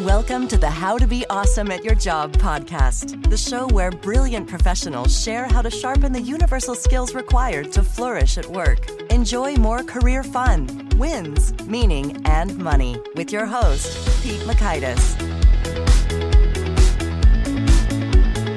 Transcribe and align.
Welcome 0.00 0.48
to 0.48 0.58
the 0.58 0.68
How 0.68 0.98
to 0.98 1.06
Be 1.06 1.24
Awesome 1.30 1.70
at 1.70 1.84
Your 1.84 1.94
Job 1.94 2.32
podcast, 2.32 3.30
the 3.30 3.36
show 3.36 3.68
where 3.68 3.92
brilliant 3.92 4.48
professionals 4.48 5.22
share 5.22 5.46
how 5.46 5.62
to 5.62 5.70
sharpen 5.70 6.12
the 6.12 6.20
universal 6.20 6.74
skills 6.74 7.14
required 7.14 7.70
to 7.74 7.82
flourish 7.84 8.36
at 8.36 8.44
work. 8.46 8.90
Enjoy 9.12 9.54
more 9.54 9.84
career 9.84 10.24
fun, 10.24 10.88
wins, 10.96 11.54
meaning, 11.68 12.20
and 12.26 12.58
money 12.58 13.00
with 13.14 13.30
your 13.30 13.46
host, 13.46 13.94
Pete 14.20 14.40
Mockaitis. 14.40 15.14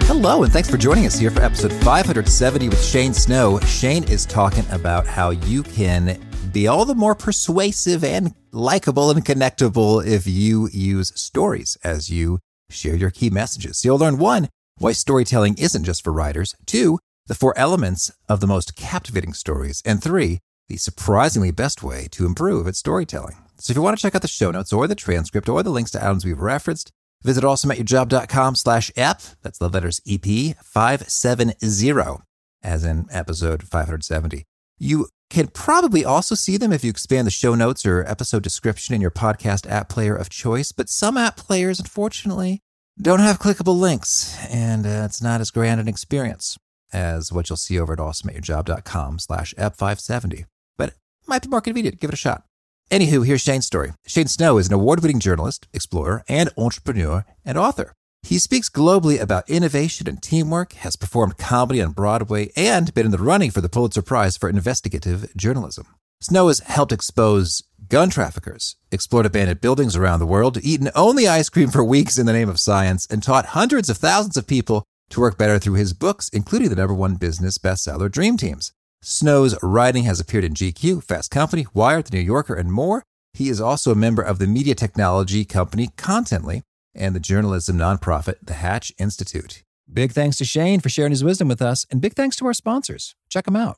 Hello, 0.07 0.41
and 0.41 0.51
thanks 0.51 0.71
for 0.71 0.77
joining 0.77 1.05
us 1.05 1.19
here 1.19 1.29
for 1.29 1.43
episode 1.43 1.71
570 1.71 2.69
with 2.69 2.83
Shane 2.83 3.13
Snow. 3.13 3.59
Shane 3.59 4.05
is 4.05 4.25
talking 4.25 4.65
about 4.71 5.05
how 5.05 5.29
you 5.29 5.61
can 5.61 6.19
be 6.57 6.65
all 6.65 6.85
the 6.85 6.95
more 6.95 7.13
persuasive 7.13 8.03
and 8.03 8.33
likable 8.51 9.11
and 9.11 9.23
connectable 9.23 10.03
if 10.03 10.25
you 10.25 10.67
use 10.73 11.13
stories 11.15 11.77
as 11.83 12.09
you 12.09 12.39
share 12.71 12.95
your 12.95 13.11
key 13.11 13.29
messages. 13.29 13.77
So 13.77 13.89
you'll 13.89 13.99
learn 13.99 14.17
one, 14.17 14.49
why 14.79 14.93
storytelling 14.93 15.59
isn't 15.59 15.83
just 15.83 16.03
for 16.03 16.11
writers, 16.11 16.55
two, 16.65 16.97
the 17.27 17.35
four 17.35 17.55
elements 17.59 18.11
of 18.27 18.39
the 18.39 18.47
most 18.47 18.75
captivating 18.75 19.33
stories, 19.33 19.83
and 19.85 20.01
three, 20.01 20.39
the 20.67 20.77
surprisingly 20.77 21.51
best 21.51 21.83
way 21.83 22.07
to 22.09 22.25
improve 22.25 22.67
at 22.67 22.75
storytelling. 22.75 23.35
So 23.59 23.71
if 23.71 23.77
you 23.77 23.83
want 23.83 23.95
to 23.95 24.01
check 24.01 24.15
out 24.15 24.23
the 24.23 24.27
show 24.27 24.49
notes 24.49 24.73
or 24.73 24.87
the 24.87 24.95
transcript 24.95 25.47
or 25.47 25.61
the 25.61 25.69
links 25.69 25.91
to 25.91 26.03
items 26.03 26.25
we've 26.25 26.39
referenced, 26.39 26.91
visit 27.23 27.43
awesomeatyourjob.com 27.43 28.55
slash 28.55 28.91
ep. 28.95 29.21
That's 29.43 29.59
the 29.59 29.69
letters 29.69 30.01
EP 30.07 30.55
570, 30.63 32.23
as 32.63 32.83
in 32.83 33.05
episode 33.11 33.61
570. 33.61 34.45
You 34.79 35.07
can 35.29 35.47
probably 35.47 36.05
also 36.05 36.35
see 36.35 36.57
them 36.57 36.71
if 36.71 36.83
you 36.83 36.89
expand 36.89 37.27
the 37.27 37.31
show 37.31 37.55
notes 37.55 37.85
or 37.85 38.05
episode 38.07 38.43
description 38.43 38.95
in 38.95 39.01
your 39.01 39.11
podcast 39.11 39.69
app 39.69 39.89
player 39.89 40.15
of 40.15 40.29
choice, 40.29 40.71
but 40.71 40.89
some 40.89 41.17
app 41.17 41.37
players, 41.37 41.79
unfortunately, 41.79 42.61
don't 42.99 43.19
have 43.19 43.39
clickable 43.39 43.77
links, 43.77 44.37
and 44.49 44.85
uh, 44.85 45.03
it's 45.05 45.21
not 45.21 45.41
as 45.41 45.51
grand 45.51 45.79
an 45.79 45.87
experience 45.87 46.57
as 46.93 47.31
what 47.31 47.49
you'll 47.49 47.57
see 47.57 47.79
over 47.79 47.93
at 47.93 47.99
awesomeatyourjob.com 47.99 49.19
slash 49.19 49.53
ep570. 49.55 50.45
But 50.77 50.89
it 50.89 50.95
might 51.27 51.41
be 51.41 51.49
more 51.49 51.61
convenient. 51.61 51.99
Give 51.99 52.09
it 52.09 52.13
a 52.13 52.17
shot. 52.17 52.43
Anywho, 52.89 53.25
here's 53.25 53.41
Shane's 53.41 53.65
story. 53.65 53.93
Shane 54.05 54.27
Snow 54.27 54.57
is 54.57 54.67
an 54.67 54.73
award-winning 54.73 55.19
journalist, 55.19 55.67
explorer, 55.73 56.23
and 56.29 56.49
entrepreneur 56.57 57.25
and 57.43 57.57
author. 57.57 57.93
He 58.27 58.39
speaks 58.39 58.67
globally 58.67 59.21
about 59.21 59.49
innovation 59.49 60.05
and 60.09 60.21
teamwork, 60.21 60.73
has 60.73 60.97
performed 60.97 61.37
comedy 61.37 61.81
on 61.81 61.93
Broadway, 61.93 62.51
and 62.57 62.93
been 62.93 63.05
in 63.05 63.13
the 63.13 63.17
running 63.19 63.51
for 63.51 63.61
the 63.61 63.69
Pulitzer 63.69 64.01
Prize 64.01 64.35
for 64.35 64.49
investigative 64.49 65.33
journalism. 65.37 65.87
Snow 66.19 66.49
has 66.49 66.59
helped 66.59 66.91
expose 66.91 67.63
gun 67.87 68.09
traffickers, 68.09 68.75
explored 68.91 69.25
abandoned 69.25 69.61
buildings 69.61 69.95
around 69.95 70.19
the 70.19 70.25
world, 70.25 70.57
eaten 70.61 70.89
only 70.93 71.25
ice 71.25 71.47
cream 71.47 71.69
for 71.69 71.85
weeks 71.85 72.17
in 72.17 72.25
the 72.25 72.33
name 72.33 72.49
of 72.49 72.59
science, 72.59 73.07
and 73.09 73.23
taught 73.23 73.55
hundreds 73.55 73.89
of 73.89 73.95
thousands 73.95 74.35
of 74.35 74.45
people 74.45 74.83
to 75.09 75.21
work 75.21 75.37
better 75.37 75.57
through 75.57 75.75
his 75.75 75.93
books, 75.93 76.27
including 76.33 76.67
the 76.67 76.75
number 76.75 76.93
one 76.93 77.15
business 77.15 77.57
bestseller 77.57 78.11
Dream 78.11 78.35
Teams. 78.35 78.73
Snow's 79.01 79.55
writing 79.63 80.03
has 80.03 80.19
appeared 80.19 80.43
in 80.43 80.53
GQ, 80.53 81.01
Fast 81.01 81.31
Company, 81.31 81.65
Wired, 81.73 82.07
The 82.07 82.17
New 82.17 82.23
Yorker, 82.23 82.55
and 82.55 82.73
more. 82.73 83.03
He 83.33 83.47
is 83.47 83.61
also 83.61 83.93
a 83.93 83.95
member 83.95 84.21
of 84.21 84.37
the 84.37 84.47
media 84.47 84.75
technology 84.75 85.45
company 85.45 85.87
Contently, 85.95 86.63
and 86.97 87.15
the 87.15 87.19
journalism 87.19 87.77
nonprofit, 87.77 88.35
the 88.43 88.53
Hatch 88.53 88.91
Institute. 88.97 89.63
Big 89.91 90.11
thanks 90.11 90.37
to 90.37 90.45
Shane 90.45 90.79
for 90.79 90.89
sharing 90.89 91.11
his 91.11 91.23
wisdom 91.23 91.47
with 91.47 91.61
us, 91.61 91.85
and 91.89 92.01
big 92.01 92.13
thanks 92.13 92.35
to 92.37 92.45
our 92.45 92.53
sponsors. 92.53 93.15
Check 93.29 93.45
them 93.45 93.55
out. 93.55 93.77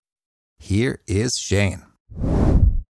Here 0.61 1.01
is 1.07 1.39
Shane. 1.39 1.81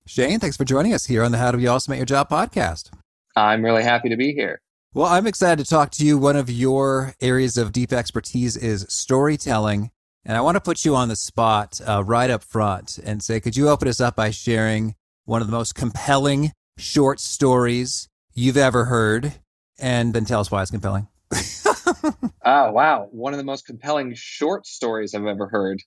Shane, 0.07 0.39
thanks 0.39 0.57
for 0.57 0.65
joining 0.65 0.91
us 0.91 1.05
here 1.05 1.23
on 1.23 1.31
the 1.31 1.37
How 1.37 1.51
to 1.51 1.57
Be 1.57 1.67
Awesome 1.67 1.93
at 1.93 1.97
Your 1.97 2.05
Job 2.07 2.27
podcast. 2.27 2.89
I'm 3.35 3.63
really 3.63 3.83
happy 3.83 4.09
to 4.09 4.17
be 4.17 4.33
here. 4.33 4.59
Well, 4.95 5.05
I'm 5.05 5.27
excited 5.27 5.63
to 5.63 5.69
talk 5.69 5.91
to 5.91 6.05
you. 6.05 6.17
One 6.17 6.35
of 6.35 6.49
your 6.49 7.13
areas 7.21 7.57
of 7.57 7.71
deep 7.71 7.93
expertise 7.93 8.57
is 8.57 8.87
storytelling. 8.89 9.91
And 10.25 10.35
I 10.35 10.41
want 10.41 10.55
to 10.55 10.61
put 10.61 10.83
you 10.83 10.95
on 10.95 11.09
the 11.09 11.15
spot 11.15 11.79
uh, 11.87 12.03
right 12.03 12.31
up 12.31 12.43
front 12.43 12.97
and 12.97 13.21
say, 13.21 13.39
could 13.39 13.55
you 13.55 13.69
open 13.69 13.87
us 13.87 14.01
up 14.01 14.15
by 14.15 14.31
sharing 14.31 14.95
one 15.25 15.39
of 15.39 15.47
the 15.47 15.53
most 15.53 15.75
compelling 15.75 16.51
short 16.79 17.19
stories 17.19 18.09
you've 18.33 18.57
ever 18.57 18.85
heard? 18.85 19.35
And 19.77 20.15
then 20.15 20.25
tell 20.25 20.39
us 20.39 20.49
why 20.49 20.63
it's 20.63 20.71
compelling. 20.71 21.07
oh, 21.33 22.13
wow. 22.71 23.07
One 23.11 23.33
of 23.33 23.37
the 23.37 23.45
most 23.45 23.67
compelling 23.67 24.15
short 24.15 24.65
stories 24.65 25.13
I've 25.13 25.27
ever 25.27 25.47
heard 25.47 25.83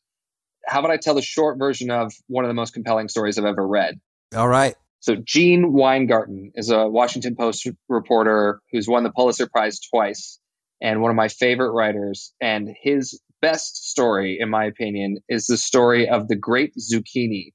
how 0.67 0.81
about 0.81 0.91
I 0.91 0.97
tell 0.97 1.15
the 1.15 1.23
short 1.23 1.59
version 1.59 1.91
of 1.91 2.12
one 2.28 2.45
of 2.45 2.49
the 2.49 2.55
most 2.55 2.75
compelling 2.75 3.09
stories 3.09 3.39
I've 3.39 3.45
ever 3.45 3.67
read? 3.67 4.00
All 4.34 4.49
right. 4.49 4.75
So 5.00 5.17
Gene 5.17 5.73
Weingarten 5.73 6.53
is 6.55 6.71
a 6.71 6.87
Washington 6.87 7.34
Post 7.34 7.69
reporter 7.89 8.61
who's 8.71 8.87
won 8.87 9.03
the 9.03 9.11
Pulitzer 9.11 9.49
Prize 9.49 9.81
twice 9.81 10.39
and 10.81 11.00
one 11.00 11.11
of 11.11 11.17
my 11.17 11.28
favorite 11.28 11.73
writers. 11.73 12.33
And 12.41 12.69
his 12.81 13.21
best 13.41 13.91
story, 13.91 14.39
in 14.41 14.49
my 14.49 14.65
opinion, 14.65 15.19
is 15.28 15.47
the 15.47 15.56
story 15.56 16.09
of 16.09 16.28
the 16.28 16.37
Great 16.37 16.75
Zucchini, 16.77 17.53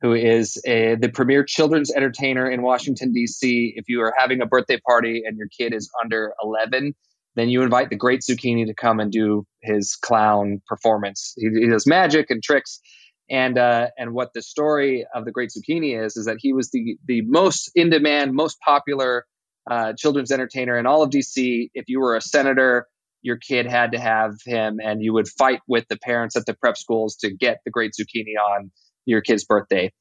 who 0.00 0.14
is 0.14 0.60
a, 0.66 0.94
the 0.94 1.10
premier 1.10 1.44
children's 1.44 1.92
entertainer 1.92 2.50
in 2.50 2.62
Washington, 2.62 3.12
D.C. 3.12 3.74
If 3.76 3.88
you 3.88 4.00
are 4.00 4.14
having 4.16 4.40
a 4.40 4.46
birthday 4.46 4.80
party 4.86 5.22
and 5.26 5.36
your 5.36 5.48
kid 5.48 5.74
is 5.74 5.90
under 6.02 6.32
11, 6.42 6.94
then 7.36 7.48
you 7.48 7.62
invite 7.62 7.90
the 7.90 7.96
great 7.96 8.22
zucchini 8.22 8.66
to 8.66 8.74
come 8.74 8.98
and 8.98 9.12
do 9.12 9.46
his 9.62 9.94
clown 9.94 10.62
performance. 10.66 11.34
He, 11.36 11.48
he 11.60 11.68
does 11.68 11.86
magic 11.86 12.30
and 12.30 12.42
tricks. 12.42 12.80
And 13.28 13.58
uh, 13.58 13.88
and 13.98 14.12
what 14.12 14.30
the 14.34 14.42
story 14.42 15.04
of 15.12 15.24
the 15.24 15.32
Great 15.32 15.50
Zucchini 15.50 16.00
is 16.00 16.16
is 16.16 16.26
that 16.26 16.36
he 16.38 16.52
was 16.52 16.70
the 16.70 16.96
the 17.06 17.22
most 17.22 17.72
in 17.74 17.90
demand, 17.90 18.34
most 18.34 18.56
popular 18.60 19.26
uh, 19.68 19.94
children's 19.98 20.30
entertainer 20.30 20.78
in 20.78 20.86
all 20.86 21.02
of 21.02 21.10
DC. 21.10 21.70
If 21.74 21.86
you 21.88 21.98
were 21.98 22.14
a 22.14 22.20
senator, 22.20 22.86
your 23.22 23.36
kid 23.36 23.66
had 23.66 23.92
to 23.92 23.98
have 23.98 24.34
him, 24.44 24.78
and 24.80 25.02
you 25.02 25.12
would 25.12 25.26
fight 25.26 25.58
with 25.66 25.86
the 25.88 25.98
parents 25.98 26.36
at 26.36 26.46
the 26.46 26.54
prep 26.54 26.76
schools 26.76 27.16
to 27.16 27.34
get 27.34 27.58
the 27.64 27.72
Great 27.72 27.94
Zucchini 28.00 28.36
on 28.40 28.70
your 29.06 29.22
kid's 29.22 29.44
birthday. 29.44 29.92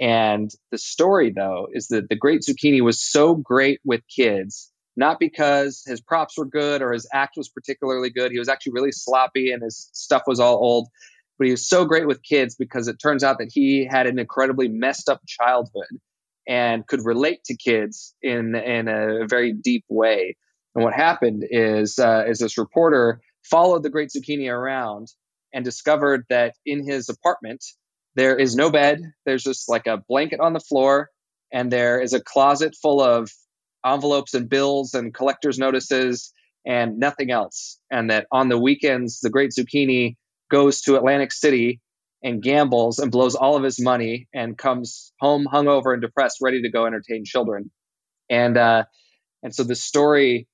And 0.00 0.50
the 0.70 0.78
story, 0.78 1.30
though, 1.36 1.68
is 1.70 1.88
that 1.88 2.08
the 2.08 2.16
Great 2.16 2.40
Zucchini 2.40 2.80
was 2.80 3.02
so 3.02 3.34
great 3.34 3.80
with 3.84 4.00
kids 4.08 4.71
not 4.96 5.18
because 5.18 5.82
his 5.86 6.00
props 6.00 6.36
were 6.36 6.44
good 6.44 6.82
or 6.82 6.92
his 6.92 7.08
act 7.12 7.36
was 7.36 7.48
particularly 7.48 8.10
good. 8.10 8.32
He 8.32 8.38
was 8.38 8.48
actually 8.48 8.72
really 8.72 8.92
sloppy 8.92 9.52
and 9.52 9.62
his 9.62 9.88
stuff 9.92 10.22
was 10.26 10.40
all 10.40 10.56
old. 10.56 10.88
But 11.38 11.46
he 11.46 11.50
was 11.52 11.66
so 11.66 11.84
great 11.84 12.06
with 12.06 12.22
kids 12.22 12.54
because 12.56 12.88
it 12.88 12.98
turns 12.98 13.24
out 13.24 13.38
that 13.38 13.50
he 13.50 13.86
had 13.90 14.06
an 14.06 14.18
incredibly 14.18 14.68
messed 14.68 15.08
up 15.08 15.20
childhood 15.26 15.88
and 16.46 16.86
could 16.86 17.04
relate 17.04 17.44
to 17.44 17.56
kids 17.56 18.14
in 18.22 18.54
in 18.54 18.88
a 18.88 19.26
very 19.26 19.52
deep 19.52 19.84
way. 19.88 20.36
And 20.74 20.84
what 20.84 20.94
happened 20.94 21.44
is 21.50 21.98
uh, 21.98 22.24
is 22.28 22.38
this 22.38 22.58
reporter 22.58 23.20
followed 23.42 23.82
the 23.82 23.90
Great 23.90 24.10
Zucchini 24.10 24.50
around 24.50 25.08
and 25.52 25.64
discovered 25.64 26.24
that 26.28 26.54
in 26.64 26.86
his 26.86 27.08
apartment 27.08 27.64
there 28.14 28.36
is 28.36 28.54
no 28.54 28.70
bed. 28.70 29.00
There's 29.24 29.42
just 29.42 29.68
like 29.68 29.86
a 29.86 29.96
blanket 29.96 30.40
on 30.40 30.52
the 30.52 30.60
floor, 30.60 31.10
and 31.52 31.70
there 31.72 32.00
is 32.00 32.12
a 32.12 32.22
closet 32.22 32.76
full 32.80 33.00
of 33.00 33.30
envelopes 33.84 34.34
and 34.34 34.48
bills 34.48 34.94
and 34.94 35.14
collector's 35.14 35.58
notices 35.58 36.32
and 36.66 36.98
nothing 36.98 37.30
else. 37.30 37.78
And 37.90 38.10
that 38.10 38.26
on 38.30 38.48
the 38.48 38.58
weekends, 38.58 39.20
the 39.20 39.30
great 39.30 39.50
zucchini 39.50 40.16
goes 40.50 40.82
to 40.82 40.96
Atlantic 40.96 41.32
City 41.32 41.80
and 42.22 42.42
gambles 42.42 42.98
and 42.98 43.10
blows 43.10 43.34
all 43.34 43.56
of 43.56 43.64
his 43.64 43.80
money 43.80 44.28
and 44.32 44.56
comes 44.56 45.12
home 45.20 45.46
hungover 45.52 45.92
and 45.92 46.02
depressed, 46.02 46.38
ready 46.40 46.62
to 46.62 46.70
go 46.70 46.86
entertain 46.86 47.24
children. 47.24 47.70
And 48.30 48.56
uh, 48.56 48.84
And 49.42 49.54
so 49.54 49.64
the 49.64 49.74
story 49.74 50.46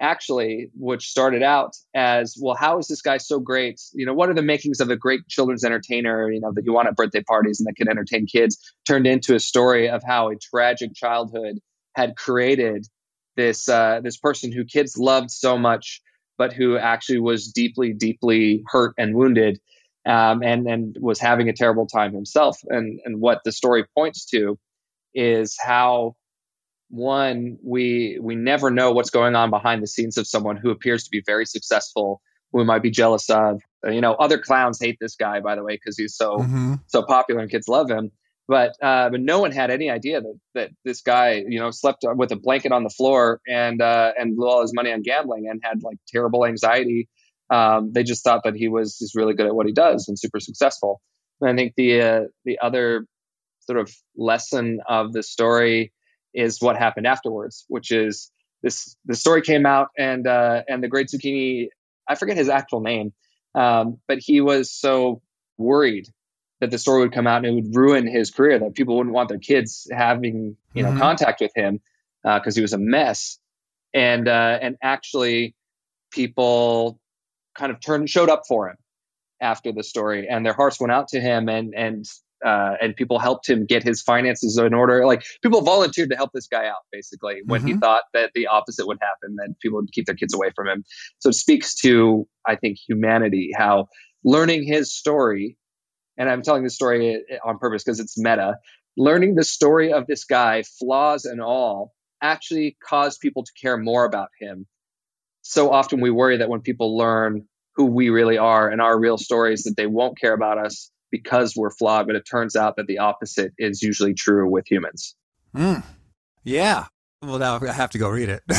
actually, 0.00 0.70
which 0.74 1.06
started 1.06 1.42
out 1.42 1.76
as, 1.94 2.36
well, 2.40 2.56
how 2.56 2.78
is 2.78 2.88
this 2.88 3.00
guy 3.00 3.18
so 3.18 3.38
great? 3.38 3.80
You 3.92 4.06
know, 4.06 4.12
what 4.12 4.28
are 4.28 4.34
the 4.34 4.42
makings 4.42 4.80
of 4.80 4.90
a 4.90 4.96
great 4.96 5.28
children's 5.28 5.64
entertainer, 5.64 6.30
you 6.30 6.40
know, 6.40 6.52
that 6.52 6.64
you 6.64 6.72
want 6.72 6.88
at 6.88 6.96
birthday 6.96 7.22
parties 7.22 7.60
and 7.60 7.68
that 7.68 7.76
can 7.76 7.88
entertain 7.88 8.26
kids, 8.26 8.58
turned 8.88 9.06
into 9.06 9.36
a 9.36 9.40
story 9.40 9.88
of 9.88 10.02
how 10.04 10.30
a 10.30 10.36
tragic 10.36 10.94
childhood 10.94 11.60
had 11.94 12.16
created 12.16 12.86
this 13.36 13.68
uh, 13.68 14.00
this 14.02 14.16
person 14.16 14.52
who 14.52 14.64
kids 14.64 14.96
loved 14.96 15.30
so 15.30 15.58
much, 15.58 16.00
but 16.38 16.52
who 16.52 16.76
actually 16.76 17.20
was 17.20 17.48
deeply, 17.48 17.92
deeply 17.92 18.62
hurt 18.66 18.94
and 18.98 19.14
wounded, 19.14 19.60
um, 20.06 20.42
and 20.42 20.66
and 20.66 20.96
was 21.00 21.20
having 21.20 21.48
a 21.48 21.52
terrible 21.52 21.86
time 21.86 22.14
himself. 22.14 22.58
And 22.68 23.00
and 23.04 23.20
what 23.20 23.40
the 23.44 23.52
story 23.52 23.84
points 23.96 24.26
to 24.26 24.58
is 25.14 25.56
how 25.60 26.16
one 26.90 27.58
we 27.62 28.18
we 28.20 28.34
never 28.34 28.70
know 28.70 28.92
what's 28.92 29.10
going 29.10 29.34
on 29.34 29.50
behind 29.50 29.82
the 29.82 29.86
scenes 29.86 30.16
of 30.16 30.26
someone 30.26 30.56
who 30.56 30.70
appears 30.70 31.04
to 31.04 31.10
be 31.10 31.22
very 31.24 31.46
successful 31.46 32.20
who 32.52 32.58
we 32.58 32.64
might 32.64 32.82
be 32.82 32.90
jealous 32.90 33.30
of 33.30 33.60
you 33.84 34.00
know 34.00 34.14
other 34.14 34.38
clowns 34.38 34.78
hate 34.80 34.98
this 35.00 35.16
guy 35.16 35.40
by 35.40 35.56
the 35.56 35.62
way 35.64 35.74
because 35.74 35.98
he's 35.98 36.14
so 36.14 36.38
mm-hmm. 36.38 36.74
so 36.86 37.02
popular 37.02 37.40
and 37.40 37.50
kids 37.50 37.68
love 37.68 37.90
him 37.90 38.12
but 38.46 38.72
uh, 38.82 39.10
but 39.10 39.20
no 39.20 39.40
one 39.40 39.52
had 39.52 39.70
any 39.70 39.90
idea 39.90 40.20
that 40.20 40.38
that 40.54 40.70
this 40.84 41.00
guy 41.00 41.42
you 41.46 41.58
know 41.58 41.70
slept 41.70 42.04
with 42.04 42.32
a 42.32 42.36
blanket 42.36 42.72
on 42.72 42.84
the 42.84 42.90
floor 42.90 43.40
and 43.48 43.80
uh, 43.80 44.12
and 44.18 44.36
blew 44.36 44.48
all 44.48 44.62
his 44.62 44.74
money 44.74 44.92
on 44.92 45.02
gambling 45.02 45.48
and 45.48 45.60
had 45.62 45.82
like 45.82 45.96
terrible 46.08 46.44
anxiety. 46.44 47.08
Um, 47.50 47.92
they 47.92 48.02
just 48.02 48.24
thought 48.24 48.42
that 48.44 48.56
he 48.56 48.68
was 48.68 48.98
just 48.98 49.14
really 49.14 49.34
good 49.34 49.46
at 49.46 49.54
what 49.54 49.66
he 49.66 49.72
does 49.72 50.08
and 50.08 50.18
super 50.18 50.40
successful. 50.40 51.00
And 51.40 51.50
i 51.50 51.54
think 51.54 51.74
the 51.76 52.02
uh, 52.02 52.20
the 52.44 52.58
other 52.60 53.06
sort 53.60 53.78
of 53.78 53.92
lesson 54.16 54.80
of 54.86 55.12
the 55.12 55.22
story 55.22 55.92
is 56.34 56.60
what 56.60 56.76
happened 56.76 57.06
afterwards, 57.06 57.64
which 57.68 57.90
is 57.90 58.30
this 58.62 58.96
the 59.06 59.14
story 59.14 59.42
came 59.42 59.66
out 59.66 59.88
and 59.96 60.26
uh, 60.26 60.62
and 60.68 60.82
the 60.82 60.88
great 60.88 61.08
zucchini 61.08 61.68
I 62.06 62.16
forget 62.16 62.36
his 62.36 62.50
actual 62.50 62.80
name, 62.80 63.14
um, 63.54 63.98
but 64.06 64.18
he 64.20 64.42
was 64.42 64.70
so 64.70 65.22
worried 65.56 66.06
that 66.60 66.70
the 66.70 66.78
story 66.78 67.00
would 67.00 67.12
come 67.12 67.26
out 67.26 67.44
and 67.44 67.46
it 67.46 67.54
would 67.54 67.76
ruin 67.76 68.06
his 68.06 68.30
career, 68.30 68.58
that 68.58 68.74
people 68.74 68.96
wouldn't 68.96 69.14
want 69.14 69.28
their 69.28 69.38
kids 69.38 69.86
having 69.90 70.56
you 70.72 70.82
know 70.82 70.90
mm-hmm. 70.90 70.98
contact 70.98 71.40
with 71.40 71.52
him 71.54 71.80
because 72.22 72.56
uh, 72.56 72.58
he 72.58 72.62
was 72.62 72.72
a 72.72 72.78
mess, 72.78 73.38
and 73.92 74.28
uh, 74.28 74.58
and 74.60 74.76
actually 74.82 75.54
people 76.10 76.98
kind 77.56 77.72
of 77.72 77.80
turned 77.80 78.08
showed 78.08 78.28
up 78.28 78.42
for 78.48 78.68
him 78.68 78.76
after 79.40 79.72
the 79.72 79.82
story 79.82 80.26
and 80.28 80.46
their 80.46 80.52
hearts 80.52 80.80
went 80.80 80.92
out 80.92 81.08
to 81.08 81.20
him 81.20 81.48
and 81.48 81.74
and 81.74 82.06
uh, 82.44 82.74
and 82.80 82.94
people 82.94 83.18
helped 83.18 83.48
him 83.48 83.64
get 83.64 83.82
his 83.82 84.02
finances 84.02 84.58
in 84.58 84.74
order. 84.74 85.06
Like 85.06 85.24
people 85.42 85.62
volunteered 85.62 86.10
to 86.10 86.16
help 86.16 86.30
this 86.34 86.46
guy 86.46 86.66
out, 86.66 86.84
basically, 86.92 87.40
when 87.46 87.60
mm-hmm. 87.60 87.68
he 87.68 87.74
thought 87.76 88.02
that 88.12 88.32
the 88.34 88.48
opposite 88.48 88.86
would 88.86 88.98
happen, 89.00 89.36
that 89.36 89.54
people 89.62 89.80
would 89.80 89.92
keep 89.92 90.04
their 90.04 90.14
kids 90.14 90.34
away 90.34 90.50
from 90.54 90.68
him. 90.68 90.84
So 91.20 91.30
it 91.30 91.34
speaks 91.34 91.74
to, 91.76 92.26
I 92.46 92.56
think, 92.56 92.76
humanity, 92.86 93.52
how 93.56 93.88
learning 94.24 94.64
his 94.66 94.92
story, 94.92 95.56
and 96.16 96.28
I'm 96.28 96.42
telling 96.42 96.64
this 96.64 96.74
story 96.74 97.24
on 97.44 97.58
purpose 97.58 97.84
because 97.84 98.00
it's 98.00 98.18
meta, 98.18 98.58
learning 98.96 99.34
the 99.34 99.44
story 99.44 99.92
of 99.92 100.06
this 100.06 100.24
guy, 100.24 100.62
flaws 100.62 101.24
and 101.24 101.40
all, 101.40 101.92
actually 102.22 102.76
caused 102.82 103.20
people 103.20 103.42
to 103.42 103.52
care 103.60 103.76
more 103.76 104.04
about 104.04 104.28
him. 104.40 104.66
So 105.42 105.70
often 105.70 106.00
we 106.00 106.10
worry 106.10 106.38
that 106.38 106.48
when 106.48 106.60
people 106.60 106.96
learn 106.96 107.46
who 107.76 107.86
we 107.86 108.08
really 108.08 108.38
are 108.38 108.68
and 108.68 108.80
our 108.80 108.98
real 108.98 109.18
stories, 109.18 109.64
that 109.64 109.76
they 109.76 109.86
won't 109.86 110.18
care 110.18 110.32
about 110.32 110.58
us 110.58 110.90
because 111.10 111.54
we're 111.56 111.70
flawed, 111.70 112.06
but 112.06 112.16
it 112.16 112.24
turns 112.28 112.56
out 112.56 112.76
that 112.76 112.86
the 112.86 112.98
opposite 112.98 113.52
is 113.58 113.82
usually 113.82 114.14
true 114.14 114.48
with 114.48 114.66
humans. 114.70 115.14
Mm. 115.54 115.82
Yeah. 116.44 116.86
Well, 117.26 117.38
now 117.38 117.58
I 117.60 117.72
have 117.72 117.90
to 117.90 117.98
go 117.98 118.08
read 118.08 118.28
it. 118.28 118.42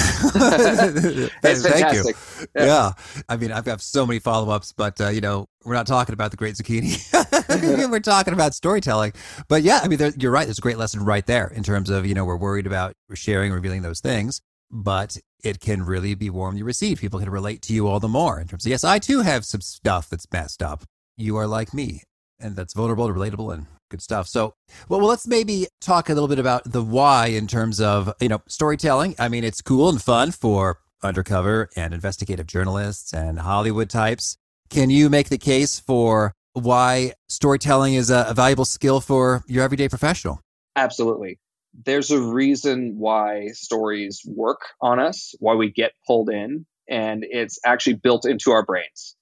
Thank 1.42 1.94
you. 1.94 2.14
Yeah. 2.56 2.66
yeah. 2.66 2.92
I 3.30 3.38
mean, 3.38 3.52
I've 3.52 3.66
got 3.66 3.82
so 3.82 4.06
many 4.06 4.20
follow 4.20 4.52
ups, 4.52 4.72
but, 4.72 5.00
uh, 5.00 5.10
you 5.10 5.22
know, 5.22 5.48
we're 5.64 5.76
not 5.76 5.88
talking 5.88 6.14
about 6.14 6.32
the 6.32 6.38
great 6.38 6.56
zucchini. 6.56 7.90
we're 7.90 8.00
talking 8.00 8.34
about 8.34 8.54
storytelling. 8.54 9.14
But 9.48 9.64
yeah, 9.64 9.80
I 9.84 9.88
mean, 9.88 9.98
there, 9.98 10.14
you're 10.18 10.32
right. 10.32 10.46
There's 10.46 10.60
a 10.60 10.62
great 10.62 10.78
lesson 10.78 11.04
right 11.04 11.26
there 11.26 11.48
in 11.48 11.64
terms 11.64 11.90
of, 11.90 12.06
you 12.06 12.14
know, 12.14 12.26
we're 12.26 12.38
worried 12.38 12.68
about 12.68 12.94
sharing, 13.14 13.52
revealing 13.52 13.82
those 13.82 14.00
things, 14.00 14.42
but 14.72 15.18
it 15.44 15.60
can 15.60 15.84
really 15.84 16.16
be 16.16 16.30
warmly 16.30 16.64
received. 16.64 17.02
People 17.02 17.20
can 17.20 17.30
relate 17.30 17.62
to 17.64 17.74
you 17.74 17.88
all 17.88 18.00
the 18.00 18.08
more 18.08 18.40
in 18.40 18.48
terms 18.48 18.66
of, 18.66 18.70
yes, 18.70 18.84
I 18.84 19.00
too 19.00 19.22
have 19.22 19.46
some 19.46 19.62
stuff 19.62 20.10
that's 20.10 20.28
messed 20.32 20.64
up. 20.64 20.84
You 21.18 21.38
are 21.38 21.48
like 21.48 21.74
me 21.74 22.04
and 22.40 22.56
that's 22.56 22.74
vulnerable, 22.74 23.08
relatable, 23.10 23.54
and 23.54 23.68
good 23.96 24.02
stuff. 24.02 24.28
So, 24.28 24.54
well, 24.90 25.00
well, 25.00 25.10
let's 25.10 25.26
maybe 25.26 25.68
talk 25.80 26.10
a 26.10 26.14
little 26.14 26.28
bit 26.28 26.40
about 26.40 26.70
the 26.70 26.84
why 26.84 27.28
in 27.28 27.48
terms 27.48 27.80
of 27.80 28.14
you 28.20 28.28
know 28.28 28.42
storytelling. 28.48 29.16
I 29.18 29.30
mean, 29.30 29.44
it's 29.44 29.62
cool 29.62 29.90
and 29.90 30.02
fun 30.02 30.32
for 30.32 30.80
undercover 31.02 31.70
and 31.76 31.94
investigative 31.94 32.48
journalists 32.48 33.14
and 33.14 33.40
Hollywood 33.40 33.90
types. 33.90 34.38
Can 34.70 34.90
you 34.90 35.10
make 35.10 35.30
the 35.30 35.38
case 35.38 35.80
for 35.80 36.34
why 36.54 37.14
storytelling 37.30 37.94
is 37.94 38.10
a, 38.10 38.26
a 38.30 38.34
valuable 38.34 38.66
skill 38.66 39.00
for 39.00 39.44
your 39.48 39.64
everyday 39.64 39.88
professional? 39.88 40.42
Absolutely. 40.76 41.40
There's 41.86 42.12
a 42.12 42.22
reason 42.22 42.96
why 42.98 43.48
stories 43.54 44.22
work 44.26 44.62
on 44.82 45.00
us, 45.00 45.36
why 45.40 45.56
we 45.56 45.72
get 45.72 45.92
pulled 46.08 46.30
in, 46.30 46.66
and 46.90 47.26
it's 47.30 47.60
actually 47.66 47.96
built 47.96 48.26
into 48.26 48.52
our 48.52 48.66
brains. 48.66 49.16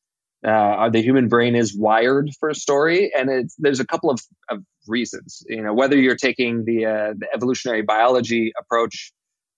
Uh, 0.45 0.89
the 0.89 1.01
human 1.01 1.29
brain 1.29 1.55
is 1.55 1.77
wired 1.77 2.29
for 2.39 2.49
a 2.49 2.55
story, 2.55 3.11
and 3.17 3.49
there's 3.59 3.79
a 3.79 3.87
couple 3.87 4.09
of, 4.09 4.19
of, 4.49 4.59
reasons. 4.85 5.41
You 5.47 5.63
know, 5.63 5.73
whether 5.73 5.95
you're 5.95 6.17
taking 6.17 6.65
the, 6.65 6.85
uh, 6.85 7.13
the 7.17 7.27
evolutionary 7.33 7.83
biology 7.83 8.51
approach 8.59 9.13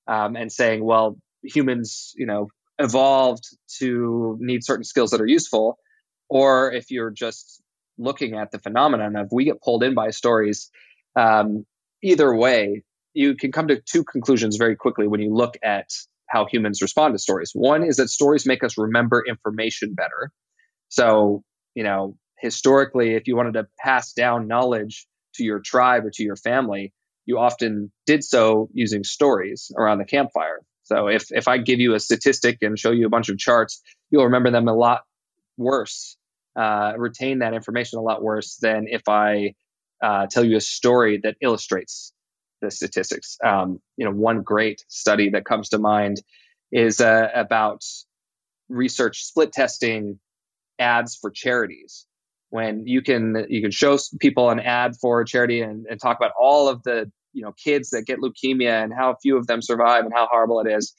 um, 0.08 0.36
and 0.36 0.52
saying, 0.52 0.86
well, 0.86 1.18
humans, 1.42 2.14
you 2.16 2.28
know, 2.28 2.50
evolved 2.78 3.44
to 3.80 4.38
need 4.40 4.64
certain 4.64 4.84
skills 4.84 5.10
that 5.12 5.22
are 5.22 5.26
useful, 5.26 5.80
or 6.30 6.72
if 6.72 6.92
you're 6.92 7.10
just 7.10 7.64
looking 7.98 8.36
at 8.36 8.52
the 8.52 8.60
phenomenon 8.60 9.16
of 9.16 9.30
we 9.32 9.46
get 9.46 9.62
pulled 9.62 9.84
in 9.84 9.96
by 9.96 10.12
stories. 10.12 10.70
Um, 11.16 11.66
either 12.04 12.36
way, 12.36 12.84
you 13.14 13.36
can 13.36 13.52
come 13.52 13.70
to 13.70 13.82
two 13.82 14.04
conclusions 14.04 14.58
very 14.58 14.76
quickly 14.76 15.08
when 15.08 15.22
you 15.22 15.34
look 15.34 15.58
at 15.64 15.90
how 16.28 16.46
humans 16.46 16.82
respond 16.82 17.14
to 17.14 17.20
stories. 17.20 17.52
One 17.54 17.84
is 17.84 17.98
that 17.98 18.10
stories 18.10 18.46
make 18.46 18.64
us 18.64 18.78
remember 18.78 19.24
information 19.28 19.94
better. 19.94 20.32
So, 20.95 21.44
you 21.74 21.83
know, 21.83 22.18
historically, 22.39 23.15
if 23.15 23.27
you 23.27 23.36
wanted 23.36 23.56
to 23.56 23.68
pass 23.77 24.13
down 24.13 24.47
knowledge 24.47 25.07
to 25.33 25.44
your 25.44 25.59
tribe 25.59 26.06
or 26.06 26.09
to 26.12 26.24
your 26.24 26.38
family, 26.38 26.94
you 27.25 27.38
often 27.38 27.92
did 28.06 28.24
so 28.24 28.69
using 28.74 29.03
stories 29.03 29.74
around 29.77 29.97
the 29.97 30.06
campfire. 30.06 30.62
So 30.83 31.07
if, 31.07 31.25
if 31.31 31.50
I 31.50 31.57
give 31.57 31.81
you 31.81 31.95
a 31.95 32.00
statistic 32.00 32.59
and 32.62 32.79
show 32.79 32.91
you 32.91 33.08
a 33.08 33.10
bunch 33.10 33.27
of 33.27 33.38
charts, 33.38 33.81
you'll 34.10 34.24
remember 34.24 34.51
them 34.51 34.70
a 34.70 34.74
lot 34.74 35.01
worse, 35.58 36.15
uh, 36.58 36.93
retain 36.96 37.39
that 37.39 37.53
information 37.53 38.00
a 38.00 38.01
lot 38.01 38.24
worse 38.24 38.55
than 38.62 38.86
if 38.88 39.01
I 39.10 39.55
uh, 40.01 40.27
tell 40.27 40.46
you 40.46 40.55
a 40.55 40.62
story 40.62 41.20
that 41.24 41.36
illustrates 41.41 42.13
the 42.62 42.72
statistics. 42.72 43.38
Um, 43.43 43.81
you 43.98 44.05
know, 44.05 44.12
one 44.12 44.43
great 44.43 44.86
study 44.88 45.31
that 45.31 45.43
comes 45.43 45.70
to 45.70 45.77
mind 45.77 46.22
is 46.72 47.01
uh, 47.01 47.27
about 47.36 47.84
research 48.70 49.25
split 49.25 49.51
testing 49.51 50.20
ads 50.79 51.15
for 51.15 51.32
charities. 51.32 52.05
When 52.50 52.88
you 52.88 53.01
can 53.01 53.46
you 53.50 53.62
can 53.62 53.72
show 53.72 53.98
people 54.20 54.50
an 54.50 54.60
ad 54.60 54.96
for 55.01 55.22
a 55.22 55.25
charity 55.25 55.62
and, 55.62 55.86
and 55.89 56.00
talk 56.00 56.17
about 56.17 56.32
all 56.39 56.70
of 56.70 56.84
the 56.84 57.12
you 57.34 57.41
know 57.41 57.51
kids 57.51 57.89
that 57.89 58.03
get 58.03 58.20
leukemia 58.20 58.84
and 58.84 58.94
how 58.94 59.15
few 59.22 59.38
of 59.38 59.48
them 59.48 59.62
survive 59.62 60.05
and 60.05 60.13
how 60.13 60.27
horrible 60.29 60.62
it 60.62 60.72
is. 60.72 60.94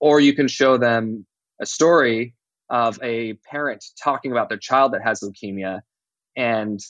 Or 0.00 0.20
you 0.20 0.34
can 0.34 0.48
show 0.48 0.76
them 0.76 1.26
a 1.60 1.66
story 1.66 2.34
of 2.70 2.98
a 3.02 3.34
parent 3.50 3.84
talking 4.02 4.32
about 4.32 4.48
their 4.48 4.58
child 4.58 4.92
that 4.92 5.02
has 5.02 5.20
leukemia. 5.20 5.80
And 6.36 6.80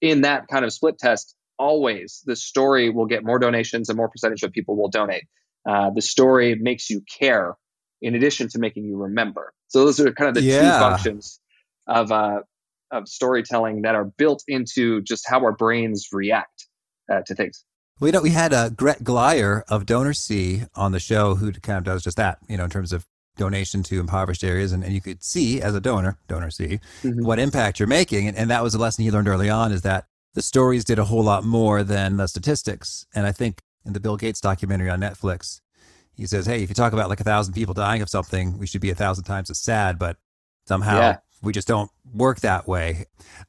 in 0.00 0.22
that 0.22 0.48
kind 0.48 0.64
of 0.64 0.72
split 0.72 0.98
test 0.98 1.34
always 1.58 2.22
the 2.24 2.36
story 2.36 2.88
will 2.88 3.06
get 3.06 3.24
more 3.24 3.38
donations 3.38 3.88
and 3.88 3.96
more 3.96 4.08
percentage 4.08 4.42
of 4.42 4.52
people 4.52 4.76
will 4.76 4.88
donate. 4.88 5.24
Uh, 5.68 5.90
the 5.90 6.02
story 6.02 6.54
makes 6.54 6.88
you 6.88 7.02
care 7.18 7.56
in 8.00 8.14
addition 8.14 8.48
to 8.48 8.58
making 8.58 8.84
you 8.84 8.96
remember. 8.96 9.52
So 9.68 9.84
those 9.84 10.00
are 10.00 10.12
kind 10.12 10.28
of 10.28 10.34
the 10.34 10.42
yeah. 10.42 10.60
two 10.60 10.78
functions 10.78 11.40
of 11.86 12.10
uh, 12.10 12.40
of 12.90 13.08
storytelling 13.08 13.82
that 13.82 13.94
are 13.94 14.04
built 14.04 14.42
into 14.48 15.00
just 15.02 15.28
how 15.28 15.40
our 15.40 15.52
brains 15.52 16.08
react 16.12 16.66
uh, 17.10 17.22
to 17.26 17.34
things. 17.34 17.64
We 18.00 18.10
know 18.12 18.20
we 18.20 18.30
had 18.30 18.52
uh, 18.52 18.68
Gret 18.70 19.02
Glyer 19.02 19.62
of 19.68 19.84
DonorSee 19.84 20.68
on 20.74 20.92
the 20.92 21.00
show 21.00 21.34
who 21.34 21.52
kind 21.52 21.78
of 21.78 21.84
does 21.84 22.02
just 22.02 22.16
that, 22.16 22.38
you 22.48 22.56
know, 22.56 22.64
in 22.64 22.70
terms 22.70 22.92
of 22.92 23.04
donation 23.36 23.82
to 23.84 24.00
impoverished 24.00 24.44
areas. 24.44 24.72
And, 24.72 24.84
and 24.84 24.92
you 24.92 25.00
could 25.00 25.22
see 25.22 25.60
as 25.60 25.74
a 25.74 25.80
donor, 25.80 26.16
DonorSee, 26.28 26.80
mm-hmm. 27.02 27.24
what 27.24 27.38
impact 27.38 27.80
you're 27.80 27.88
making. 27.88 28.28
And, 28.28 28.36
and 28.36 28.50
that 28.50 28.62
was 28.62 28.74
a 28.74 28.78
lesson 28.78 29.04
he 29.04 29.10
learned 29.10 29.28
early 29.28 29.50
on 29.50 29.72
is 29.72 29.82
that 29.82 30.06
the 30.34 30.42
stories 30.42 30.84
did 30.84 30.98
a 30.98 31.06
whole 31.06 31.24
lot 31.24 31.44
more 31.44 31.82
than 31.82 32.16
the 32.18 32.28
statistics. 32.28 33.04
And 33.14 33.26
I 33.26 33.32
think 33.32 33.60
in 33.84 33.94
the 33.94 34.00
Bill 34.00 34.16
Gates 34.16 34.40
documentary 34.40 34.90
on 34.90 35.00
Netflix, 35.00 35.60
he 36.18 36.26
says, 36.26 36.46
"Hey, 36.46 36.62
if 36.62 36.68
you 36.68 36.74
talk 36.74 36.92
about 36.92 37.08
like 37.08 37.20
a 37.20 37.24
thousand 37.24 37.54
people 37.54 37.72
dying 37.72 38.02
of 38.02 38.10
something, 38.10 38.58
we 38.58 38.66
should 38.66 38.80
be 38.80 38.90
a 38.90 38.94
thousand 38.94 39.24
times 39.24 39.48
as 39.50 39.58
sad." 39.58 39.98
But 39.98 40.16
somehow 40.66 40.98
yeah. 40.98 41.16
we 41.40 41.52
just 41.52 41.68
don't 41.68 41.90
work 42.12 42.40
that 42.40 42.66
way. 42.66 43.06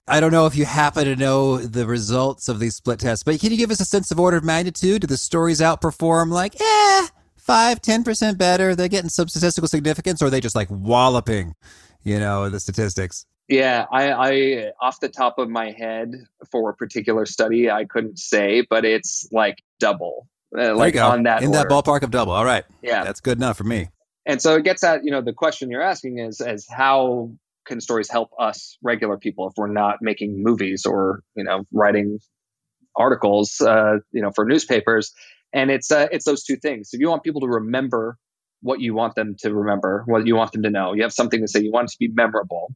I 0.07 0.19
don't 0.19 0.31
know 0.31 0.45
if 0.45 0.55
you 0.55 0.65
happen 0.65 1.05
to 1.05 1.15
know 1.15 1.57
the 1.57 1.87
results 1.87 2.47
of 2.47 2.59
these 2.59 2.75
split 2.75 2.99
tests, 2.99 3.23
but 3.23 3.39
can 3.39 3.51
you 3.51 3.57
give 3.57 3.71
us 3.71 3.81
a 3.81 3.85
sense 3.85 4.11
of 4.11 4.19
order 4.19 4.37
of 4.37 4.43
magnitude? 4.43 5.01
Do 5.01 5.07
the 5.07 5.17
stories 5.17 5.59
outperform 5.59 6.29
like, 6.29 6.55
eh, 6.61 7.07
five, 7.35 7.81
ten 7.81 8.03
percent 8.03 8.37
better? 8.37 8.75
They're 8.75 8.87
getting 8.87 9.09
some 9.09 9.27
statistical 9.27 9.67
significance, 9.67 10.21
or 10.21 10.27
are 10.27 10.29
they 10.29 10.41
just 10.41 10.55
like 10.55 10.69
walloping, 10.69 11.55
you 12.03 12.19
know, 12.19 12.49
the 12.49 12.59
statistics? 12.59 13.25
Yeah, 13.49 13.87
I, 13.91 14.11
I 14.11 14.71
off 14.79 14.99
the 14.99 15.09
top 15.09 15.39
of 15.39 15.49
my 15.49 15.71
head 15.71 16.13
for 16.51 16.69
a 16.69 16.75
particular 16.75 17.25
study, 17.25 17.69
I 17.71 17.85
couldn't 17.85 18.19
say, 18.19 18.61
but 18.69 18.85
it's 18.85 19.27
like 19.31 19.63
double. 19.79 20.27
Uh, 20.57 20.75
like 20.75 20.95
on 20.95 21.23
that 21.23 21.41
in 21.43 21.49
order. 21.49 21.59
that 21.59 21.69
ballpark 21.69 22.01
of 22.01 22.11
double. 22.11 22.33
All 22.33 22.45
right, 22.45 22.63
Yeah. 22.81 23.03
that's 23.03 23.19
good 23.21 23.37
enough 23.37 23.57
for 23.57 23.63
me. 23.65 23.89
and 24.25 24.41
so 24.41 24.55
it 24.55 24.63
gets 24.63 24.83
at 24.83 25.03
you 25.03 25.11
know 25.11 25.21
the 25.21 25.33
question 25.33 25.69
you're 25.69 25.81
asking 25.81 26.17
is 26.19 26.41
is 26.41 26.65
how 26.69 27.31
can 27.65 27.79
stories 27.81 28.09
help 28.09 28.31
us 28.39 28.77
regular 28.81 29.17
people 29.17 29.47
if 29.47 29.53
we're 29.57 29.67
not 29.71 29.97
making 30.01 30.41
movies 30.43 30.85
or 30.87 31.21
you 31.35 31.43
know 31.43 31.63
writing 31.71 32.17
articles 32.95 33.61
uh, 33.61 33.97
you 34.11 34.21
know 34.21 34.31
for 34.31 34.45
newspapers 34.45 35.11
and 35.53 35.71
it's 35.71 35.91
uh, 35.91 36.07
it's 36.11 36.25
those 36.25 36.43
two 36.43 36.55
things 36.55 36.89
if 36.93 36.99
you 36.99 37.09
want 37.09 37.23
people 37.23 37.41
to 37.41 37.47
remember 37.47 38.17
what 38.61 38.81
you 38.81 38.93
want 38.93 39.15
them 39.15 39.35
to 39.39 39.53
remember 39.53 40.03
what 40.07 40.25
you 40.27 40.35
want 40.35 40.51
them 40.51 40.63
to 40.63 40.69
know 40.69 40.93
you 40.93 41.03
have 41.03 41.13
something 41.13 41.41
to 41.41 41.47
say 41.47 41.61
you 41.61 41.71
want 41.71 41.85
it 41.89 41.91
to 41.91 41.97
be 41.99 42.09
memorable 42.13 42.73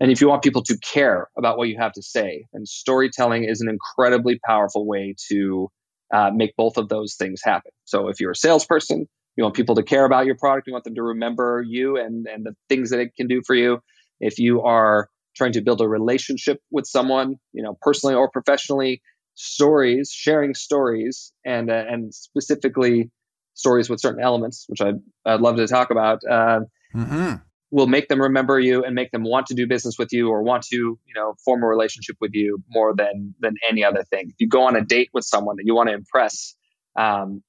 and 0.00 0.10
if 0.10 0.20
you 0.20 0.28
want 0.28 0.42
people 0.42 0.62
to 0.62 0.76
care 0.78 1.28
about 1.36 1.58
what 1.58 1.68
you 1.68 1.76
have 1.78 1.92
to 1.92 2.02
say 2.02 2.46
and 2.52 2.66
storytelling 2.66 3.44
is 3.44 3.60
an 3.60 3.68
incredibly 3.68 4.40
powerful 4.44 4.86
way 4.86 5.14
to 5.28 5.68
uh, 6.12 6.30
make 6.34 6.54
both 6.56 6.76
of 6.76 6.88
those 6.88 7.14
things 7.14 7.40
happen 7.42 7.70
so 7.84 8.08
if 8.08 8.20
you're 8.20 8.32
a 8.32 8.36
salesperson 8.36 9.06
you 9.36 9.44
want 9.44 9.56
people 9.56 9.74
to 9.76 9.82
care 9.82 10.04
about 10.04 10.26
your 10.26 10.36
product. 10.36 10.66
You 10.66 10.72
want 10.72 10.84
them 10.84 10.94
to 10.96 11.02
remember 11.02 11.64
you 11.66 11.96
and, 11.96 12.26
and 12.26 12.44
the 12.44 12.54
things 12.68 12.90
that 12.90 13.00
it 13.00 13.14
can 13.16 13.26
do 13.26 13.42
for 13.46 13.54
you. 13.54 13.80
If 14.20 14.38
you 14.38 14.62
are 14.62 15.08
trying 15.36 15.52
to 15.52 15.62
build 15.62 15.80
a 15.80 15.88
relationship 15.88 16.60
with 16.70 16.86
someone, 16.86 17.36
you 17.52 17.62
know, 17.62 17.78
personally 17.80 18.14
or 18.14 18.28
professionally, 18.28 19.00
stories, 19.34 20.12
sharing 20.14 20.54
stories, 20.54 21.32
and 21.46 21.70
uh, 21.70 21.84
and 21.88 22.14
specifically 22.14 23.10
stories 23.54 23.88
with 23.88 24.00
certain 24.00 24.22
elements, 24.22 24.66
which 24.68 24.82
I'd, 24.82 24.96
I'd 25.24 25.40
love 25.40 25.56
to 25.56 25.66
talk 25.66 25.90
about, 25.90 26.20
uh, 26.28 26.60
hmm 26.92 27.34
will 27.70 27.86
make 27.86 28.08
them 28.08 28.20
remember 28.20 28.58
you 28.58 28.84
and 28.84 28.94
make 28.94 29.10
them 29.12 29.22
want 29.22 29.46
to 29.46 29.54
do 29.54 29.66
business 29.66 29.96
with 29.98 30.12
you 30.12 30.28
or 30.28 30.42
want 30.42 30.64
to, 30.64 30.76
you 30.76 31.14
know, 31.14 31.34
form 31.44 31.62
a 31.62 31.66
relationship 31.66 32.16
with 32.20 32.32
you 32.34 32.62
more 32.68 32.94
than 32.94 33.34
than 33.40 33.54
any 33.68 33.84
other 33.84 34.04
thing. 34.04 34.30
If 34.30 34.36
you 34.38 34.48
go 34.48 34.62
on 34.62 34.76
a 34.76 34.84
date 34.84 35.10
with 35.12 35.24
someone 35.24 35.56
that 35.56 35.64
you 35.64 35.74
want 35.74 35.88
to 35.88 35.94
impress, 35.94 36.54
um, 36.96 37.42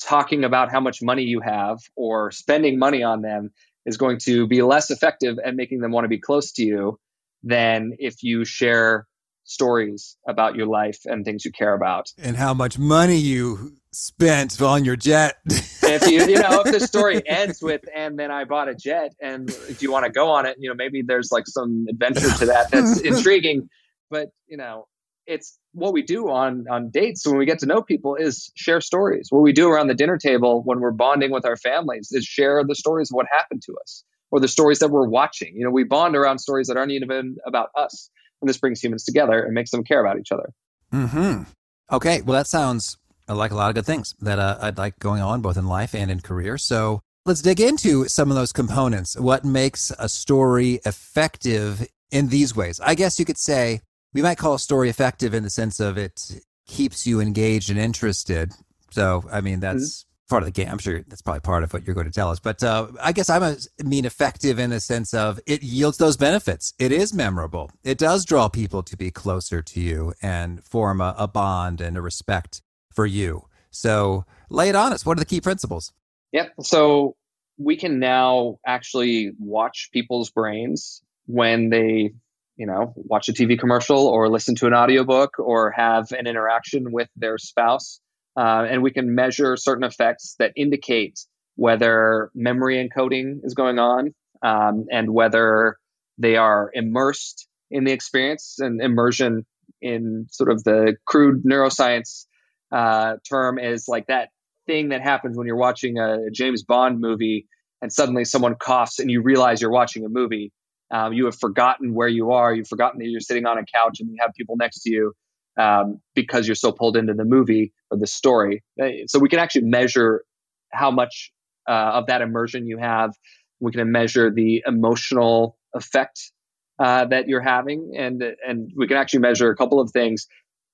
talking 0.00 0.44
about 0.44 0.70
how 0.70 0.80
much 0.80 1.02
money 1.02 1.22
you 1.22 1.40
have 1.40 1.78
or 1.94 2.30
spending 2.30 2.78
money 2.78 3.02
on 3.02 3.22
them 3.22 3.50
is 3.84 3.96
going 3.96 4.18
to 4.18 4.46
be 4.46 4.62
less 4.62 4.90
effective 4.90 5.38
at 5.44 5.54
making 5.54 5.80
them 5.80 5.92
want 5.92 6.04
to 6.04 6.08
be 6.08 6.18
close 6.18 6.52
to 6.52 6.64
you 6.64 6.98
than 7.42 7.92
if 7.98 8.22
you 8.22 8.44
share 8.44 9.06
stories 9.44 10.16
about 10.26 10.56
your 10.56 10.66
life 10.66 10.98
and 11.04 11.24
things 11.24 11.44
you 11.44 11.52
care 11.52 11.72
about. 11.72 12.12
And 12.18 12.36
how 12.36 12.52
much 12.52 12.78
money 12.78 13.16
you 13.16 13.76
spent 13.96 14.60
on 14.60 14.84
your 14.84 14.96
jet? 14.96 15.36
if 15.82 16.06
you 16.06 16.26
you 16.26 16.38
know 16.38 16.60
if 16.60 16.70
the 16.70 16.80
story 16.80 17.22
ends 17.26 17.62
with 17.62 17.80
and 17.94 18.18
then 18.18 18.30
I 18.30 18.44
bought 18.44 18.68
a 18.68 18.74
jet 18.74 19.12
and 19.20 19.52
if 19.68 19.80
you 19.80 19.90
want 19.90 20.04
to 20.04 20.10
go 20.10 20.30
on 20.30 20.46
it, 20.46 20.56
you 20.58 20.68
know 20.68 20.74
maybe 20.74 21.02
there's 21.02 21.30
like 21.32 21.44
some 21.46 21.86
adventure 21.88 22.30
to 22.30 22.46
that 22.46 22.68
that's 22.70 23.00
intriguing, 23.04 23.68
but 24.10 24.28
you 24.46 24.56
know 24.56 24.86
it's 25.26 25.58
what 25.72 25.92
we 25.92 26.02
do 26.02 26.28
on 26.28 26.66
on 26.70 26.90
dates 26.90 27.26
when 27.26 27.38
we 27.38 27.46
get 27.46 27.58
to 27.60 27.66
know 27.66 27.82
people 27.82 28.14
is 28.14 28.50
share 28.54 28.80
stories. 28.80 29.28
What 29.30 29.42
we 29.42 29.52
do 29.52 29.68
around 29.68 29.88
the 29.88 29.94
dinner 29.94 30.18
table 30.18 30.62
when 30.64 30.80
we're 30.80 30.92
bonding 30.92 31.30
with 31.30 31.46
our 31.46 31.56
families 31.56 32.10
is 32.12 32.24
share 32.24 32.62
the 32.64 32.74
stories 32.74 33.10
of 33.10 33.16
what 33.16 33.26
happened 33.32 33.62
to 33.66 33.74
us 33.80 34.04
or 34.30 34.40
the 34.40 34.48
stories 34.48 34.78
that 34.80 34.90
we're 34.90 35.08
watching. 35.08 35.54
You 35.56 35.64
know, 35.64 35.70
we 35.70 35.84
bond 35.84 36.16
around 36.16 36.38
stories 36.38 36.66
that 36.68 36.76
aren't 36.76 36.92
even 36.92 37.36
about 37.46 37.70
us. 37.76 38.10
And 38.42 38.48
this 38.48 38.58
brings 38.58 38.82
humans 38.82 39.04
together 39.04 39.42
and 39.42 39.54
makes 39.54 39.70
them 39.70 39.82
care 39.82 40.04
about 40.04 40.18
each 40.18 40.30
other. 40.30 40.50
hmm 40.92 41.42
Okay, 41.90 42.20
well, 42.20 42.36
that 42.36 42.48
sounds 42.48 42.98
like 43.34 43.50
a 43.50 43.54
lot 43.54 43.68
of 43.68 43.74
good 43.74 43.86
things 43.86 44.14
that 44.20 44.38
uh, 44.38 44.58
I'd 44.60 44.78
like 44.78 44.98
going 44.98 45.22
on 45.22 45.40
both 45.42 45.56
in 45.56 45.66
life 45.66 45.94
and 45.94 46.10
in 46.10 46.20
career. 46.20 46.58
So 46.58 47.00
let's 47.24 47.42
dig 47.42 47.60
into 47.60 48.06
some 48.08 48.30
of 48.30 48.36
those 48.36 48.52
components. 48.52 49.18
What 49.18 49.44
makes 49.44 49.90
a 49.98 50.08
story 50.08 50.80
effective 50.84 51.86
in 52.10 52.28
these 52.28 52.54
ways? 52.54 52.80
I 52.80 52.94
guess 52.94 53.18
you 53.18 53.24
could 53.24 53.38
say 53.38 53.80
we 54.14 54.22
might 54.22 54.38
call 54.38 54.54
a 54.54 54.58
story 54.58 54.88
effective 54.88 55.34
in 55.34 55.42
the 55.42 55.50
sense 55.50 55.80
of 55.80 55.98
it 55.98 56.40
keeps 56.66 57.06
you 57.06 57.20
engaged 57.20 57.70
and 57.70 57.78
interested. 57.78 58.52
So, 58.90 59.24
I 59.30 59.40
mean, 59.40 59.60
that's 59.60 60.06
part 60.28 60.42
of 60.42 60.46
the 60.46 60.52
game. 60.52 60.68
I'm 60.70 60.78
sure 60.78 61.02
that's 61.06 61.22
probably 61.22 61.40
part 61.40 61.62
of 61.62 61.72
what 61.72 61.86
you're 61.86 61.94
going 61.94 62.06
to 62.06 62.12
tell 62.12 62.30
us. 62.30 62.40
But 62.40 62.62
uh, 62.62 62.88
I 63.02 63.12
guess 63.12 63.30
I'm 63.30 63.42
a, 63.42 63.56
mean 63.84 64.04
effective 64.04 64.58
in 64.58 64.70
the 64.70 64.80
sense 64.80 65.14
of 65.14 65.40
it 65.46 65.62
yields 65.62 65.98
those 65.98 66.16
benefits. 66.16 66.74
It 66.78 66.92
is 66.92 67.12
memorable. 67.14 67.70
It 67.84 67.98
does 67.98 68.24
draw 68.24 68.48
people 68.48 68.82
to 68.84 68.96
be 68.96 69.10
closer 69.10 69.62
to 69.62 69.80
you 69.80 70.14
and 70.22 70.64
form 70.64 71.00
a, 71.00 71.14
a 71.18 71.28
bond 71.28 71.80
and 71.80 71.96
a 71.96 72.00
respect 72.00 72.62
for 72.96 73.06
you. 73.06 73.44
So 73.70 74.24
lay 74.50 74.70
it 74.70 74.74
on 74.74 74.92
us. 74.92 75.06
What 75.06 75.18
are 75.18 75.20
the 75.20 75.26
key 75.26 75.40
principles? 75.40 75.92
Yep. 76.32 76.54
So 76.62 77.14
we 77.58 77.76
can 77.76 78.00
now 78.00 78.58
actually 78.66 79.32
watch 79.38 79.90
people's 79.92 80.30
brains 80.30 81.02
when 81.26 81.70
they, 81.70 82.12
you 82.56 82.66
know, 82.66 82.92
watch 82.96 83.28
a 83.28 83.32
TV 83.32 83.58
commercial 83.58 84.06
or 84.06 84.28
listen 84.28 84.54
to 84.56 84.66
an 84.66 84.74
audiobook 84.74 85.38
or 85.38 85.70
have 85.70 86.10
an 86.12 86.26
interaction 86.26 86.90
with 86.90 87.08
their 87.16 87.38
spouse. 87.38 88.00
Uh, 88.36 88.66
and 88.68 88.82
we 88.82 88.90
can 88.90 89.14
measure 89.14 89.56
certain 89.56 89.84
effects 89.84 90.34
that 90.38 90.52
indicate 90.56 91.20
whether 91.54 92.30
memory 92.34 92.76
encoding 92.76 93.44
is 93.44 93.54
going 93.54 93.78
on 93.78 94.14
um, 94.42 94.86
and 94.90 95.12
whether 95.12 95.78
they 96.18 96.36
are 96.36 96.70
immersed 96.72 97.48
in 97.70 97.84
the 97.84 97.92
experience 97.92 98.56
and 98.58 98.80
immersion 98.80 99.46
in 99.80 100.26
sort 100.30 100.50
of 100.50 100.62
the 100.64 100.96
crude 101.06 101.44
neuroscience 101.44 102.26
uh, 102.72 103.16
term 103.28 103.58
is 103.58 103.88
like 103.88 104.06
that 104.08 104.30
thing 104.66 104.90
that 104.90 105.02
happens 105.02 105.36
when 105.36 105.46
you're 105.46 105.56
watching 105.56 105.98
a 105.98 106.30
James 106.32 106.64
Bond 106.64 107.00
movie 107.00 107.46
and 107.82 107.92
suddenly 107.92 108.24
someone 108.24 108.54
coughs 108.56 108.98
and 108.98 109.10
you 109.10 109.22
realize 109.22 109.60
you're 109.60 109.70
watching 109.70 110.04
a 110.04 110.08
movie. 110.08 110.52
Um, 110.90 111.12
you 111.12 111.24
have 111.26 111.36
forgotten 111.36 111.94
where 111.94 112.08
you 112.08 112.32
are. 112.32 112.54
You've 112.54 112.68
forgotten 112.68 112.98
that 113.00 113.06
you're 113.06 113.20
sitting 113.20 113.46
on 113.46 113.58
a 113.58 113.64
couch 113.64 114.00
and 114.00 114.08
you 114.08 114.16
have 114.20 114.32
people 114.34 114.56
next 114.56 114.82
to 114.82 114.90
you 114.90 115.12
um, 115.58 116.00
because 116.14 116.46
you're 116.46 116.54
so 116.54 116.72
pulled 116.72 116.96
into 116.96 117.14
the 117.14 117.24
movie 117.24 117.72
or 117.90 117.98
the 117.98 118.06
story. 118.06 118.62
So 119.06 119.18
we 119.18 119.28
can 119.28 119.38
actually 119.38 119.64
measure 119.64 120.24
how 120.72 120.90
much 120.90 121.32
uh, 121.68 121.72
of 121.94 122.06
that 122.06 122.22
immersion 122.22 122.66
you 122.66 122.78
have. 122.78 123.12
We 123.60 123.72
can 123.72 123.90
measure 123.90 124.30
the 124.30 124.62
emotional 124.66 125.56
effect 125.74 126.32
uh, 126.78 127.06
that 127.06 127.26
you're 127.26 127.40
having, 127.40 127.94
and 127.96 128.22
and 128.46 128.70
we 128.76 128.86
can 128.86 128.98
actually 128.98 129.20
measure 129.20 129.50
a 129.50 129.56
couple 129.56 129.80
of 129.80 129.90
things: 129.92 130.26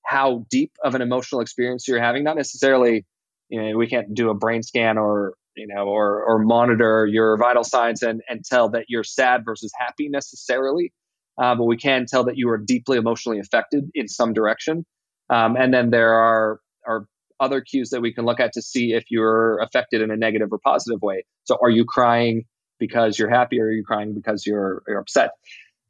how 0.04 0.47
deep 0.50 0.73
of 0.82 0.94
an 0.94 1.02
emotional 1.02 1.40
experience 1.40 1.87
you're 1.87 2.00
having. 2.00 2.25
Not 2.25 2.37
necessarily, 2.37 3.06
you 3.49 3.62
know, 3.62 3.76
we 3.76 3.87
can't 3.87 4.14
do 4.14 4.30
a 4.30 4.35
brain 4.35 4.62
scan 4.62 4.99
or 4.99 5.35
you 5.56 5.66
know 5.66 5.85
or 5.85 6.25
or 6.25 6.38
monitor 6.38 7.06
your 7.06 7.37
vital 7.37 7.64
signs 7.64 8.02
and 8.02 8.23
and 8.28 8.44
tell 8.44 8.71
that 8.71 8.87
you're 8.88 9.04
sad 9.04 9.44
versus 9.44 9.73
happy 9.78 10.09
necessarily. 10.09 10.92
Uh, 11.40 11.54
but 11.54 11.64
we 11.64 11.76
can 11.76 12.06
tell 12.06 12.25
that 12.25 12.37
you 12.37 12.49
are 12.50 12.59
deeply 12.59 12.99
emotionally 12.99 13.38
affected 13.38 13.90
in 13.94 14.06
some 14.06 14.32
direction. 14.32 14.85
Um, 15.30 15.56
and 15.56 15.73
then 15.73 15.90
there 15.90 16.12
are 16.12 16.61
are 16.87 17.06
other 17.40 17.61
cues 17.61 17.90
that 17.90 18.00
we 18.00 18.12
can 18.12 18.25
look 18.25 18.40
at 18.40 18.52
to 18.52 18.62
see 18.62 18.92
if 18.92 19.04
you're 19.11 19.59
affected 19.61 20.00
in 20.00 20.11
a 20.11 20.16
negative 20.16 20.49
or 20.52 20.59
positive 20.59 21.02
way. 21.02 21.25
So, 21.44 21.59
are 21.61 21.71
you 21.71 21.85
crying 21.85 22.44
because 22.78 23.18
you're 23.18 23.30
happy, 23.30 23.61
or 23.61 23.66
are 23.66 23.73
you 23.73 23.85
crying 23.85 24.14
because 24.14 24.47
you're 24.47 24.82
you're 24.87 24.99
upset? 24.99 25.30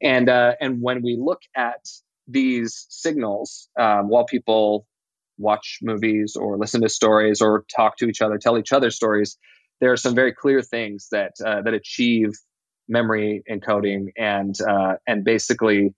And 0.01 0.29
uh, 0.29 0.53
and 0.59 0.81
when 0.81 1.01
we 1.03 1.17
look 1.19 1.41
at 1.55 1.85
these 2.33 2.85
signals 2.89 3.69
um, 3.79 4.09
while 4.09 4.25
people 4.25 4.85
watch 5.37 5.79
movies 5.81 6.35
or 6.35 6.57
listen 6.57 6.81
to 6.81 6.89
stories 6.89 7.41
or 7.41 7.65
talk 7.75 7.97
to 7.97 8.07
each 8.07 8.21
other, 8.21 8.37
tell 8.37 8.57
each 8.57 8.73
other 8.73 8.91
stories, 8.91 9.37
there 9.79 9.91
are 9.91 9.97
some 9.97 10.15
very 10.15 10.33
clear 10.33 10.61
things 10.61 11.07
that 11.11 11.33
uh, 11.45 11.61
that 11.61 11.73
achieve 11.73 12.31
memory 12.87 13.43
encoding 13.49 14.07
and 14.17 14.55
uh, 14.61 14.95
and 15.07 15.23
basically 15.23 15.93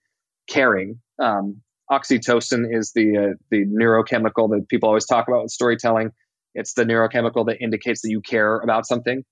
caring. 0.48 1.02
Um, 1.20 1.62
oxytocin 1.92 2.66
is 2.70 2.92
the 2.94 3.18
uh, 3.18 3.34
the 3.52 3.66
neurochemical 3.66 4.50
that 4.52 4.66
people 4.70 4.90
always 4.90 5.06
talk 5.06 5.28
about 5.28 5.44
with 5.44 5.52
storytelling. 5.52 6.12
It's 6.54 6.74
the 6.74 6.84
neurochemical 6.84 7.48
that 7.48 7.62
indicates 7.62 8.02
that 8.02 8.10
you 8.10 8.22
care 8.22 8.60
about 8.60 8.88
something. 8.88 9.24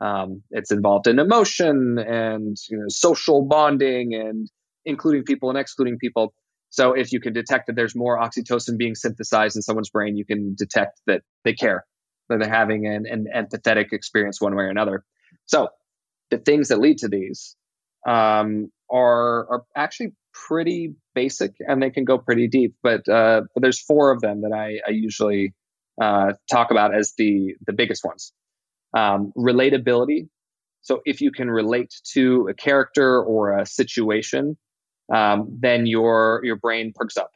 Um, 0.00 0.42
it's 0.50 0.72
involved 0.72 1.06
in 1.08 1.18
emotion 1.18 1.98
and 1.98 2.56
you 2.70 2.78
know, 2.78 2.86
social 2.88 3.42
bonding 3.42 4.14
and 4.14 4.48
including 4.86 5.24
people 5.24 5.50
and 5.50 5.58
excluding 5.58 5.98
people. 5.98 6.32
So 6.70 6.92
if 6.92 7.12
you 7.12 7.20
can 7.20 7.32
detect 7.32 7.66
that 7.66 7.76
there's 7.76 7.96
more 7.96 8.18
oxytocin 8.18 8.78
being 8.78 8.94
synthesized 8.94 9.56
in 9.56 9.62
someone's 9.62 9.90
brain, 9.90 10.16
you 10.16 10.24
can 10.24 10.54
detect 10.54 11.00
that 11.06 11.22
they 11.44 11.52
care, 11.52 11.84
that 12.28 12.38
they're 12.38 12.48
having 12.48 12.86
an, 12.86 13.06
an 13.06 13.26
empathetic 13.34 13.92
experience 13.92 14.40
one 14.40 14.54
way 14.54 14.64
or 14.64 14.70
another. 14.70 15.04
So 15.46 15.68
the 16.30 16.38
things 16.38 16.68
that 16.68 16.78
lead 16.78 16.98
to 16.98 17.08
these 17.08 17.56
um, 18.08 18.70
are 18.90 19.48
are 19.50 19.62
actually 19.76 20.12
pretty 20.32 20.94
basic 21.14 21.52
and 21.58 21.82
they 21.82 21.90
can 21.90 22.04
go 22.04 22.18
pretty 22.18 22.46
deep. 22.46 22.74
But 22.82 23.08
uh, 23.08 23.42
but 23.52 23.62
there's 23.62 23.80
four 23.80 24.12
of 24.12 24.20
them 24.20 24.42
that 24.42 24.52
I, 24.52 24.78
I 24.86 24.92
usually 24.92 25.52
uh, 26.00 26.32
talk 26.50 26.70
about 26.70 26.94
as 26.94 27.14
the 27.18 27.54
the 27.66 27.72
biggest 27.72 28.04
ones. 28.04 28.32
Um, 28.96 29.32
relatability. 29.36 30.28
So 30.82 31.00
if 31.04 31.20
you 31.20 31.30
can 31.30 31.50
relate 31.50 31.92
to 32.14 32.48
a 32.48 32.54
character 32.54 33.22
or 33.22 33.58
a 33.58 33.66
situation, 33.66 34.56
um, 35.14 35.58
then 35.60 35.86
your 35.86 36.42
your 36.44 36.56
brain 36.56 36.92
perks 36.94 37.16
up. 37.16 37.32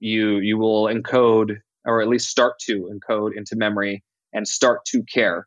You 0.00 0.38
you 0.38 0.58
will 0.58 0.84
encode 0.84 1.58
or 1.86 2.02
at 2.02 2.08
least 2.08 2.28
start 2.30 2.58
to 2.60 2.90
encode 2.92 3.32
into 3.36 3.56
memory 3.56 4.04
and 4.32 4.46
start 4.48 4.84
to 4.86 5.02
care 5.04 5.38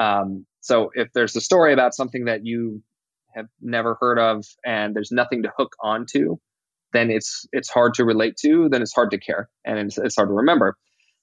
Um, 0.00 0.46
so 0.60 0.90
if 0.94 1.08
there's 1.14 1.36
a 1.36 1.40
story 1.40 1.72
about 1.72 1.94
something 1.94 2.26
that 2.26 2.44
you 2.44 2.82
have 3.34 3.46
never 3.60 3.96
heard 4.00 4.18
of 4.18 4.44
and 4.64 4.94
there's 4.94 5.12
nothing 5.12 5.42
to 5.44 5.52
hook 5.56 5.76
onto, 5.82 6.38
then 6.92 7.10
it's 7.10 7.46
it's 7.52 7.70
hard 7.70 7.94
to 7.94 8.04
relate 8.04 8.36
to. 8.42 8.68
Then 8.68 8.82
it's 8.82 8.94
hard 8.94 9.10
to 9.12 9.18
care 9.18 9.48
and 9.64 9.78
it's, 9.78 9.98
it's 9.98 10.16
hard 10.16 10.28
to 10.30 10.34
remember. 10.34 10.76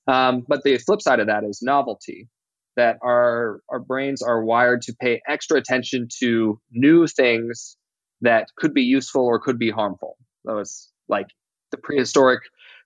Um, 0.07 0.45
but 0.47 0.63
the 0.63 0.77
flip 0.79 1.01
side 1.01 1.19
of 1.19 1.27
that 1.27 1.43
is 1.43 1.61
novelty. 1.61 2.29
That 2.77 2.97
our 3.03 3.61
our 3.69 3.79
brains 3.79 4.21
are 4.23 4.43
wired 4.43 4.83
to 4.83 4.95
pay 4.99 5.21
extra 5.27 5.57
attention 5.57 6.09
to 6.21 6.59
new 6.71 7.07
things 7.07 7.77
that 8.21 8.49
could 8.55 8.73
be 8.73 8.83
useful 8.83 9.25
or 9.25 9.39
could 9.39 9.59
be 9.59 9.69
harmful. 9.69 10.17
So 10.45 10.57
it's 10.59 10.91
like 11.07 11.27
the 11.71 11.77
prehistoric 11.77 12.41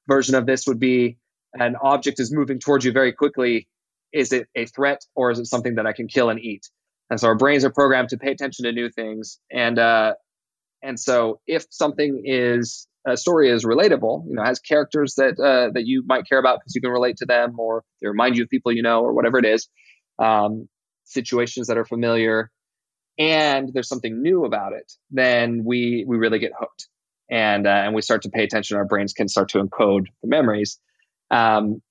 version 0.08 0.36
of 0.36 0.46
this 0.46 0.68
would 0.68 0.80
be 0.80 1.18
an 1.54 1.76
object 1.82 2.20
is 2.20 2.32
moving 2.32 2.60
towards 2.60 2.86
you 2.86 2.92
very 2.92 3.14
quickly. 3.14 3.68
Is 4.14 4.34
it 4.34 4.48
a 4.56 4.66
threat 4.66 5.02
or 5.16 5.32
is 5.32 5.40
it 5.40 5.48
something 5.48 5.76
that 5.76 5.86
I 5.86 5.94
can 5.94 6.08
kill 6.08 6.30
and 6.30 6.40
eat? 6.40 6.70
And 7.10 7.20
so 7.20 7.28
our 7.28 7.36
brains 7.36 7.66
are 7.66 7.72
programmed 7.72 8.10
to 8.10 8.18
pay 8.18 8.32
attention 8.32 8.66
to 8.66 8.72
new 8.72 8.90
things. 8.90 9.40
And 9.52 9.78
uh, 9.78 10.14
and 10.82 11.00
so 11.00 11.40
if 11.46 11.66
something 11.70 12.24
is 12.26 12.88
a 13.06 13.18
story 13.18 13.50
is 13.50 13.66
relatable, 13.66 14.28
you 14.28 14.36
know, 14.36 14.44
has 14.44 14.60
characters 14.60 15.16
that 15.16 15.40
uh, 15.40 15.72
that 15.74 15.86
you 15.86 16.04
might 16.06 16.28
care 16.28 16.40
about 16.40 16.60
because 16.60 16.76
you 16.76 16.82
can 16.82 16.92
relate 16.92 17.18
to 17.18 17.26
them, 17.26 17.60
or 17.60 17.84
they 18.02 18.08
remind 18.08 18.38
you 18.38 18.44
of 18.44 18.50
people 18.50 18.72
you 18.72 18.82
know, 18.82 19.02
or 19.02 19.14
whatever 19.14 19.38
it 19.40 19.46
is, 19.46 19.68
um, 20.20 20.68
situations 21.04 21.68
that 21.68 21.78
are 21.78 21.86
familiar, 21.86 22.52
and 23.18 23.74
there's 23.74 23.88
something 23.88 24.22
new 24.22 24.46
about 24.46 24.74
it, 24.74 24.92
then 25.12 25.64
we 25.64 26.06
we 26.08 26.18
really 26.18 26.40
get 26.40 26.52
hooked, 26.58 26.88
and 27.30 27.68
uh, 27.68 27.70
and 27.70 27.94
we 27.94 28.02
start 28.02 28.24
to 28.24 28.30
pay 28.30 28.44
attention. 28.44 28.78
Our 28.78 28.86
brains 28.86 29.14
can 29.14 29.28
start 29.28 29.50
to 29.50 29.64
encode 29.64 30.08
the 30.22 30.28
memories. 30.28 30.80
Um, 31.30 31.82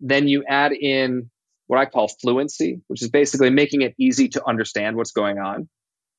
then 0.00 0.28
you 0.28 0.44
add 0.48 0.72
in 0.72 1.30
what 1.66 1.78
I 1.78 1.86
call 1.86 2.08
fluency, 2.08 2.82
which 2.88 3.02
is 3.02 3.08
basically 3.08 3.50
making 3.50 3.82
it 3.82 3.94
easy 3.98 4.28
to 4.30 4.46
understand 4.46 4.96
what's 4.96 5.12
going 5.12 5.38
on. 5.38 5.68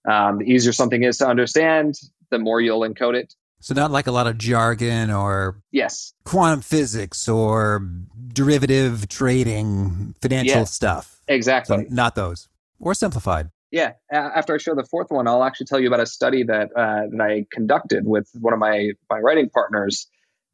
Um, 0.10 0.40
the 0.40 0.46
easier 0.46 0.74
something 0.74 1.04
is 1.04 1.18
to 1.20 1.28
understand, 1.28 1.96
the 2.32 2.40
more 2.40 2.60
you'll 2.60 2.82
encode 2.82 3.16
it. 3.16 3.34
So 3.60 3.74
not 3.74 3.92
like 3.92 4.08
a 4.08 4.12
lot 4.12 4.28
of 4.28 4.38
jargon 4.38 5.10
or 5.10 5.62
yes, 5.72 6.14
quantum 6.26 6.62
physics 6.62 7.30
or 7.30 7.88
derivative 8.28 9.08
trading, 9.08 10.16
financial 10.22 10.62
yes, 10.62 10.74
stuff. 10.74 11.22
Exactly. 11.28 11.78
So 11.78 11.86
not 11.90 12.16
those 12.16 12.50
or 12.80 12.94
simplified. 12.94 13.52
Yeah. 13.74 13.94
After 14.12 14.53
I 14.53 14.60
show 14.60 14.75
the 14.75 14.84
fourth 14.84 15.10
one, 15.10 15.27
I'll 15.27 15.44
actually 15.44 15.65
tell 15.65 15.80
you 15.80 15.88
about 15.88 16.00
a 16.00 16.06
study 16.06 16.44
that 16.44 16.70
uh, 16.77 17.08
that 17.10 17.20
I 17.20 17.48
conducted 17.51 18.06
with 18.06 18.30
one 18.39 18.53
of 18.53 18.60
my 18.60 18.92
my 19.10 19.18
writing 19.18 19.50
partners 19.50 20.08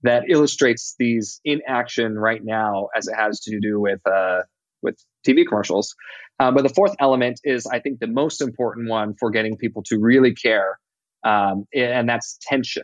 that 0.04 0.24
illustrates 0.30 0.96
these 0.98 1.42
in 1.44 1.60
action 1.68 2.18
right 2.18 2.42
now 2.42 2.88
as 2.96 3.10
it 3.10 3.16
has 3.16 3.42
to 3.42 3.60
do 3.60 3.78
with 3.78 4.00
uh, 4.08 4.44
with 4.82 4.96
TV 5.28 5.46
commercials. 5.46 5.96
Um, 6.40 6.54
but 6.54 6.64
the 6.64 6.74
fourth 6.74 6.96
element 6.98 7.42
is, 7.44 7.68
I 7.68 7.80
think, 7.80 8.00
the 8.00 8.08
most 8.08 8.40
important 8.40 8.88
one 8.88 9.16
for 9.20 9.32
getting 9.32 9.58
people 9.58 9.84
to 9.88 10.00
really 10.00 10.34
care, 10.34 10.80
um, 11.26 11.66
and 11.76 12.08
that's 12.08 12.38
tension. 12.42 12.84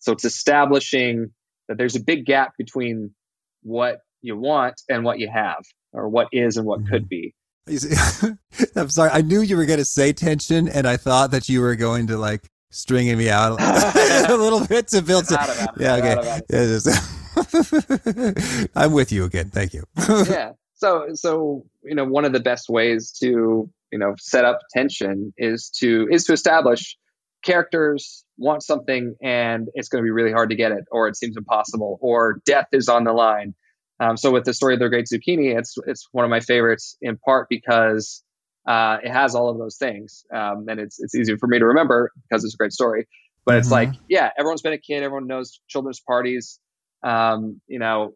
So 0.00 0.10
it's 0.10 0.24
establishing 0.24 1.30
that 1.68 1.78
there's 1.78 1.94
a 1.94 2.02
big 2.02 2.26
gap 2.26 2.54
between 2.58 3.14
what 3.62 4.00
you 4.20 4.36
want 4.36 4.82
and 4.88 5.04
what 5.04 5.20
you 5.20 5.30
have, 5.32 5.62
or 5.92 6.08
what 6.08 6.26
is 6.32 6.56
and 6.56 6.66
what 6.66 6.80
mm-hmm. 6.80 6.90
could 6.90 7.08
be. 7.08 7.34
I'm 8.76 8.90
sorry. 8.90 9.10
I 9.10 9.22
knew 9.22 9.40
you 9.40 9.56
were 9.56 9.66
going 9.66 9.78
to 9.78 9.84
say 9.84 10.12
tension, 10.12 10.68
and 10.68 10.86
I 10.86 10.96
thought 10.96 11.30
that 11.30 11.48
you 11.48 11.60
were 11.60 11.76
going 11.76 12.08
to 12.08 12.16
like 12.16 12.42
stringing 12.70 13.18
me 13.18 13.30
out 13.30 13.60
a 13.60 14.36
little 14.36 14.66
bit 14.66 14.88
to 14.88 15.02
build. 15.02 15.26
Some, 15.26 15.38
yeah, 15.78 15.96
okay. 15.96 16.40
Yeah, 16.50 16.66
just, 16.66 18.70
I'm 18.76 18.92
with 18.92 19.12
you 19.12 19.24
again. 19.24 19.50
Thank 19.50 19.74
you. 19.74 19.84
yeah. 20.08 20.52
So, 20.74 21.08
so 21.14 21.64
you 21.84 21.94
know, 21.94 22.04
one 22.04 22.24
of 22.24 22.32
the 22.32 22.40
best 22.40 22.68
ways 22.68 23.12
to 23.20 23.70
you 23.92 23.98
know 23.98 24.14
set 24.18 24.44
up 24.44 24.60
tension 24.74 25.32
is 25.36 25.70
to 25.78 26.08
is 26.10 26.24
to 26.24 26.32
establish 26.32 26.96
characters 27.44 28.24
want 28.36 28.62
something 28.62 29.14
and 29.22 29.68
it's 29.74 29.88
going 29.88 30.02
to 30.02 30.06
be 30.06 30.10
really 30.10 30.32
hard 30.32 30.50
to 30.50 30.56
get 30.56 30.72
it, 30.72 30.84
or 30.90 31.08
it 31.08 31.16
seems 31.16 31.36
impossible, 31.36 31.98
or 32.00 32.40
death 32.46 32.66
is 32.72 32.88
on 32.88 33.04
the 33.04 33.12
line. 33.12 33.54
Um, 34.00 34.16
so 34.16 34.30
with 34.30 34.44
the 34.44 34.54
story 34.54 34.74
of 34.74 34.80
the 34.80 34.88
Great 34.88 35.06
Zucchini, 35.12 35.56
it's 35.56 35.76
it's 35.86 36.08
one 36.12 36.24
of 36.24 36.30
my 36.30 36.40
favorites 36.40 36.96
in 37.02 37.18
part 37.18 37.48
because 37.50 38.22
uh, 38.66 38.96
it 39.02 39.10
has 39.10 39.34
all 39.34 39.50
of 39.50 39.58
those 39.58 39.76
things, 39.76 40.24
um, 40.34 40.66
and 40.68 40.80
it's 40.80 40.98
it's 40.98 41.14
easy 41.14 41.36
for 41.36 41.46
me 41.46 41.58
to 41.58 41.66
remember 41.66 42.10
because 42.28 42.44
it's 42.44 42.54
a 42.54 42.56
great 42.56 42.72
story. 42.72 43.06
But 43.44 43.52
mm-hmm. 43.52 43.58
it's 43.60 43.70
like, 43.70 43.90
yeah, 44.08 44.30
everyone's 44.38 44.62
been 44.62 44.72
a 44.72 44.78
kid, 44.78 45.02
everyone 45.02 45.26
knows 45.26 45.60
children's 45.68 46.00
parties. 46.00 46.58
Um, 47.02 47.60
you 47.66 47.78
know, 47.78 48.14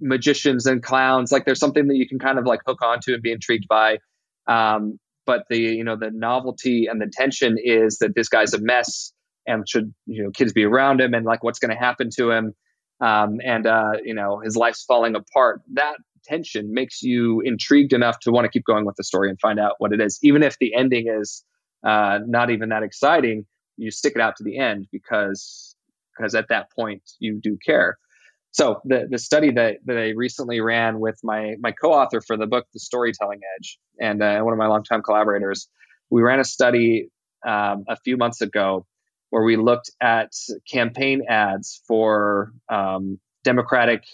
magicians 0.00 0.66
and 0.66 0.82
clowns. 0.82 1.32
Like 1.32 1.44
there's 1.44 1.60
something 1.60 1.88
that 1.88 1.96
you 1.96 2.08
can 2.08 2.18
kind 2.18 2.38
of 2.38 2.44
like 2.44 2.60
hook 2.66 2.82
onto 2.82 3.14
and 3.14 3.22
be 3.22 3.32
intrigued 3.32 3.68
by. 3.68 3.98
Um, 4.46 4.98
but 5.24 5.44
the 5.48 5.58
you 5.58 5.84
know 5.84 5.96
the 5.96 6.10
novelty 6.12 6.86
and 6.86 7.00
the 7.00 7.10
tension 7.10 7.56
is 7.62 7.98
that 7.98 8.14
this 8.14 8.28
guy's 8.28 8.54
a 8.54 8.60
mess 8.60 9.12
and 9.46 9.68
should 9.68 9.94
you 10.06 10.24
know 10.24 10.30
kids 10.30 10.52
be 10.52 10.64
around 10.64 11.00
him 11.00 11.14
and 11.14 11.24
like 11.24 11.42
what's 11.42 11.58
going 11.58 11.70
to 11.70 11.78
happen 11.78 12.10
to 12.16 12.30
him 12.30 12.54
um, 13.02 13.40
and 13.44 13.66
uh, 13.66 13.92
you 14.02 14.14
know 14.14 14.40
his 14.42 14.56
life's 14.56 14.84
falling 14.84 15.14
apart. 15.14 15.60
That 15.74 15.96
tension 16.24 16.72
makes 16.72 17.02
you 17.02 17.40
intrigued 17.40 17.92
enough 17.92 18.20
to 18.20 18.30
want 18.30 18.44
to 18.44 18.50
keep 18.50 18.64
going 18.64 18.86
with 18.86 18.94
the 18.96 19.04
story 19.04 19.28
and 19.28 19.38
find 19.40 19.58
out 19.58 19.74
what 19.78 19.92
it 19.92 20.00
is, 20.00 20.18
even 20.22 20.42
if 20.42 20.56
the 20.58 20.74
ending 20.74 21.08
is 21.08 21.44
uh, 21.84 22.20
not 22.26 22.50
even 22.50 22.70
that 22.70 22.82
exciting. 22.82 23.44
You 23.76 23.90
stick 23.90 24.12
it 24.14 24.20
out 24.22 24.36
to 24.36 24.44
the 24.44 24.58
end 24.58 24.86
because 24.92 25.74
because 26.16 26.34
at 26.34 26.48
that 26.48 26.70
point 26.70 27.02
you 27.18 27.40
do 27.42 27.58
care. 27.64 27.98
So 28.52 28.80
the 28.84 29.08
the 29.10 29.18
study 29.18 29.50
that, 29.52 29.78
that 29.86 29.98
I 29.98 30.10
recently 30.10 30.60
ran 30.60 31.00
with 31.00 31.18
my 31.24 31.56
my 31.58 31.72
co-author 31.72 32.20
for 32.20 32.36
the 32.36 32.46
book, 32.46 32.66
The 32.72 32.80
Storytelling 32.80 33.40
Edge, 33.58 33.78
and 34.00 34.22
uh, 34.22 34.40
one 34.42 34.52
of 34.52 34.58
my 34.58 34.68
longtime 34.68 35.02
collaborators, 35.02 35.68
we 36.10 36.22
ran 36.22 36.38
a 36.38 36.44
study 36.44 37.08
um, 37.44 37.84
a 37.88 37.96
few 37.96 38.16
months 38.16 38.42
ago 38.42 38.86
where 39.32 39.42
we 39.42 39.56
looked 39.56 39.90
at 39.98 40.30
campaign 40.70 41.22
ads 41.26 41.80
for 41.88 42.52
um, 42.68 43.18
Democratic 43.44 44.04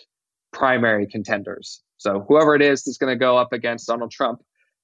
primary 0.53 1.09
contenders. 1.09 1.83
So 1.97 2.25
whoever 2.29 2.55
it 2.55 2.63
is 2.63 2.85
that's 2.85 2.99
going 2.99 3.13
to 3.13 3.19
go 3.19 3.37
up 3.37 3.53
against 3.53 3.89
Donald 3.89 4.13
Trump, 4.13 4.41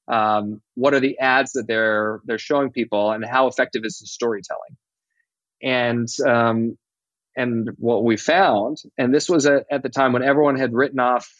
um, 0.08 0.60
what 0.74 0.92
are 0.92 0.98
the 0.98 1.20
ads 1.20 1.52
that 1.52 1.68
they're 1.68 2.20
they're 2.24 2.38
showing 2.38 2.72
people, 2.72 3.12
and 3.12 3.24
how 3.24 3.46
effective 3.46 3.82
is 3.84 4.00
the 4.00 4.08
storytelling? 4.08 4.76
And 5.62 6.08
um, 6.26 6.76
and 7.36 7.70
what 7.78 8.02
we 8.02 8.16
found, 8.16 8.78
and 8.98 9.14
this 9.14 9.28
was 9.28 9.46
at, 9.46 9.66
at 9.70 9.84
the 9.84 9.88
time 9.88 10.12
when 10.12 10.24
everyone 10.24 10.56
had 10.56 10.74
written 10.74 10.98
off 10.98 11.30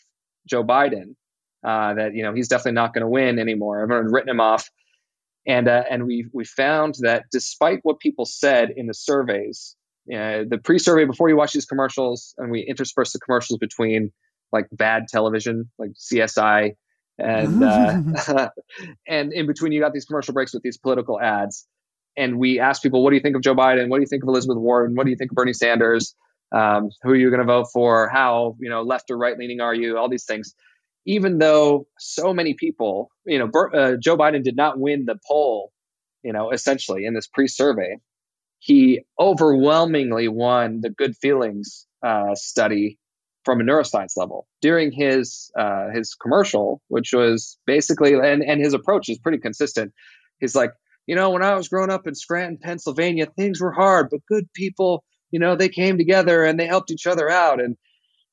Joe 0.49 0.63
Biden, 0.63 1.17
uh, 1.65 1.95
that 1.95 2.15
you 2.15 2.23
know 2.23 2.33
he's 2.33 2.47
definitely 2.47 2.77
not 2.77 2.95
going 2.95 3.03
to 3.03 3.09
win 3.09 3.41
anymore. 3.41 3.83
Everyone 3.83 4.05
had 4.05 4.13
written 4.13 4.31
him 4.31 4.41
off, 4.41 4.71
and 5.47 5.69
uh, 5.69 5.85
and 5.91 6.07
we 6.07 6.27
we 6.33 6.45
found 6.45 6.97
that 7.01 7.25
despite 7.31 7.81
what 7.83 8.01
people 8.01 8.25
said 8.25 8.71
in 8.77 8.87
the 8.87 8.95
surveys, 8.95 9.77
uh, 10.13 10.45
the 10.49 10.61
pre-survey 10.63 11.05
before 11.05 11.29
you 11.29 11.37
watch 11.37 11.53
these 11.53 11.67
commercials, 11.67 12.35
and 12.39 12.51
we 12.51 12.61
intersperse 12.61 13.13
the 13.13 13.21
commercials 13.21 13.59
between 13.59 14.13
like 14.53 14.67
bad 14.73 15.09
television, 15.09 15.71
like 15.79 15.91
CSI, 15.93 16.77
and 17.19 17.63
uh, 17.63 18.51
and 19.09 19.33
in 19.33 19.47
between 19.47 19.73
you 19.73 19.81
got 19.81 19.93
these 19.93 20.05
commercial 20.05 20.35
breaks 20.35 20.55
with 20.55 20.63
these 20.63 20.79
political 20.79 21.21
ads 21.21 21.67
and 22.17 22.39
we 22.39 22.61
asked 22.61 22.83
people, 22.83 23.03
what 23.03 23.11
do 23.11 23.17
you 23.17 23.23
think 23.23 23.37
of 23.37 23.43
Joe 23.43 23.55
Biden? 23.55 23.89
What 23.89 23.99
do 23.99 24.03
you 24.03 24.07
think 24.07 24.23
of 24.23 24.29
Elizabeth 24.29 24.59
Warren? 24.59 24.95
What 24.95 25.05
do 25.05 25.11
you 25.11 25.17
think 25.17 25.33
of 25.33 25.37
Bernie 25.37 25.53
Sanders? 25.53 26.15
Um, 26.53 26.91
who 27.03 27.11
are 27.11 27.17
you 27.17 27.31
going 27.31 27.41
to 27.41 27.47
vote 27.47 27.69
for? 27.73 28.09
How 28.09 28.57
you 28.61 28.71
know 28.71 28.83
left 28.83 29.11
or 29.11 29.19
right 29.19 29.37
leaning 29.37 29.61
are 29.61 29.75
you? 29.75 29.99
All 29.99 30.09
these 30.09 30.25
things. 30.25 30.55
Even 31.07 31.39
though 31.39 31.87
so 31.99 32.33
many 32.33 32.55
people, 32.55 33.11
you 33.27 33.39
know, 33.39 33.51
uh, 33.75 33.97
Joe 34.01 34.17
Biden 34.17 34.43
did 34.43 34.57
not 34.57 34.79
win 34.79 35.05
the 35.05 35.19
poll, 35.29 35.73
you 36.23 36.33
know, 36.33 36.51
essentially 36.51 37.05
in 37.05 37.15
this 37.15 37.27
pre-survey, 37.27 37.99
he 38.59 39.05
overwhelmingly 39.21 40.29
won 40.29 40.81
the 40.81 40.91
good 40.91 41.15
feelings 41.17 41.87
uh, 42.03 42.35
study 42.35 42.99
from 43.45 43.61
a 43.61 43.65
neuroscience 43.65 44.17
level 44.17 44.47
during 44.63 44.91
his 44.91 45.51
uh, 45.59 45.91
his 45.95 46.15
commercial, 46.15 46.81
which 46.89 47.13
was 47.13 47.59
basically 47.67 48.15
and 48.15 48.43
and 48.43 48.61
his 48.61 48.73
approach 48.73 49.09
is 49.11 49.19
pretty 49.19 49.39
consistent. 49.39 49.93
He's 50.41 50.55
like, 50.55 50.73
you 51.07 51.15
know, 51.15 51.31
when 51.31 51.43
I 51.43 51.55
was 51.55 51.69
growing 51.69 51.91
up 51.91 52.07
in 52.07 52.15
Scranton, 52.15 52.59
Pennsylvania, 52.63 53.27
things 53.27 53.61
were 53.61 53.73
hard, 53.73 54.09
but 54.11 54.21
good 54.27 54.47
people, 54.55 55.05
you 55.31 55.39
know, 55.39 55.57
they 55.57 55.69
came 55.69 55.99
together 55.99 56.45
and 56.45 56.59
they 56.59 56.67
helped 56.67 56.91
each 56.91 57.07
other 57.07 57.29
out. 57.29 57.61
And, 57.61 57.77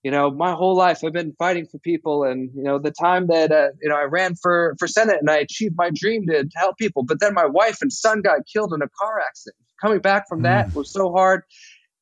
you 0.03 0.09
know, 0.09 0.31
my 0.31 0.53
whole 0.53 0.75
life 0.75 1.03
I've 1.05 1.13
been 1.13 1.33
fighting 1.37 1.67
for 1.67 1.77
people. 1.79 2.23
And, 2.23 2.49
you 2.55 2.63
know, 2.63 2.79
the 2.79 2.91
time 2.91 3.27
that, 3.27 3.51
uh, 3.51 3.69
you 3.81 3.89
know, 3.89 3.95
I 3.95 4.03
ran 4.03 4.35
for, 4.35 4.75
for 4.79 4.87
Senate 4.87 5.17
and 5.19 5.29
I 5.29 5.37
achieved 5.37 5.75
my 5.77 5.91
dream 5.93 6.25
to, 6.27 6.43
to 6.43 6.57
help 6.57 6.77
people, 6.77 7.03
but 7.03 7.19
then 7.19 7.33
my 7.33 7.45
wife 7.45 7.77
and 7.81 7.93
son 7.93 8.21
got 8.21 8.41
killed 8.51 8.73
in 8.73 8.81
a 8.81 8.89
car 8.99 9.19
accident. 9.19 9.57
Coming 9.79 9.99
back 9.99 10.27
from 10.27 10.43
that 10.43 10.69
mm. 10.69 10.75
was 10.75 10.91
so 10.91 11.11
hard. 11.11 11.43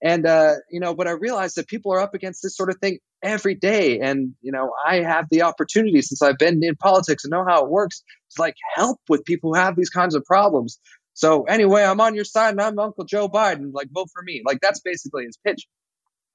And, 0.01 0.25
uh, 0.25 0.53
you 0.71 0.79
know, 0.79 0.95
but 0.95 1.07
I 1.07 1.11
realized 1.11 1.57
that 1.57 1.67
people 1.67 1.91
are 1.91 1.99
up 1.99 2.13
against 2.13 2.41
this 2.41 2.55
sort 2.55 2.69
of 2.69 2.77
thing 2.77 2.99
every 3.21 3.55
day. 3.55 3.99
And, 3.99 4.33
you 4.41 4.53
know, 4.53 4.71
I 4.85 5.01
have 5.01 5.25
the 5.29 5.41
opportunity 5.41 6.01
since 6.01 6.21
I've 6.21 6.37
been 6.37 6.63
in 6.63 6.77
politics 6.77 7.25
and 7.25 7.31
know 7.31 7.43
how 7.45 7.65
it 7.65 7.69
works 7.69 8.01
to 8.35 8.41
like 8.41 8.55
help 8.75 8.99
with 9.09 9.25
people 9.25 9.53
who 9.53 9.59
have 9.59 9.75
these 9.75 9.89
kinds 9.89 10.15
of 10.15 10.23
problems. 10.23 10.79
So 11.15 11.43
anyway, 11.43 11.83
I'm 11.83 11.99
on 11.99 12.15
your 12.15 12.23
side 12.23 12.51
and 12.51 12.61
I'm 12.61 12.79
Uncle 12.79 13.03
Joe 13.03 13.27
Biden. 13.27 13.71
Like 13.73 13.89
vote 13.91 14.07
for 14.13 14.23
me. 14.23 14.41
Like 14.45 14.59
that's 14.61 14.79
basically 14.79 15.25
his 15.25 15.37
pitch 15.45 15.67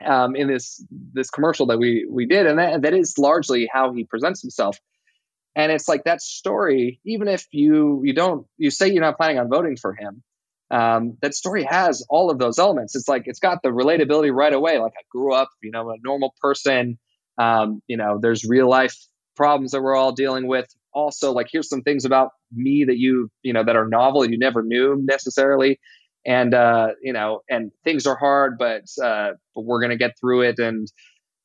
um, 0.06 0.36
in 0.36 0.48
this 0.48 0.84
this 1.12 1.30
commercial 1.30 1.66
that 1.66 1.78
we 1.78 2.06
we 2.10 2.26
did, 2.26 2.46
and 2.46 2.58
that, 2.58 2.82
that 2.82 2.94
is 2.94 3.16
largely 3.18 3.68
how 3.72 3.92
he 3.92 4.04
presents 4.04 4.42
himself. 4.42 4.78
And 5.56 5.70
it's 5.70 5.88
like 5.88 6.04
that 6.04 6.20
story, 6.20 7.00
even 7.04 7.28
if 7.28 7.46
you 7.52 8.02
you 8.04 8.14
don't 8.14 8.46
you 8.58 8.70
say 8.70 8.88
you're 8.92 9.02
not 9.02 9.16
planning 9.16 9.38
on 9.38 9.48
voting 9.48 9.76
for 9.76 9.94
him, 9.94 10.22
um, 10.70 11.16
that 11.22 11.34
story 11.34 11.64
has 11.64 12.04
all 12.10 12.30
of 12.30 12.38
those 12.38 12.58
elements. 12.58 12.96
It's 12.96 13.08
like 13.08 13.22
it's 13.26 13.38
got 13.38 13.62
the 13.62 13.68
relatability 13.68 14.34
right 14.34 14.52
away. 14.52 14.78
Like 14.78 14.94
I 14.98 15.02
grew 15.10 15.32
up, 15.32 15.48
you 15.62 15.70
know, 15.70 15.90
a 15.90 15.96
normal 16.02 16.34
person. 16.40 16.98
Um, 17.38 17.82
you 17.86 17.96
know, 17.96 18.18
there's 18.20 18.44
real 18.44 18.68
life 18.68 18.96
problems 19.36 19.72
that 19.72 19.82
we're 19.82 19.96
all 19.96 20.12
dealing 20.12 20.46
with. 20.46 20.66
Also, 20.92 21.32
like 21.32 21.48
here's 21.50 21.68
some 21.68 21.82
things 21.82 22.04
about 22.04 22.30
me 22.52 22.84
that 22.86 22.98
you 22.98 23.30
you 23.42 23.52
know 23.52 23.64
that 23.64 23.76
are 23.76 23.88
novel 23.88 24.28
you 24.28 24.38
never 24.38 24.62
knew 24.62 24.96
necessarily. 25.00 25.78
And 26.26 26.54
uh, 26.54 26.88
you 27.02 27.12
know, 27.12 27.40
and 27.50 27.70
things 27.84 28.06
are 28.06 28.16
hard, 28.16 28.56
but 28.58 28.84
uh, 29.02 29.32
but 29.54 29.64
we're 29.64 29.80
gonna 29.80 29.96
get 29.96 30.18
through 30.18 30.42
it. 30.42 30.58
And 30.58 30.88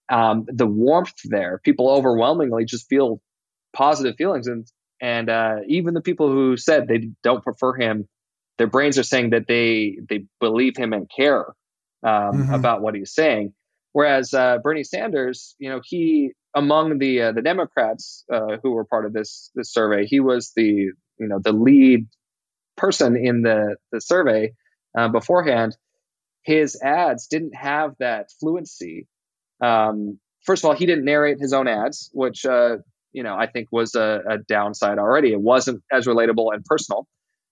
um, 0.10 0.46
the 0.48 0.68
warmth 0.68 1.15
there, 1.26 1.60
people 1.63 1.89
overwhelmingly 1.89 2.65
just 2.65 2.88
feel 2.88 3.22
positive 3.74 4.15
feelings, 4.15 4.48
and 4.48 4.65
and 5.02 5.30
uh, 5.30 5.58
even 5.68 5.94
the 5.94 6.02
people 6.02 6.32
who 6.32 6.56
said 6.56 6.88
they 6.88 7.10
don't 7.24 7.44
prefer 7.44 7.76
him 7.76 8.08
their 8.60 8.68
brains 8.68 9.00
are 9.00 9.04
saying 9.04 9.32
that 9.32 9.48
they 9.48 9.98
they 10.08 10.26
believe 10.39 10.78
him 10.78 10.94
and 10.94 11.10
care 11.10 11.46
um, 12.04 12.12
mm-hmm. 12.12 12.54
about 12.54 12.82
what 12.82 12.94
he's 12.94 13.13
saying. 13.15 13.54
Whereas 13.94 14.34
uh, 14.36 14.60
Bernie 14.62 14.84
Sanders, 14.84 15.56
you 15.58 15.70
know, 15.70 15.82
he 15.84 16.34
among 16.54 17.00
the 17.00 17.22
uh, 17.24 17.32
the 17.32 17.42
Democrats 17.42 18.26
uh, 18.32 18.58
who 18.62 18.72
were 18.72 18.86
part 18.86 19.06
of 19.06 19.13
this 19.13 19.50
this 19.56 19.72
survey, 19.72 20.06
he 20.06 20.20
was 20.20 20.52
the 20.56 20.92
you 21.20 21.28
know 21.28 21.39
the 21.39 21.54
lead 21.54 22.06
person 22.78 23.15
in 23.15 23.42
the 23.42 23.78
the 23.92 24.02
survey 24.02 24.52
uh, 24.97 25.08
beforehand. 25.08 25.78
His 26.43 26.80
ads 26.82 27.28
didn't 27.28 27.56
have 27.56 27.95
that 27.99 28.28
fluency. 28.39 29.08
Um, 29.62 30.19
first 30.45 30.63
of 30.63 30.69
all, 30.69 30.75
he 30.75 30.86
didn't 30.86 31.06
narrate 31.06 31.39
his 31.39 31.54
own 31.54 31.67
ads, 31.67 32.10
which 32.13 32.45
uh, 32.45 32.78
you 33.12 33.23
know 33.23 33.36
I 33.36 33.47
think 33.47 33.67
was 33.71 33.95
a, 33.95 34.21
a 34.28 34.38
downside 34.38 34.97
already. 34.97 35.32
It 35.32 35.41
wasn't 35.41 35.84
as 35.91 36.06
relatable 36.08 36.54
and 36.54 36.63
personal. 36.65 37.08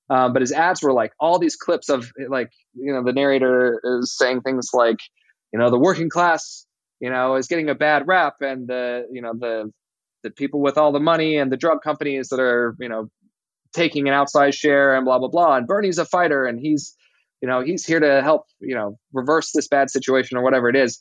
Um, 0.10 0.32
but 0.32 0.42
his 0.42 0.54
ads 0.54 0.82
were 0.82 0.94
like 0.94 1.12
all 1.20 1.38
these 1.38 1.56
clips 1.56 1.90
of 1.90 2.10
like 2.30 2.50
you 2.74 2.94
know 2.94 3.04
the 3.04 3.12
narrator 3.12 3.82
is 3.84 4.16
saying 4.18 4.42
things 4.42 4.70
like 4.74 4.98
you 5.52 5.60
know 5.60 5.70
the 5.70 5.80
working 5.80 6.10
class 6.10 6.66
you 7.00 7.10
know 7.10 7.36
is 7.36 7.48
getting 7.48 7.70
a 7.70 7.76
bad 7.76 8.08
rap 8.08 8.36
and 8.42 8.68
the 8.68 9.06
you 9.12 9.22
know 9.22 9.34
the 9.38 9.72
the 10.24 10.32
people 10.32 10.62
with 10.62 10.78
all 10.78 10.92
the 10.92 11.00
money 11.00 11.38
and 11.38 11.52
the 11.52 11.58
drug 11.58 11.82
companies 11.84 12.30
that 12.30 12.40
are 12.40 12.76
you 12.80 12.88
know 12.88 13.10
taking 13.74 14.08
an 14.08 14.14
outsized 14.14 14.54
share 14.54 14.96
and 14.96 15.04
blah 15.04 15.20
blah 15.20 15.28
blah 15.28 15.58
and 15.58 15.68
Bernie's 15.68 15.98
a 15.98 16.06
fighter 16.06 16.46
and 16.46 16.60
he's 16.60 16.96
you 17.42 17.48
know 17.48 17.62
he's 17.62 17.86
here 17.86 18.00
to 18.00 18.22
help 18.22 18.44
you 18.60 18.76
know 18.76 18.98
reverse 19.14 19.52
this 19.52 19.68
bad 19.68 19.90
situation 19.90 20.38
or 20.38 20.44
whatever 20.44 20.70
it 20.70 20.76
is 20.76 21.00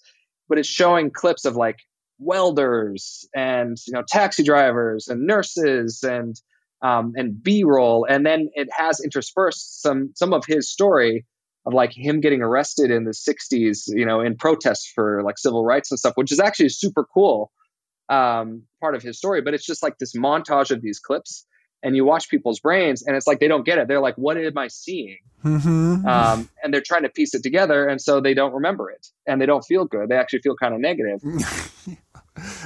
but 0.49 0.59
it's 0.59 0.69
showing 0.69 1.11
clips 1.11 1.45
of 1.45 1.57
like 1.57 1.79
welders 2.19 3.29
and 3.35 3.77
you 3.87 3.93
know 3.93 4.03
taxi 4.07 4.43
drivers 4.43 5.09
and 5.09 5.27
nurses 5.27 6.03
and 6.03 6.37
um, 6.83 7.13
and 7.17 7.43
B-roll, 7.43 8.07
and 8.09 8.25
then 8.25 8.51
it 8.55 8.69
has 8.77 9.01
interspersed 9.01 9.83
some 9.83 10.13
some 10.15 10.33
of 10.33 10.45
his 10.47 10.71
story 10.71 11.25
of 11.65 11.75
like 11.75 11.93
him 11.93 12.21
getting 12.21 12.43
arrested 12.43 12.91
in 12.91 13.05
the 13.05 13.11
60s, 13.11 13.89
you 13.89 14.07
know, 14.07 14.21
in 14.21 14.37
protest 14.37 14.93
for 14.95 15.23
like 15.25 15.37
civil 15.37 15.65
rights 15.65 15.91
and 15.91 15.99
stuff, 15.99 16.13
which 16.15 16.31
is 16.31 16.39
actually 16.39 16.69
super 16.69 17.05
cool 17.13 17.51
um, 18.09 18.63
part 18.81 18.95
of 18.95 19.03
his 19.03 19.19
story. 19.19 19.43
But 19.43 19.55
it's 19.55 19.67
just 19.67 19.83
like 19.83 19.99
this 19.99 20.15
montage 20.17 20.71
of 20.71 20.81
these 20.81 21.01
clips, 21.01 21.45
and 21.87 21.95
you 21.95 22.05
watch 22.05 22.29
people's 22.29 22.59
brains, 22.59 23.07
and 23.07 23.17
it's 23.17 23.29
like 23.29 23.39
they 23.39 23.47
don't 23.47 23.65
get 23.65 23.79
it. 23.79 23.87
They're 23.87 24.01
like, 24.01 24.17
"What 24.17 24.37
am 24.37 24.59
I 24.59 24.67
seeing?" 24.67 25.19
Mm-hmm. 25.45 26.05
Um, 26.05 26.49
and 26.63 26.75
they're 26.75 26.83
trying 26.85 27.05
to 27.05 27.09
piece 27.09 27.33
it 27.33 27.45
together, 27.45 27.87
and 27.87 28.03
so 28.03 28.21
they 28.21 28.35
don't 28.35 28.53
remember 28.53 28.91
it, 28.91 29.07
and 29.29 29.41
they 29.41 29.47
don't 29.47 29.63
feel 29.63 29.85
good. 29.85 30.09
They 30.09 30.17
actually 30.17 30.41
feel 30.41 30.57
kind 30.57 30.75
of 30.75 30.81
negative. 30.81 31.23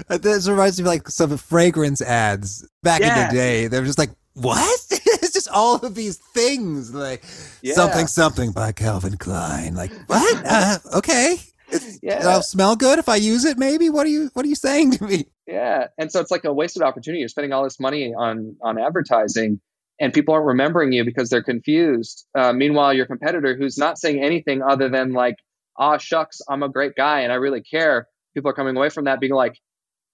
This 0.09 0.49
reminds 0.49 0.81
me 0.81 0.83
of 0.83 0.89
like 0.89 1.09
some 1.09 1.37
fragrance 1.37 2.03
ads 2.03 2.67
back 2.83 3.03
yeah. 3.03 3.23
in 3.23 3.29
the 3.29 3.33
day. 3.33 3.67
They're 3.69 3.85
just 3.85 3.99
like, 3.99 4.11
what? 4.35 4.81
it's 4.91 5.33
just 5.33 5.49
all 5.49 5.77
of 5.77 5.95
these 5.95 6.17
things 6.17 6.93
like 6.93 7.23
yeah. 7.63 7.75
something 7.75 8.09
something 8.09 8.51
by 8.51 8.73
Calvin 8.73 9.17
Klein. 9.17 9.77
Like 9.77 9.93
what? 10.09 10.43
Uh, 10.45 10.79
okay. 10.97 11.37
yeah. 12.03 12.21
It'll 12.21 12.43
smell 12.43 12.77
good 12.77 12.99
if 12.99 13.09
I 13.09 13.17
use 13.17 13.45
it. 13.45 13.59
Maybe. 13.59 13.91
What 13.91 14.07
are 14.07 14.11
you 14.11 14.31
What 14.35 14.45
are 14.45 14.49
you 14.49 14.55
saying 14.55 14.93
to 14.93 15.05
me? 15.05 15.27
Yeah. 15.47 15.89
And 15.99 16.11
so 16.11 16.21
it's 16.21 16.31
like 16.31 16.45
a 16.45 16.53
wasted 16.53 16.83
opportunity. 16.83 17.21
You're 17.21 17.29
spending 17.29 17.53
all 17.53 17.65
this 17.65 17.81
money 17.81 18.15
on 18.15 18.57
on 18.63 18.79
advertising, 18.79 19.61
and 19.99 20.13
people 20.13 20.35
aren't 20.35 20.47
remembering 20.47 20.93
you 20.93 21.05
because 21.05 21.31
they're 21.31 21.43
confused. 21.43 22.27
Uh, 22.35 22.53
meanwhile, 22.53 22.93
your 22.93 23.07
competitor, 23.07 23.57
who's 23.57 23.79
not 23.79 23.99
saying 23.99 24.23
anything 24.23 24.63
other 24.63 24.89
than 24.89 25.13
like, 25.13 25.37
"Ah, 25.79 25.99
shucks, 25.99 26.41
I'm 26.49 26.63
a 26.63 26.69
great 26.69 26.95
guy 26.95 27.21
and 27.21 27.33
I 27.33 27.37
really 27.37 27.63
care," 27.63 28.07
people 28.35 28.51
are 28.51 28.55
coming 28.55 28.77
away 28.77 28.91
from 28.91 29.05
that 29.05 29.21
being 29.21 29.33
like, 29.35 29.57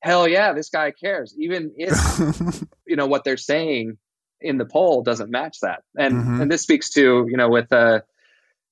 hell 0.00 0.28
yeah, 0.28 0.52
this 0.52 0.70
guy 0.70 0.90
cares. 0.90 1.34
Even 1.38 1.72
if, 1.76 2.62
you 2.86 2.96
know, 2.96 3.06
what 3.06 3.24
they're 3.24 3.36
saying 3.36 3.98
in 4.40 4.58
the 4.58 4.64
poll 4.64 5.02
doesn't 5.02 5.30
match 5.30 5.58
that. 5.60 5.82
And, 5.98 6.14
mm-hmm. 6.14 6.40
and 6.42 6.50
this 6.50 6.62
speaks 6.62 6.90
to, 6.90 7.26
you 7.28 7.36
know, 7.36 7.48
with, 7.48 7.72
uh, 7.72 8.00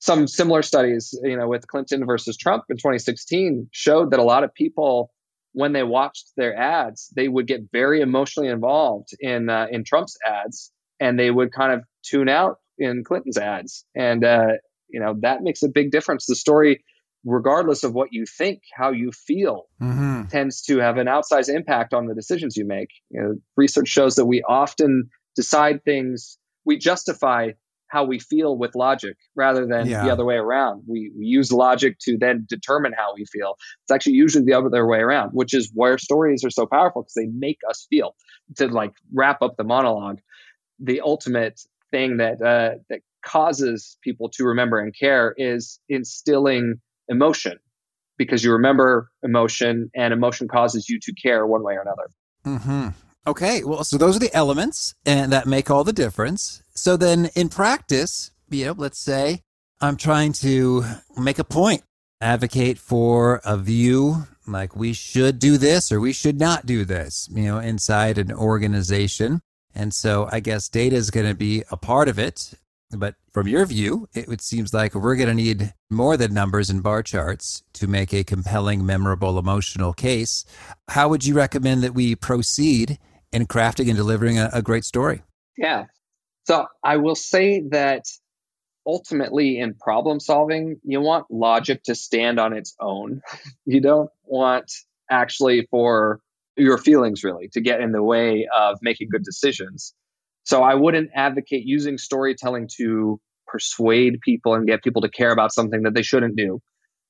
some 0.04 0.28
similar 0.28 0.60
studies, 0.60 1.18
you 1.22 1.34
know, 1.34 1.48
with 1.48 1.66
Clinton 1.66 2.04
versus 2.04 2.36
Trump 2.36 2.64
in 2.68 2.76
2016 2.76 3.68
showed 3.72 4.10
that 4.10 4.20
a 4.20 4.22
lot 4.22 4.44
of 4.44 4.52
people, 4.52 5.10
when 5.52 5.72
they 5.72 5.82
watched 5.82 6.30
their 6.36 6.54
ads, 6.54 7.10
they 7.16 7.26
would 7.26 7.46
get 7.46 7.62
very 7.72 8.02
emotionally 8.02 8.50
involved 8.50 9.08
in 9.18 9.48
uh, 9.48 9.66
in 9.70 9.82
Trump's 9.82 10.18
ads, 10.26 10.70
and 11.00 11.18
they 11.18 11.30
would 11.30 11.52
kind 11.52 11.72
of 11.72 11.84
tune 12.02 12.28
out 12.28 12.58
in 12.76 13.02
Clinton's 13.02 13.38
ads, 13.38 13.86
and 13.96 14.22
uh, 14.24 14.48
you 14.90 15.00
know 15.00 15.14
that 15.22 15.42
makes 15.42 15.62
a 15.62 15.70
big 15.70 15.90
difference. 15.90 16.26
The 16.26 16.36
story 16.36 16.84
regardless 17.24 17.82
of 17.82 17.94
what 17.94 18.08
you 18.12 18.26
think, 18.26 18.60
how 18.74 18.90
you 18.90 19.10
feel 19.10 19.64
mm-hmm. 19.80 20.24
tends 20.26 20.60
to 20.60 20.76
have 20.80 20.98
an 20.98 21.06
outsized 21.06 21.48
impact 21.48 21.94
on 21.94 22.06
the 22.06 22.14
decisions 22.14 22.58
you 22.58 22.66
make. 22.66 22.90
You 23.08 23.22
know, 23.22 23.34
research 23.56 23.88
shows 23.88 24.16
that 24.16 24.26
we 24.26 24.42
often 24.42 25.08
decide 25.34 25.82
things, 25.82 26.36
we 26.66 26.76
justify 26.76 27.52
how 27.94 28.04
we 28.04 28.18
feel 28.18 28.58
with 28.58 28.74
logic 28.74 29.16
rather 29.36 29.66
than 29.66 29.86
yeah. 29.86 30.04
the 30.04 30.10
other 30.10 30.24
way 30.24 30.34
around. 30.34 30.82
We, 30.88 31.12
we, 31.16 31.26
use 31.26 31.52
logic 31.52 31.96
to 32.00 32.18
then 32.18 32.44
determine 32.48 32.92
how 32.92 33.14
we 33.14 33.24
feel. 33.24 33.54
It's 33.84 33.92
actually 33.92 34.14
usually 34.14 34.44
the 34.44 34.54
other 34.54 34.84
way 34.84 34.98
around, 34.98 35.30
which 35.30 35.54
is 35.54 35.70
where 35.72 35.96
stories 35.96 36.44
are 36.44 36.50
so 36.50 36.66
powerful 36.66 37.02
because 37.02 37.14
they 37.14 37.26
make 37.26 37.60
us 37.70 37.86
feel. 37.88 38.16
To 38.56 38.66
like 38.66 38.92
wrap 39.12 39.42
up 39.42 39.56
the 39.56 39.64
monologue, 39.64 40.18
the 40.80 41.02
ultimate 41.02 41.60
thing 41.92 42.16
that 42.16 42.42
uh, 42.42 42.78
that 42.90 43.00
causes 43.24 43.96
people 44.02 44.28
to 44.30 44.44
remember 44.44 44.80
and 44.80 44.92
care 44.94 45.32
is 45.38 45.78
instilling 45.88 46.80
emotion 47.08 47.58
because 48.18 48.42
you 48.42 48.52
remember 48.52 49.08
emotion 49.22 49.88
and 49.94 50.12
emotion 50.12 50.48
causes 50.48 50.88
you 50.88 50.98
to 51.00 51.14
care 51.14 51.46
one 51.46 51.62
way 51.62 51.74
or 51.74 51.82
another. 51.82 52.10
Mm-hmm. 52.44 52.88
Okay, 53.26 53.64
well, 53.64 53.84
so 53.84 53.96
those 53.96 54.16
are 54.16 54.20
the 54.20 54.34
elements 54.34 54.94
and 55.06 55.32
that 55.32 55.46
make 55.46 55.70
all 55.70 55.84
the 55.84 55.92
difference. 55.92 56.63
So 56.74 56.96
then 56.96 57.30
in 57.34 57.48
practice, 57.48 58.30
you 58.50 58.66
know, 58.66 58.74
let's 58.76 58.98
say 58.98 59.42
I'm 59.80 59.96
trying 59.96 60.32
to 60.34 60.84
make 61.16 61.38
a 61.38 61.44
point, 61.44 61.82
advocate 62.20 62.78
for 62.78 63.40
a 63.44 63.56
view 63.56 64.26
like 64.46 64.76
we 64.76 64.92
should 64.92 65.38
do 65.38 65.56
this 65.56 65.90
or 65.90 66.00
we 66.00 66.12
should 66.12 66.38
not 66.38 66.66
do 66.66 66.84
this, 66.84 67.28
you 67.32 67.44
know, 67.44 67.58
inside 67.58 68.18
an 68.18 68.32
organization. 68.32 69.40
And 69.74 69.92
so 69.92 70.28
I 70.30 70.40
guess 70.40 70.68
data 70.68 70.96
is 70.96 71.10
going 71.10 71.26
to 71.26 71.34
be 71.34 71.64
a 71.70 71.76
part 71.76 72.08
of 72.08 72.18
it. 72.18 72.54
But 72.90 73.16
from 73.32 73.48
your 73.48 73.66
view, 73.66 74.08
it, 74.12 74.40
seems 74.40 74.72
like 74.72 74.94
we're 74.94 75.16
going 75.16 75.28
to 75.28 75.34
need 75.34 75.74
more 75.90 76.16
than 76.16 76.32
numbers 76.32 76.70
and 76.70 76.82
bar 76.82 77.02
charts 77.02 77.64
to 77.72 77.88
make 77.88 78.12
a 78.12 78.22
compelling, 78.22 78.86
memorable, 78.86 79.38
emotional 79.38 79.92
case. 79.92 80.44
How 80.88 81.08
would 81.08 81.24
you 81.24 81.34
recommend 81.34 81.82
that 81.82 81.94
we 81.94 82.14
proceed 82.14 82.98
in 83.32 83.46
crafting 83.46 83.88
and 83.88 83.96
delivering 83.96 84.38
a, 84.38 84.48
a 84.52 84.62
great 84.62 84.84
story? 84.84 85.22
Yeah. 85.56 85.86
So 86.44 86.66
I 86.82 86.98
will 86.98 87.14
say 87.14 87.62
that 87.70 88.04
ultimately 88.86 89.58
in 89.58 89.74
problem 89.74 90.20
solving, 90.20 90.76
you 90.84 91.00
want 91.00 91.26
logic 91.30 91.82
to 91.84 91.94
stand 91.94 92.38
on 92.38 92.52
its 92.52 92.74
own. 92.80 93.22
you 93.66 93.80
don't 93.80 94.10
want 94.24 94.70
actually 95.10 95.66
for 95.70 96.20
your 96.56 96.78
feelings 96.78 97.24
really 97.24 97.48
to 97.52 97.60
get 97.60 97.80
in 97.80 97.92
the 97.92 98.02
way 98.02 98.46
of 98.56 98.78
making 98.82 99.08
good 99.10 99.24
decisions. 99.24 99.94
So 100.44 100.62
I 100.62 100.74
wouldn't 100.74 101.10
advocate 101.14 101.64
using 101.64 101.98
storytelling 101.98 102.68
to 102.76 103.18
persuade 103.46 104.20
people 104.20 104.54
and 104.54 104.66
get 104.66 104.82
people 104.82 105.02
to 105.02 105.08
care 105.08 105.32
about 105.32 105.52
something 105.52 105.82
that 105.82 105.94
they 105.94 106.02
shouldn't 106.02 106.36
do. 106.36 106.60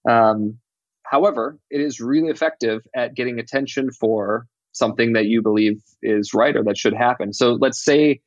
Um, 0.09 0.59
however, 1.05 1.59
it 1.71 1.81
is 1.81 2.01
really 2.01 2.31
effective 2.31 2.83
at 2.95 3.15
getting 3.15 3.39
attention 3.39 3.91
for 3.91 4.47
something 4.73 5.15
that 5.15 5.27
you 5.27 5.43
believe 5.43 5.81
is 6.03 6.35
right 6.35 6.57
or 6.57 6.63
that 6.65 6.77
should 6.77 6.95
happen. 6.95 7.33
So 7.33 7.53
let's 7.55 7.83
say, 7.83 8.21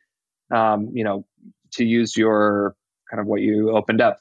um, 0.54 0.90
you 0.94 1.04
know, 1.04 1.26
to 1.74 1.86
use 1.86 2.16
your 2.16 2.76
kind 3.10 3.22
of 3.22 3.28
what 3.28 3.42
you 3.42 3.72
opened 3.76 4.02
up, 4.02 4.18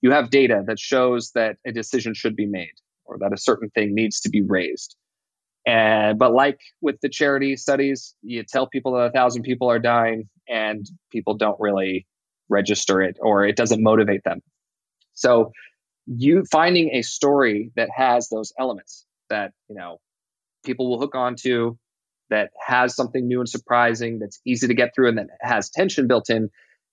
you 0.00 0.12
have 0.12 0.30
data 0.30 0.62
that 0.66 0.78
shows 0.78 1.32
that 1.32 1.56
a 1.66 1.72
decision 1.72 2.14
should 2.14 2.36
be 2.36 2.46
made 2.46 2.74
or 3.04 3.18
that 3.18 3.32
a 3.32 3.36
certain 3.36 3.70
thing 3.70 3.94
needs 3.94 4.20
to 4.20 4.28
be 4.28 4.42
raised. 4.42 4.96
And 5.66 6.18
but 6.18 6.32
like 6.32 6.60
with 6.80 6.96
the 7.02 7.08
charity 7.08 7.56
studies, 7.56 8.14
you 8.22 8.42
tell 8.42 8.66
people 8.66 8.92
that 8.92 9.06
a 9.06 9.10
thousand 9.10 9.42
people 9.42 9.70
are 9.70 9.78
dying, 9.78 10.28
and 10.48 10.86
people 11.10 11.34
don't 11.34 11.60
really 11.60 12.06
register 12.48 13.02
it, 13.02 13.18
or 13.20 13.44
it 13.44 13.56
doesn't 13.56 13.82
motivate 13.82 14.24
them. 14.24 14.40
So 15.12 15.52
you 16.06 16.44
finding 16.50 16.94
a 16.94 17.02
story 17.02 17.70
that 17.76 17.90
has 17.94 18.28
those 18.28 18.52
elements 18.58 19.04
that 19.28 19.52
you 19.68 19.74
know 19.74 19.98
people 20.64 20.88
will 20.88 21.00
hook 21.00 21.14
onto, 21.14 21.76
that 22.30 22.50
has 22.64 22.94
something 22.94 23.26
new 23.26 23.40
and 23.40 23.48
surprising, 23.48 24.18
that's 24.18 24.40
easy 24.46 24.66
to 24.66 24.74
get 24.74 24.94
through, 24.94 25.08
and 25.08 25.18
that 25.18 25.28
has 25.40 25.70
tension 25.70 26.06
built 26.06 26.30
in, 26.30 26.50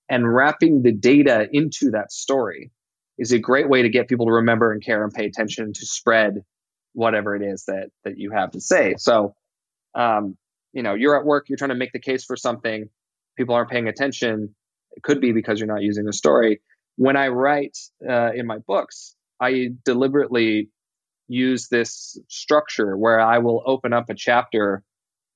and 0.10 0.34
wrapping 0.34 0.82
the 0.82 0.91
data 0.91 1.48
into 1.52 1.91
that 1.91 2.12
story 2.12 2.71
is 3.17 3.32
a 3.32 3.39
great 3.39 3.69
way 3.69 3.82
to 3.82 3.89
get 3.89 4.08
people 4.08 4.26
to 4.26 4.34
remember 4.34 4.71
and 4.71 4.84
care 4.84 5.04
and 5.04 5.13
pay 5.13 5.26
attention 5.26 5.74
to 5.74 5.86
spread 5.86 6.43
whatever 6.93 7.36
it 7.36 7.41
is 7.41 7.65
that 7.65 7.89
that 8.04 8.17
you 8.17 8.32
have 8.32 8.52
to 8.52 8.62
say. 8.62 8.95
So, 8.98 9.36
um, 9.93 10.38
you 10.74 10.84
know, 10.84 10.93
you're 10.93 11.17
at 11.17 11.26
work, 11.26 11.45
you're 11.48 11.58
trying 11.58 11.69
to 11.69 11.76
make 11.76 11.93
the 11.93 12.00
case 12.00 12.26
for 12.26 12.36
something, 12.36 12.89
people 13.38 13.56
aren't 13.56 13.69
paying 13.69 13.88
attention. 13.88 14.56
It 14.91 15.04
could 15.04 15.19
be 15.19 15.32
because 15.32 15.60
you're 15.60 15.67
not 15.67 15.82
using 15.82 16.08
a 16.08 16.13
story. 16.13 16.62
When 16.95 17.17
I 17.17 17.28
write 17.28 17.78
uh, 18.08 18.32
in 18.34 18.45
my 18.48 18.60
books, 18.60 19.15
I 19.41 19.69
deliberately 19.84 20.69
use 21.28 21.67
this 21.67 22.17
structure 22.30 22.95
where 22.95 23.19
I 23.19 23.39
will 23.39 23.62
open 23.65 23.91
up 23.91 24.10
a 24.10 24.15
chapter 24.15 24.84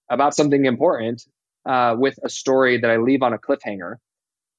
about 0.09 0.35
something 0.35 0.65
important 0.65 1.23
uh, 1.65 1.95
with 1.97 2.17
a 2.23 2.29
story 2.29 2.79
that 2.79 2.89
I 2.89 2.97
leave 2.97 3.21
on 3.21 3.33
a 3.33 3.37
cliffhanger. 3.37 3.95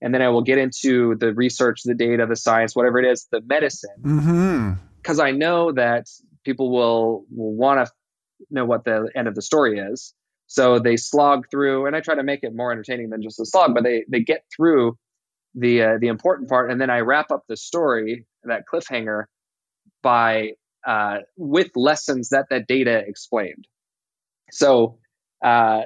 And 0.02 0.14
then 0.14 0.22
I 0.22 0.28
will 0.28 0.42
get 0.42 0.58
into 0.58 1.14
the 1.16 1.34
research, 1.34 1.82
the 1.84 1.94
data, 1.94 2.26
the 2.26 2.36
science, 2.36 2.74
whatever 2.74 2.98
it 2.98 3.10
is, 3.10 3.26
the 3.30 3.42
medicine. 3.42 4.78
Because 5.02 5.18
mm-hmm. 5.18 5.26
I 5.26 5.30
know 5.32 5.72
that 5.72 6.06
people 6.44 6.70
will, 6.70 7.24
will 7.30 7.54
want 7.54 7.86
to 7.86 7.92
know 8.50 8.64
what 8.64 8.84
the 8.84 9.10
end 9.14 9.28
of 9.28 9.34
the 9.34 9.42
story 9.42 9.78
is. 9.78 10.14
So 10.46 10.78
they 10.78 10.96
slog 10.96 11.50
through, 11.50 11.86
and 11.86 11.94
I 11.94 12.00
try 12.00 12.14
to 12.14 12.22
make 12.22 12.42
it 12.42 12.54
more 12.54 12.72
entertaining 12.72 13.10
than 13.10 13.22
just 13.22 13.38
a 13.38 13.46
slog, 13.46 13.74
but 13.74 13.84
they, 13.84 14.04
they 14.08 14.20
get 14.20 14.44
through 14.56 14.96
the 15.54 15.82
uh, 15.82 15.98
the 16.00 16.08
important 16.08 16.48
part, 16.48 16.70
and 16.70 16.80
then 16.80 16.90
I 16.90 17.00
wrap 17.00 17.30
up 17.30 17.44
the 17.48 17.56
story, 17.56 18.26
that 18.44 18.64
cliffhanger, 18.72 19.24
by 20.02 20.52
uh, 20.86 21.18
with 21.36 21.70
lessons 21.74 22.30
that 22.30 22.46
that 22.50 22.66
data 22.66 23.02
explained. 23.06 23.66
So 24.50 24.98
uh, 25.42 25.82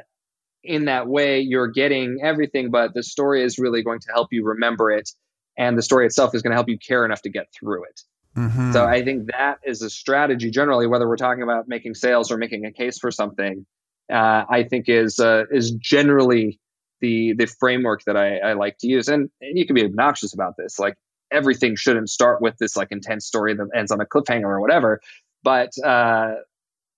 in 0.63 0.87
that 0.87 1.07
way, 1.07 1.41
you're 1.41 1.69
getting 1.69 2.19
everything, 2.23 2.71
but 2.71 2.95
the 2.95 3.03
story 3.03 3.43
is 3.43 3.59
really 3.59 3.83
going 3.83 4.01
to 4.01 4.13
help 4.13 4.29
you 4.33 4.45
remember 4.45 4.91
it, 4.91 5.11
and 5.57 5.77
the 5.77 5.83
story 5.83 6.07
itself 6.07 6.35
is 6.35 6.43
going 6.43 6.53
to 6.53 6.57
help 6.57 6.69
you 6.69 6.79
care 6.79 7.05
enough 7.05 7.23
to 7.23 7.31
get 7.31 7.47
through 7.53 7.85
it. 7.85 8.01
Mm-hmm. 8.37 8.73
So 8.73 8.85
I 8.85 9.05
think 9.05 9.31
that 9.31 9.59
is 9.65 9.83
a 9.83 9.91
strategy 9.91 10.51
generally, 10.51 10.87
whether 10.87 11.09
we're 11.09 11.17
talking 11.17 11.43
about 11.43 11.69
making 11.69 11.95
sales 11.95 12.33
or 12.33 12.37
making 12.37 12.65
a 12.65 12.73
case 12.73 12.99
for 12.99 13.11
something. 13.11 13.65
Uh, 14.13 14.45
I 14.51 14.65
think 14.65 14.89
is 14.89 15.19
uh, 15.19 15.45
is 15.51 15.71
generally 15.73 16.59
the 17.01 17.35
the 17.35 17.47
framework 17.47 18.03
that 18.05 18.17
I, 18.17 18.39
I 18.39 18.53
like 18.55 18.79
to 18.79 18.89
use. 18.89 19.09
And, 19.09 19.31
and 19.41 19.59
you 19.59 19.67
can 19.67 19.75
be 19.75 19.85
obnoxious 19.85 20.35
about 20.35 20.55
this, 20.59 20.79
like 20.79 20.97
everything 21.31 21.77
shouldn't 21.77 22.11
start 22.11 22.43
with 22.43 22.57
this 22.59 22.77
like 22.77 22.89
intense 22.91 23.27
story 23.27 23.55
that 23.55 23.67
ends 23.75 23.91
on 23.91 24.01
a 24.01 24.07
cliffhanger 24.07 24.45
or 24.45 24.61
whatever. 24.61 25.01
But 25.43 25.71
uh, 25.83 26.35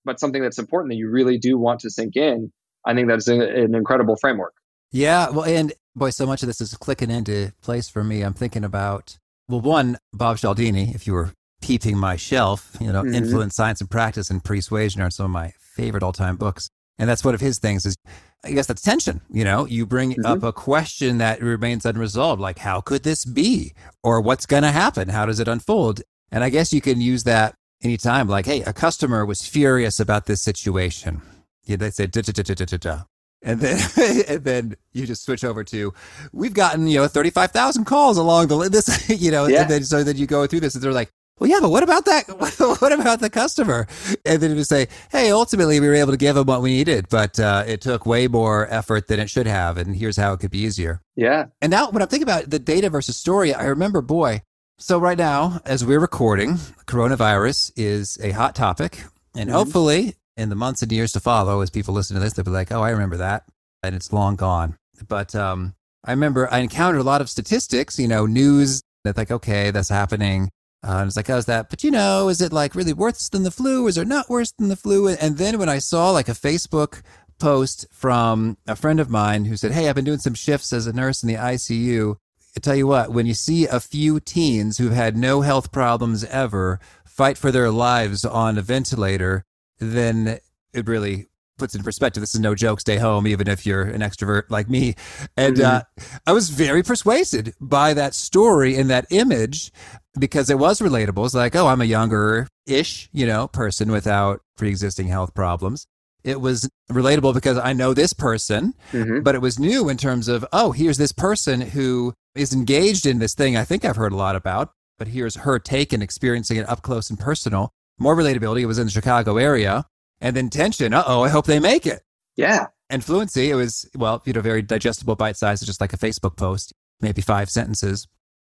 but 0.06 0.18
something 0.18 0.40
that's 0.40 0.58
important 0.58 0.92
that 0.92 0.96
you 0.96 1.10
really 1.10 1.36
do 1.36 1.58
want 1.58 1.80
to 1.80 1.90
sink 1.90 2.16
in 2.16 2.50
I 2.86 2.94
think 2.94 3.08
that's 3.08 3.26
an 3.26 3.74
incredible 3.74 4.16
framework. 4.16 4.54
Yeah. 4.92 5.28
Well, 5.30 5.44
and 5.44 5.72
boy, 5.96 6.10
so 6.10 6.24
much 6.24 6.42
of 6.42 6.46
this 6.46 6.60
is 6.60 6.74
clicking 6.74 7.10
into 7.10 7.52
place 7.60 7.88
for 7.88 8.04
me. 8.04 8.22
I'm 8.22 8.32
thinking 8.32 8.64
about, 8.64 9.18
well, 9.48 9.60
one, 9.60 9.98
Bob 10.12 10.38
Cialdini, 10.38 10.92
if 10.94 11.06
you 11.06 11.12
were 11.12 11.32
peeping 11.60 11.98
my 11.98 12.14
shelf, 12.14 12.76
you 12.80 12.92
know, 12.92 13.02
mm-hmm. 13.02 13.14
Influence, 13.14 13.56
Science 13.56 13.80
and 13.80 13.90
Practice 13.90 14.30
and 14.30 14.42
Persuasion 14.42 15.02
are 15.02 15.10
some 15.10 15.26
of 15.26 15.32
my 15.32 15.52
favorite 15.58 16.04
all 16.04 16.12
time 16.12 16.36
books. 16.36 16.70
And 16.98 17.10
that's 17.10 17.24
one 17.24 17.34
of 17.34 17.40
his 17.40 17.58
things 17.58 17.84
is, 17.84 17.96
I 18.44 18.52
guess 18.52 18.66
that's 18.66 18.82
tension. 18.82 19.20
You 19.28 19.44
know, 19.44 19.66
you 19.66 19.84
bring 19.84 20.12
mm-hmm. 20.12 20.24
up 20.24 20.44
a 20.44 20.52
question 20.52 21.18
that 21.18 21.42
remains 21.42 21.84
unresolved, 21.84 22.40
like, 22.40 22.58
how 22.58 22.80
could 22.80 23.02
this 23.02 23.24
be? 23.24 23.74
Or 24.04 24.20
what's 24.20 24.46
going 24.46 24.62
to 24.62 24.70
happen? 24.70 25.08
How 25.08 25.26
does 25.26 25.40
it 25.40 25.48
unfold? 25.48 26.02
And 26.30 26.44
I 26.44 26.50
guess 26.50 26.72
you 26.72 26.80
can 26.80 27.00
use 27.00 27.24
that 27.24 27.56
anytime, 27.86 28.28
like, 28.28 28.46
hey, 28.46 28.60
a 28.62 28.72
customer 28.72 29.24
was 29.24 29.46
furious 29.46 29.98
about 30.00 30.26
this 30.26 30.42
situation 30.42 31.22
yeah, 31.66 31.76
they 31.76 31.90
say 31.90 32.06
da 32.06 32.22
da 32.22 32.32
da 32.32 32.54
da 32.54 32.64
da 32.64 32.76
da. 32.76 33.02
And 33.42 33.60
then, 33.60 33.78
and 34.28 34.44
then 34.44 34.76
you 34.92 35.06
just 35.06 35.24
switch 35.24 35.44
over 35.44 35.62
to, 35.64 35.92
we've 36.32 36.54
gotten 36.54 36.86
you 36.86 36.98
know 36.98 37.08
thirty 37.08 37.30
five 37.30 37.50
thousand 37.50 37.84
calls 37.84 38.16
along 38.16 38.48
the 38.48 38.56
this 38.70 39.08
you 39.10 39.30
know, 39.30 39.46
yeah. 39.46 39.62
and 39.62 39.70
then 39.70 39.84
so 39.84 40.02
then 40.02 40.16
you 40.16 40.26
go 40.26 40.46
through 40.46 40.60
this, 40.60 40.74
and 40.74 40.82
they're 40.82 40.92
like, 40.92 41.10
well, 41.38 41.50
yeah, 41.50 41.58
but 41.60 41.68
what 41.68 41.82
about 41.82 42.06
that? 42.06 42.28
what 42.80 42.92
about 42.92 43.20
the 43.20 43.28
customer? 43.28 43.86
And 44.24 44.40
then 44.40 44.56
you 44.56 44.64
say, 44.64 44.88
hey, 45.10 45.30
ultimately 45.30 45.80
we 45.80 45.88
were 45.88 45.94
able 45.94 46.12
to 46.12 46.16
give 46.16 46.34
them 46.34 46.46
what 46.46 46.62
we 46.62 46.70
needed, 46.70 47.08
but 47.10 47.38
uh, 47.38 47.64
it 47.66 47.82
took 47.82 48.06
way 48.06 48.26
more 48.26 48.66
effort 48.72 49.08
than 49.08 49.20
it 49.20 49.28
should 49.28 49.46
have, 49.46 49.76
and 49.76 49.94
here's 49.96 50.16
how 50.16 50.32
it 50.32 50.40
could 50.40 50.50
be 50.50 50.60
easier. 50.60 51.02
Yeah. 51.14 51.46
And 51.60 51.70
now 51.70 51.90
when 51.90 52.00
I'm 52.00 52.08
thinking 52.08 52.28
about 52.28 52.48
the 52.48 52.58
data 52.58 52.88
versus 52.88 53.16
story, 53.16 53.52
I 53.52 53.64
remember, 53.64 54.00
boy. 54.00 54.42
So 54.78 54.98
right 54.98 55.16
now, 55.16 55.62
as 55.64 55.86
we're 55.86 55.98
recording, 55.98 56.56
coronavirus 56.84 57.72
is 57.76 58.18
a 58.22 58.32
hot 58.32 58.54
topic, 58.54 59.04
and 59.34 59.48
mm-hmm. 59.48 59.56
hopefully 59.56 60.16
in 60.36 60.50
the 60.50 60.54
months 60.54 60.82
and 60.82 60.92
years 60.92 61.12
to 61.12 61.20
follow, 61.20 61.62
as 61.62 61.70
people 61.70 61.94
listen 61.94 62.14
to 62.14 62.20
this, 62.20 62.34
they'll 62.34 62.44
be 62.44 62.50
like, 62.50 62.70
oh, 62.70 62.82
I 62.82 62.90
remember 62.90 63.16
that. 63.16 63.44
And 63.82 63.94
it's 63.94 64.12
long 64.12 64.36
gone. 64.36 64.76
But 65.08 65.34
um, 65.34 65.74
I 66.04 66.10
remember 66.10 66.52
I 66.52 66.58
encountered 66.58 67.00
a 67.00 67.04
lot 67.04 67.22
of 67.22 67.30
statistics, 67.30 67.98
you 67.98 68.06
know, 68.06 68.26
news 68.26 68.82
that's 69.02 69.16
like, 69.16 69.30
okay, 69.30 69.70
that's 69.70 69.88
happening. 69.88 70.50
Uh, 70.86 70.98
and 70.98 71.06
it's 71.06 71.16
like, 71.16 71.28
how's 71.28 71.46
that? 71.46 71.70
But 71.70 71.82
you 71.82 71.90
know, 71.90 72.28
is 72.28 72.42
it 72.42 72.52
like 72.52 72.74
really 72.74 72.92
worse 72.92 73.30
than 73.30 73.44
the 73.44 73.50
flu? 73.50 73.86
Is 73.86 73.96
it 73.96 74.06
not 74.06 74.28
worse 74.28 74.52
than 74.58 74.68
the 74.68 74.76
flu? 74.76 75.08
And 75.08 75.38
then 75.38 75.58
when 75.58 75.70
I 75.70 75.78
saw 75.78 76.10
like 76.10 76.28
a 76.28 76.32
Facebook 76.32 77.00
post 77.38 77.86
from 77.90 78.58
a 78.66 78.76
friend 78.76 79.00
of 79.00 79.08
mine 79.08 79.46
who 79.46 79.56
said, 79.56 79.72
Hey, 79.72 79.88
I've 79.88 79.94
been 79.94 80.04
doing 80.04 80.18
some 80.18 80.34
shifts 80.34 80.74
as 80.74 80.86
a 80.86 80.92
nurse 80.92 81.22
in 81.22 81.28
the 81.28 81.36
ICU. 81.36 82.16
I 82.56 82.60
tell 82.60 82.74
you 82.74 82.86
what, 82.86 83.12
when 83.12 83.26
you 83.26 83.34
see 83.34 83.66
a 83.66 83.80
few 83.80 84.18
teens 84.18 84.78
who've 84.78 84.92
had 84.92 85.16
no 85.16 85.42
health 85.42 85.72
problems 85.72 86.24
ever 86.24 86.80
fight 87.04 87.36
for 87.36 87.52
their 87.52 87.70
lives 87.70 88.24
on 88.24 88.56
a 88.56 88.62
ventilator, 88.62 89.44
then 89.78 90.38
it 90.72 90.88
really 90.88 91.26
puts 91.58 91.74
in 91.74 91.82
perspective. 91.82 92.22
This 92.22 92.34
is 92.34 92.40
no 92.40 92.54
joke. 92.54 92.80
Stay 92.80 92.96
home, 92.96 93.26
even 93.26 93.48
if 93.48 93.66
you're 93.66 93.82
an 93.82 94.00
extrovert 94.00 94.44
like 94.48 94.70
me. 94.70 94.94
And 95.36 95.56
mm-hmm. 95.56 95.76
uh, 95.76 95.80
I 96.26 96.32
was 96.32 96.50
very 96.50 96.82
persuaded 96.82 97.54
by 97.60 97.94
that 97.94 98.14
story 98.14 98.76
and 98.76 98.88
that 98.90 99.06
image 99.10 99.70
because 100.18 100.48
it 100.48 100.58
was 100.58 100.80
relatable. 100.80 101.24
It's 101.24 101.34
like, 101.34 101.56
oh, 101.56 101.66
I'm 101.66 101.80
a 101.80 101.86
younger 101.86 102.48
ish, 102.66 103.08
you 103.12 103.26
know, 103.26 103.48
person 103.48 103.90
without 103.90 104.40
pre 104.56 104.68
existing 104.68 105.08
health 105.08 105.34
problems. 105.34 105.86
It 106.26 106.40
was 106.40 106.68
relatable 106.90 107.34
because 107.34 107.56
I 107.56 107.72
know 107.72 107.94
this 107.94 108.12
person, 108.12 108.74
mm-hmm. 108.92 109.20
but 109.20 109.34
it 109.34 109.40
was 109.40 109.58
new 109.58 109.88
in 109.88 109.96
terms 109.96 110.28
of, 110.28 110.44
oh, 110.52 110.72
here's 110.72 110.98
this 110.98 111.12
person 111.12 111.60
who 111.60 112.12
is 112.34 112.52
engaged 112.52 113.06
in 113.06 113.20
this 113.20 113.34
thing 113.34 113.56
I 113.56 113.64
think 113.64 113.84
I've 113.84 113.96
heard 113.96 114.12
a 114.12 114.16
lot 114.16 114.36
about, 114.36 114.72
but 114.98 115.08
here's 115.08 115.36
her 115.36 115.58
take 115.58 115.92
and 115.92 116.02
experiencing 116.02 116.56
it 116.56 116.68
up 116.68 116.82
close 116.82 117.08
and 117.08 117.18
personal 117.18 117.72
more 117.98 118.16
relatability. 118.16 118.60
It 118.60 118.66
was 118.66 118.78
in 118.78 118.86
the 118.86 118.92
Chicago 118.92 119.36
area. 119.36 119.86
And 120.20 120.34
then 120.34 120.48
tension. 120.48 120.94
Uh 120.94 121.04
oh, 121.06 121.22
I 121.22 121.28
hope 121.28 121.46
they 121.46 121.60
make 121.60 121.86
it. 121.86 122.02
Yeah. 122.36 122.66
And 122.88 123.04
fluency, 123.04 123.50
it 123.50 123.54
was, 123.54 123.88
well, 123.94 124.22
you 124.24 124.32
know, 124.32 124.40
very 124.40 124.62
digestible 124.62 125.16
bite 125.16 125.36
size, 125.36 125.60
just 125.60 125.80
like 125.80 125.92
a 125.92 125.98
Facebook 125.98 126.36
post, 126.36 126.72
maybe 127.00 127.20
five 127.20 127.50
sentences. 127.50 128.06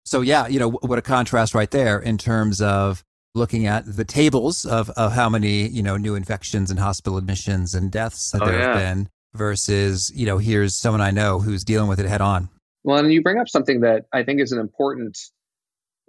So, 0.04 0.20
yeah, 0.20 0.46
you 0.46 0.58
know, 0.58 0.70
what 0.70 0.98
a 0.98 1.02
contrast 1.02 1.54
right 1.54 1.70
there 1.70 1.98
in 1.98 2.18
terms 2.18 2.60
of 2.60 3.02
looking 3.34 3.66
at 3.66 3.96
the 3.96 4.04
tables 4.04 4.64
of, 4.64 4.90
of 4.90 5.12
how 5.12 5.28
many, 5.28 5.68
you 5.68 5.82
know, 5.82 5.96
new 5.96 6.14
infections 6.14 6.70
and 6.70 6.78
hospital 6.78 7.18
admissions 7.18 7.74
and 7.74 7.90
deaths 7.90 8.30
that 8.30 8.42
oh, 8.42 8.46
there 8.46 8.58
yeah. 8.58 8.66
have 8.66 8.76
been 8.76 9.08
versus, 9.34 10.12
you 10.14 10.26
know, 10.26 10.38
here's 10.38 10.74
someone 10.74 11.00
I 11.00 11.10
know 11.10 11.40
who's 11.40 11.64
dealing 11.64 11.88
with 11.88 11.98
it 11.98 12.06
head 12.06 12.20
on. 12.20 12.48
Well, 12.84 12.98
and 12.98 13.12
you 13.12 13.22
bring 13.22 13.38
up 13.38 13.48
something 13.48 13.80
that 13.80 14.04
I 14.12 14.22
think 14.22 14.40
is 14.40 14.52
an 14.52 14.60
important 14.60 15.18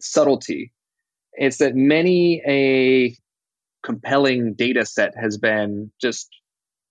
subtlety 0.02 0.74
it's 1.38 1.58
that 1.58 1.76
many 1.76 2.42
a 2.48 3.16
compelling 3.84 4.54
data 4.54 4.86
set 4.86 5.14
has 5.20 5.38
been 5.38 5.92
just 6.02 6.30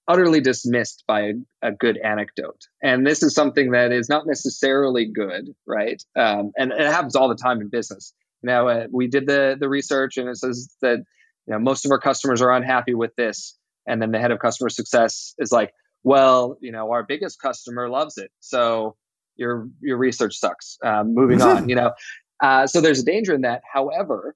utterly 0.07 0.41
dismissed 0.41 1.03
by 1.09 1.21
a, 1.23 1.33
a, 1.63 1.73
good 1.73 1.97
anecdote. 1.97 2.61
And 2.83 3.07
this 3.07 3.23
is 3.23 3.35
something 3.35 3.71
that 3.71 3.91
is 3.91 4.09
not 4.09 4.27
necessarily 4.27 5.07
good, 5.07 5.49
right? 5.67 6.03
Um, 6.15 6.53
and 6.59 6.73
it 6.73 6.87
happens 6.87 7.17
all 7.17 7.29
the 7.29 7.35
time 7.35 7.61
in 7.63 7.69
business. 7.69 8.13
Now, 8.45 8.69
uh, 8.69 8.87
we 8.93 9.09
did 9.09 9.27
the, 9.27 9.57
the 9.59 9.69
research 9.69 10.19
and 10.19 10.29
it 10.29 10.37
says 10.37 10.75
that 10.83 10.99
you 11.47 11.53
know, 11.53 11.59
most 11.59 11.85
of 11.85 11.91
our 11.91 11.99
customers 11.99 12.43
are 12.43 12.53
unhappy 12.53 12.95
with 12.95 13.15
this. 13.17 13.57
And 13.87 14.01
then 14.01 14.13
the 14.13 14.19
head 14.19 14.31
of 14.31 14.39
customer 14.39 14.69
success 14.69 15.35
is 15.39 15.51
like, 15.51 15.73
well, 16.03 16.57
you 16.61 16.73
know, 16.73 16.91
our 16.93 17.03
biggest 17.03 17.41
customer 17.41 17.89
loves 17.89 18.19
it. 18.19 18.31
So 18.41 18.97
your, 19.37 19.69
your 19.81 19.97
research 19.97 20.37
sucks. 20.37 20.79
Um, 20.83 21.15
moving 21.15 21.43
on, 21.43 21.69
you 21.69 21.75
know, 21.75 21.93
uh, 22.43 22.67
so 22.67 22.81
there's 22.81 23.01
a 23.01 23.05
danger 23.05 23.35
in 23.35 23.43
that. 23.43 23.63
However, 23.71 24.35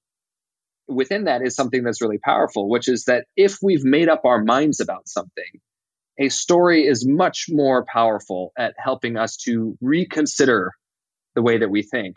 within 0.87 1.25
that 1.25 1.42
is 1.42 1.55
something 1.55 1.83
that's 1.83 2.01
really 2.01 2.18
powerful, 2.18 2.68
which 2.68 2.88
is 2.88 3.05
that 3.05 3.27
if 3.37 3.59
we've 3.62 3.85
made 3.85 4.09
up 4.09 4.25
our 4.25 4.42
minds 4.42 4.81
about 4.81 5.09
something, 5.09 5.61
a 6.18 6.31
story 6.31 6.87
is 6.87 7.07
much 7.07 7.47
more 7.49 7.85
powerful 7.85 8.53
at 8.59 8.75
helping 8.79 9.16
us 9.16 9.37
to 9.37 9.77
reconsider 9.81 10.73
the 11.35 11.42
way 11.42 11.59
that 11.59 11.71
we 11.71 11.83
think 11.83 12.16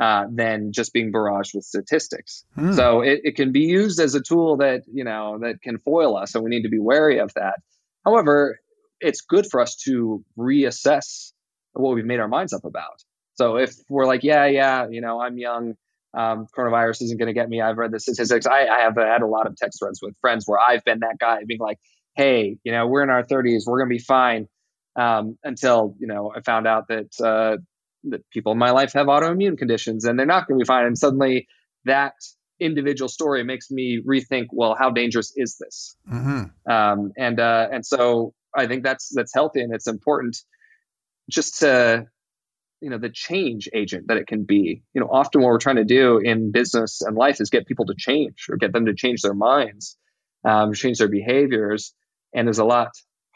uh, 0.00 0.24
than 0.32 0.72
just 0.72 0.92
being 0.92 1.12
barraged 1.12 1.54
with 1.54 1.64
statistics. 1.64 2.44
Hmm. 2.54 2.72
So 2.72 3.02
it, 3.02 3.20
it 3.24 3.36
can 3.36 3.52
be 3.52 3.60
used 3.60 4.00
as 4.00 4.14
a 4.14 4.20
tool 4.22 4.56
that 4.58 4.82
you 4.92 5.04
know 5.04 5.38
that 5.42 5.60
can 5.62 5.78
foil 5.78 6.16
us, 6.16 6.34
and 6.34 6.42
we 6.42 6.50
need 6.50 6.62
to 6.62 6.70
be 6.70 6.78
wary 6.78 7.18
of 7.18 7.32
that. 7.34 7.56
However, 8.04 8.58
it's 9.00 9.20
good 9.20 9.46
for 9.50 9.60
us 9.60 9.76
to 9.84 10.24
reassess 10.38 11.32
what 11.72 11.94
we've 11.94 12.04
made 12.04 12.20
our 12.20 12.28
minds 12.28 12.52
up 12.52 12.64
about. 12.64 13.02
So 13.34 13.56
if 13.56 13.74
we're 13.88 14.06
like, 14.06 14.22
yeah, 14.22 14.46
yeah, 14.46 14.88
you 14.90 15.00
know, 15.00 15.20
I'm 15.20 15.38
young, 15.38 15.74
um, 16.14 16.46
coronavirus 16.56 17.02
isn't 17.02 17.18
going 17.18 17.28
to 17.28 17.32
get 17.32 17.48
me. 17.48 17.60
I've 17.60 17.78
read 17.78 17.92
the 17.92 18.00
statistics. 18.00 18.46
I, 18.46 18.66
I, 18.66 18.80
have 18.80 18.96
had 18.96 19.22
a 19.22 19.26
lot 19.26 19.46
of 19.46 19.56
text 19.56 19.78
threads 19.80 20.00
with 20.02 20.14
friends 20.20 20.44
where 20.46 20.58
I've 20.58 20.84
been 20.84 21.00
that 21.00 21.18
guy 21.18 21.38
being 21.46 21.60
like, 21.60 21.78
hey, 22.16 22.58
you 22.64 22.72
know, 22.72 22.86
we're 22.86 23.02
in 23.02 23.10
our 23.10 23.22
30s, 23.22 23.62
we're 23.66 23.78
going 23.78 23.88
to 23.88 23.94
be 23.94 24.02
fine. 24.02 24.48
Um, 24.96 25.38
until 25.44 25.94
you 26.00 26.08
know, 26.08 26.32
I 26.34 26.40
found 26.40 26.66
out 26.66 26.88
that 26.88 27.08
uh, 27.22 27.58
that 28.04 28.28
people 28.30 28.52
in 28.52 28.58
my 28.58 28.70
life 28.70 28.92
have 28.94 29.06
autoimmune 29.06 29.58
conditions 29.58 30.04
and 30.04 30.18
they're 30.18 30.26
not 30.26 30.46
going 30.46 30.58
to 30.58 30.62
be 30.62 30.66
fine. 30.66 30.86
And 30.86 30.96
suddenly, 30.96 31.46
that 31.84 32.14
individual 32.58 33.08
story 33.08 33.42
makes 33.42 33.70
me 33.70 34.02
rethink, 34.06 34.46
well, 34.52 34.76
how 34.78 34.90
dangerous 34.90 35.32
is 35.36 35.56
this? 35.58 35.96
Mm-hmm. 36.10 36.70
Um, 36.70 37.12
and 37.16 37.40
uh, 37.40 37.68
and 37.72 37.84
so 37.84 38.34
I 38.54 38.66
think 38.66 38.84
that's 38.84 39.10
that's 39.14 39.34
healthy 39.34 39.60
and 39.60 39.74
it's 39.74 39.86
important 39.86 40.36
just 41.30 41.60
to 41.60 42.06
you 42.80 42.90
know 42.90 42.98
the 42.98 43.10
change 43.10 43.68
agent 43.74 44.08
that 44.08 44.16
it 44.16 44.26
can 44.26 44.44
be 44.44 44.82
you 44.94 45.00
know 45.00 45.08
often 45.10 45.42
what 45.42 45.48
we're 45.48 45.58
trying 45.58 45.76
to 45.76 45.84
do 45.84 46.18
in 46.18 46.50
business 46.50 47.02
and 47.02 47.16
life 47.16 47.40
is 47.40 47.50
get 47.50 47.66
people 47.66 47.86
to 47.86 47.94
change 47.96 48.46
or 48.50 48.56
get 48.56 48.72
them 48.72 48.86
to 48.86 48.94
change 48.94 49.22
their 49.22 49.34
minds 49.34 49.96
um, 50.44 50.72
change 50.72 50.98
their 50.98 51.08
behaviors 51.08 51.94
and 52.34 52.46
there's 52.46 52.58
a 52.58 52.64
lot 52.64 52.90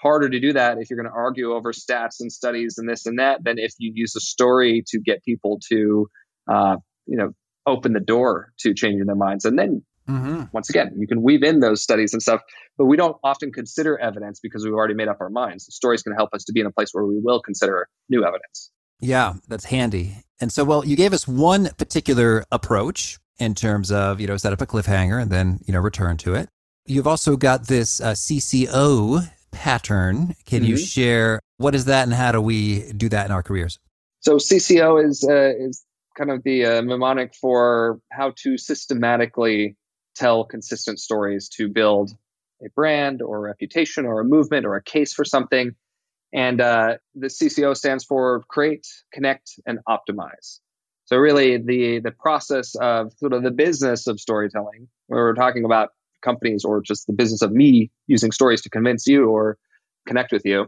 harder 0.04 0.28
to 0.28 0.38
do 0.38 0.52
that 0.52 0.78
if 0.78 0.90
you're 0.90 0.96
going 0.96 1.10
to 1.10 1.16
argue 1.16 1.52
over 1.52 1.72
stats 1.72 2.20
and 2.20 2.30
studies 2.30 2.76
and 2.78 2.88
this 2.88 3.06
and 3.06 3.18
that 3.18 3.42
than 3.42 3.58
if 3.58 3.72
you 3.78 3.90
use 3.94 4.14
a 4.16 4.20
story 4.20 4.84
to 4.86 5.00
get 5.00 5.24
people 5.24 5.58
to 5.70 6.08
uh, 6.52 6.76
you 7.06 7.16
know 7.16 7.30
open 7.66 7.92
the 7.92 8.00
door 8.00 8.52
to 8.60 8.74
changing 8.74 9.06
their 9.06 9.16
minds 9.16 9.44
and 9.44 9.58
then 9.58 9.82
mm-hmm. 10.08 10.42
once 10.52 10.68
again 10.68 10.94
you 10.98 11.06
can 11.06 11.22
weave 11.22 11.42
in 11.42 11.60
those 11.60 11.82
studies 11.82 12.12
and 12.12 12.22
stuff 12.22 12.42
but 12.76 12.84
we 12.84 12.96
don't 12.96 13.16
often 13.24 13.50
consider 13.50 13.98
evidence 13.98 14.38
because 14.40 14.64
we've 14.64 14.74
already 14.74 14.94
made 14.94 15.08
up 15.08 15.16
our 15.20 15.30
minds 15.30 15.64
the 15.64 15.72
stories 15.72 16.02
can 16.02 16.12
help 16.14 16.30
us 16.34 16.44
to 16.44 16.52
be 16.52 16.60
in 16.60 16.66
a 16.66 16.72
place 16.72 16.90
where 16.92 17.04
we 17.04 17.18
will 17.18 17.40
consider 17.40 17.88
new 18.10 18.24
evidence 18.24 18.70
yeah, 19.04 19.34
that's 19.48 19.66
handy. 19.66 20.16
And 20.40 20.52
so, 20.52 20.64
well, 20.64 20.84
you 20.84 20.96
gave 20.96 21.12
us 21.12 21.28
one 21.28 21.68
particular 21.76 22.44
approach 22.50 23.18
in 23.38 23.54
terms 23.54 23.92
of, 23.92 24.20
you 24.20 24.26
know, 24.26 24.36
set 24.36 24.52
up 24.52 24.60
a 24.60 24.66
cliffhanger 24.66 25.20
and 25.20 25.30
then, 25.30 25.60
you 25.66 25.72
know, 25.72 25.80
return 25.80 26.16
to 26.18 26.34
it. 26.34 26.48
You've 26.86 27.06
also 27.06 27.36
got 27.36 27.66
this 27.66 28.00
uh, 28.00 28.12
CCO 28.12 29.30
pattern. 29.54 30.34
Can 30.46 30.62
mm-hmm. 30.62 30.70
you 30.70 30.76
share 30.76 31.40
what 31.56 31.74
is 31.74 31.86
that 31.86 32.04
and 32.04 32.12
how 32.12 32.32
do 32.32 32.40
we 32.40 32.92
do 32.92 33.08
that 33.08 33.26
in 33.26 33.32
our 33.32 33.42
careers? 33.42 33.78
So 34.20 34.36
CCO 34.36 35.04
is 35.04 35.24
uh, 35.28 35.52
is 35.58 35.84
kind 36.16 36.30
of 36.30 36.42
the 36.44 36.64
uh, 36.66 36.82
mnemonic 36.82 37.34
for 37.40 38.00
how 38.12 38.32
to 38.42 38.56
systematically 38.56 39.76
tell 40.14 40.44
consistent 40.44 41.00
stories 41.00 41.48
to 41.48 41.68
build 41.68 42.12
a 42.64 42.68
brand 42.74 43.20
or 43.20 43.38
a 43.38 43.40
reputation 43.40 44.06
or 44.06 44.20
a 44.20 44.24
movement 44.24 44.64
or 44.64 44.76
a 44.76 44.82
case 44.82 45.12
for 45.12 45.24
something 45.24 45.74
and 46.34 46.60
uh, 46.60 46.96
the 47.14 47.28
CCO 47.28 47.76
stands 47.76 48.04
for 48.04 48.42
create, 48.48 48.88
connect, 49.12 49.52
and 49.66 49.78
optimize. 49.88 50.58
So 51.04 51.16
really 51.16 51.58
the 51.58 52.00
the 52.00 52.10
process 52.10 52.74
of 52.74 53.12
sort 53.18 53.32
of 53.32 53.44
the 53.44 53.52
business 53.52 54.08
of 54.08 54.18
storytelling, 54.18 54.88
where 55.06 55.22
we're 55.22 55.34
talking 55.34 55.64
about 55.64 55.90
companies 56.24 56.64
or 56.64 56.80
just 56.80 57.06
the 57.06 57.12
business 57.12 57.42
of 57.42 57.52
me 57.52 57.90
using 58.06 58.32
stories 58.32 58.62
to 58.62 58.70
convince 58.70 59.06
you 59.06 59.28
or 59.28 59.58
connect 60.08 60.32
with 60.32 60.44
you, 60.44 60.66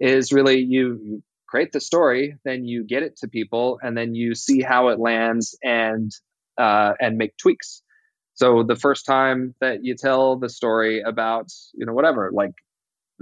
is 0.00 0.32
really 0.32 0.58
you, 0.60 1.22
create 1.48 1.72
the 1.72 1.80
story, 1.80 2.38
then 2.46 2.64
you 2.64 2.82
get 2.82 3.02
it 3.02 3.16
to 3.18 3.28
people, 3.28 3.78
and 3.82 3.94
then 3.96 4.14
you 4.14 4.34
see 4.34 4.62
how 4.62 4.88
it 4.88 4.98
lands 4.98 5.56
and 5.62 6.10
uh, 6.56 6.92
and 6.98 7.18
make 7.18 7.36
tweaks. 7.36 7.82
So 8.34 8.62
the 8.62 8.76
first 8.76 9.04
time 9.04 9.54
that 9.60 9.84
you 9.84 9.94
tell 9.94 10.36
the 10.36 10.48
story 10.48 11.02
about 11.02 11.48
you 11.74 11.84
know 11.84 11.92
whatever 11.92 12.30
like 12.32 12.54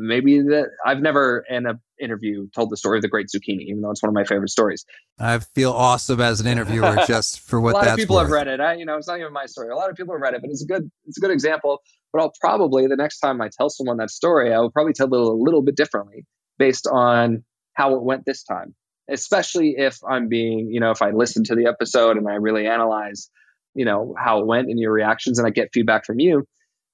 maybe 0.01 0.41
that 0.41 0.71
I've 0.85 1.01
never 1.01 1.45
in 1.49 1.67
an 1.67 1.81
interview 2.01 2.49
told 2.55 2.71
the 2.71 2.77
story 2.77 2.99
of 2.99 3.03
the 3.03 3.09
Great 3.09 3.27
Zucchini, 3.29 3.63
even 3.69 3.83
though 3.83 3.91
it's 3.91 4.03
one 4.03 4.09
of 4.09 4.15
my 4.15 4.25
favorite 4.25 4.51
stories. 4.51 4.85
I 5.19 5.39
feel 5.39 5.73
awesome 5.73 6.21
as 6.21 6.41
an 6.41 6.47
interviewer 6.47 6.97
just 7.07 7.41
for 7.41 7.61
what 7.61 7.75
a 7.75 7.79
lot 7.79 7.89
of 7.89 7.97
people 7.97 8.17
worth. 8.17 8.25
have 8.25 8.33
read 8.33 8.49
it. 8.49 8.61
I, 8.61 8.75
you 8.75 8.87
know, 8.87 8.97
it's 8.97 9.07
not 9.07 9.21
even 9.21 9.33
my 9.33 9.47
story. 9.47 9.71
A 9.71 9.77
lot 9.77 9.91
of 9.91 9.97
people 9.97 10.15
have 10.15 10.21
read 10.21 10.35
it, 10.35 10.41
but 10.41 10.51
it's 10.51 10.63
a 10.63 10.67
good 10.67 10.91
it's 11.07 11.19
a 11.19 11.21
good 11.21 11.31
example. 11.31 11.81
But 12.13 12.23
I'll 12.23 12.33
probably 12.41 12.87
the 12.87 12.97
next 12.97 13.21
time 13.21 13.41
I 13.41 13.51
tell 13.57 13.71
someone 13.71 13.99
that 13.99 14.11
story, 14.11 14.53
I 14.53 14.59
will 14.59 14.71
probably 14.71 14.95
tell 14.95 15.07
it 15.07 15.13
a 15.13 15.25
little 15.25 15.63
bit 15.63 15.77
differently 15.77 16.25
based 16.59 16.87
on 16.87 17.45
how 17.75 17.95
it 17.95 18.03
went 18.03 18.25
this 18.25 18.43
time. 18.43 18.75
Especially 19.09 19.75
if 19.77 19.99
I'm 20.09 20.29
being, 20.29 20.71
you 20.71 20.81
know, 20.81 20.93
if 20.93 21.03
I 21.03 21.11
listen 21.11 21.45
to 21.45 21.55
the 21.57 21.67
episode 21.67 22.17
and 22.17 22.29
I 22.29 22.35
really 22.35 22.67
analyze, 22.67 23.29
you 23.75 23.85
know, 23.85 24.15
how 24.17 24.41
it 24.41 24.47
went 24.47 24.69
and 24.69 24.79
your 24.79 24.93
reactions, 24.93 25.39
and 25.39 25.47
I 25.47 25.51
get 25.51 25.71
feedback 25.73 26.07
from 26.07 26.21
you 26.21 26.47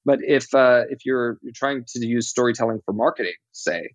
but 0.06 0.20
if 0.22 0.54
uh, 0.54 0.84
if 0.88 1.04
you're, 1.04 1.36
you're 1.42 1.52
trying 1.54 1.84
to 1.88 2.06
use 2.06 2.30
storytelling 2.30 2.80
for 2.84 2.94
marketing, 2.94 3.34
say, 3.50 3.90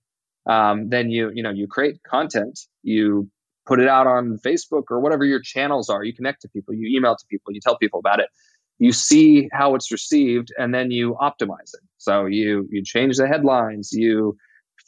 um, 0.47 0.89
then 0.89 1.10
you 1.10 1.32
you 1.34 1.41
know 1.41 1.50
you 1.50 1.67
create 1.67 2.04
content, 2.04 2.60
you 2.84 3.30
put 3.65 3.80
it 3.80 3.88
out 3.88 4.08
on 4.08 4.38
Facebook 4.45 4.84
or 4.91 5.00
whatever 5.00 5.24
your 5.24 5.39
channels 5.41 5.89
are. 5.89 6.04
You 6.04 6.13
connect 6.13 6.41
to 6.41 6.50
people, 6.50 6.74
you 6.74 6.97
email 6.97 7.15
to 7.15 7.26
people, 7.30 7.54
you 7.54 7.62
tell 7.63 7.78
people 7.78 8.00
about 8.00 8.19
it. 8.19 8.28
You 8.78 8.91
see 8.91 9.47
how 9.54 9.76
it's 9.76 9.91
received, 9.91 10.50
and 10.58 10.76
then 10.76 10.91
you 10.91 11.15
optimize 11.21 11.74
it. 11.74 11.84
So 11.97 12.26
you 12.26 12.67
you 12.69 12.84
change 12.84 13.15
the 13.17 13.28
headlines, 13.28 13.93
you 13.93 14.36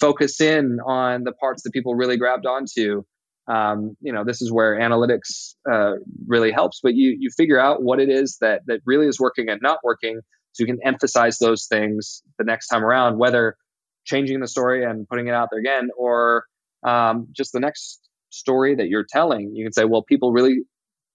focus 0.01 0.41
in 0.41 0.79
on 0.85 1.23
the 1.23 1.31
parts 1.31 1.63
that 1.63 1.71
people 1.71 1.95
really 1.95 2.17
grabbed 2.17 2.45
onto. 2.45 3.03
Um, 3.47 3.95
you 4.01 4.11
know, 4.11 4.23
this 4.25 4.41
is 4.41 4.51
where 4.51 4.79
analytics 4.79 5.55
uh, 5.71 5.93
really 6.27 6.51
helps. 6.51 6.81
But 6.83 6.95
you 6.95 7.15
you 7.17 7.29
figure 7.29 7.59
out 7.59 7.81
what 7.81 8.01
it 8.01 8.09
is 8.09 8.37
that 8.41 8.63
that 8.67 8.81
really 8.85 9.07
is 9.07 9.19
working 9.19 9.47
and 9.47 9.61
not 9.61 9.79
working, 9.83 10.19
so 10.53 10.63
you 10.63 10.67
can 10.67 10.79
emphasize 10.83 11.39
those 11.39 11.65
things 11.65 12.23
the 12.37 12.45
next 12.45 12.67
time 12.67 12.83
around, 12.83 13.17
whether 13.17 13.57
changing 14.05 14.39
the 14.39 14.47
story 14.47 14.85
and 14.85 15.07
putting 15.07 15.27
it 15.27 15.33
out 15.33 15.49
there 15.51 15.59
again, 15.59 15.89
or 15.97 16.45
um, 16.83 17.27
just 17.31 17.51
the 17.53 17.59
next 17.59 17.99
story 18.29 18.75
that 18.75 18.87
you're 18.87 19.05
telling. 19.07 19.55
You 19.55 19.65
can 19.65 19.73
say, 19.73 19.85
well, 19.85 20.03
people 20.03 20.31
really 20.31 20.59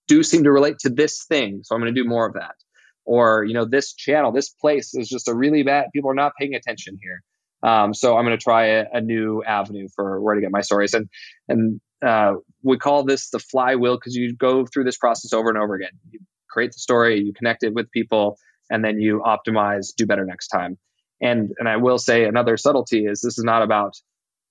do 0.09 0.23
seem 0.23 0.45
to 0.45 0.53
relate 0.53 0.79
to 0.81 0.91
this 0.91 1.25
thing, 1.25 1.61
so 1.63 1.75
I'm 1.75 1.81
going 1.81 1.95
to 1.95 2.03
do 2.03 2.09
more 2.09 2.27
of 2.27 2.35
that. 2.35 2.55
Or 3.05 3.45
you 3.45 3.55
know, 3.55 3.65
this 3.65 3.95
channel, 3.95 4.33
this 4.33 4.49
place 4.49 4.95
is 4.95 5.09
just 5.09 5.29
a 5.29 5.35
really 5.35 5.63
bad. 5.63 5.87
People 5.95 6.11
are 6.11 6.15
not 6.15 6.33
paying 6.39 6.55
attention 6.55 6.99
here. 7.01 7.23
Um, 7.63 7.95
so 7.95 8.17
I'm 8.17 8.25
going 8.25 8.39
to 8.39 8.43
try 8.43 8.67
a, 8.67 8.85
a, 8.93 9.01
new 9.01 9.43
avenue 9.43 9.89
for 9.97 10.21
where 10.21 10.37
to 10.37 10.41
get 10.41 10.53
my 10.53 10.61
stories. 10.61 10.95
And 10.95 11.09
and 11.49 11.81
uh, 12.07 12.35
we 12.63 12.79
call 12.79 13.05
this 13.05 13.31
the 13.31 13.41
flywheel 13.41 13.97
because 13.97 14.15
you 14.15 14.37
go 14.37 14.65
through 14.65 14.85
this 14.85 14.97
process 14.97 15.33
over 15.33 15.49
and 15.49 15.59
over 15.59 15.75
again. 15.75 15.91
You 16.11 16.21
create 16.49 16.73
the 16.73 16.79
story, 16.79 17.21
you 17.21 17.33
connect 17.33 17.65
it 17.65 17.75
with 17.75 17.91
people, 17.91 18.39
and 18.71 18.85
then 18.85 19.01
you 19.01 19.23
optimize, 19.25 19.95
do 19.97 20.07
better 20.07 20.25
next 20.25 20.49
time. 20.49 20.79
And 21.21 21.51
and 21.59 21.69
I 21.69 21.77
will 21.77 21.99
say 21.99 22.25
another 22.25 22.57
subtlety 22.57 23.07
is 23.07 23.21
this 23.21 23.39
is 23.39 23.45
not 23.45 23.63
about 23.63 23.95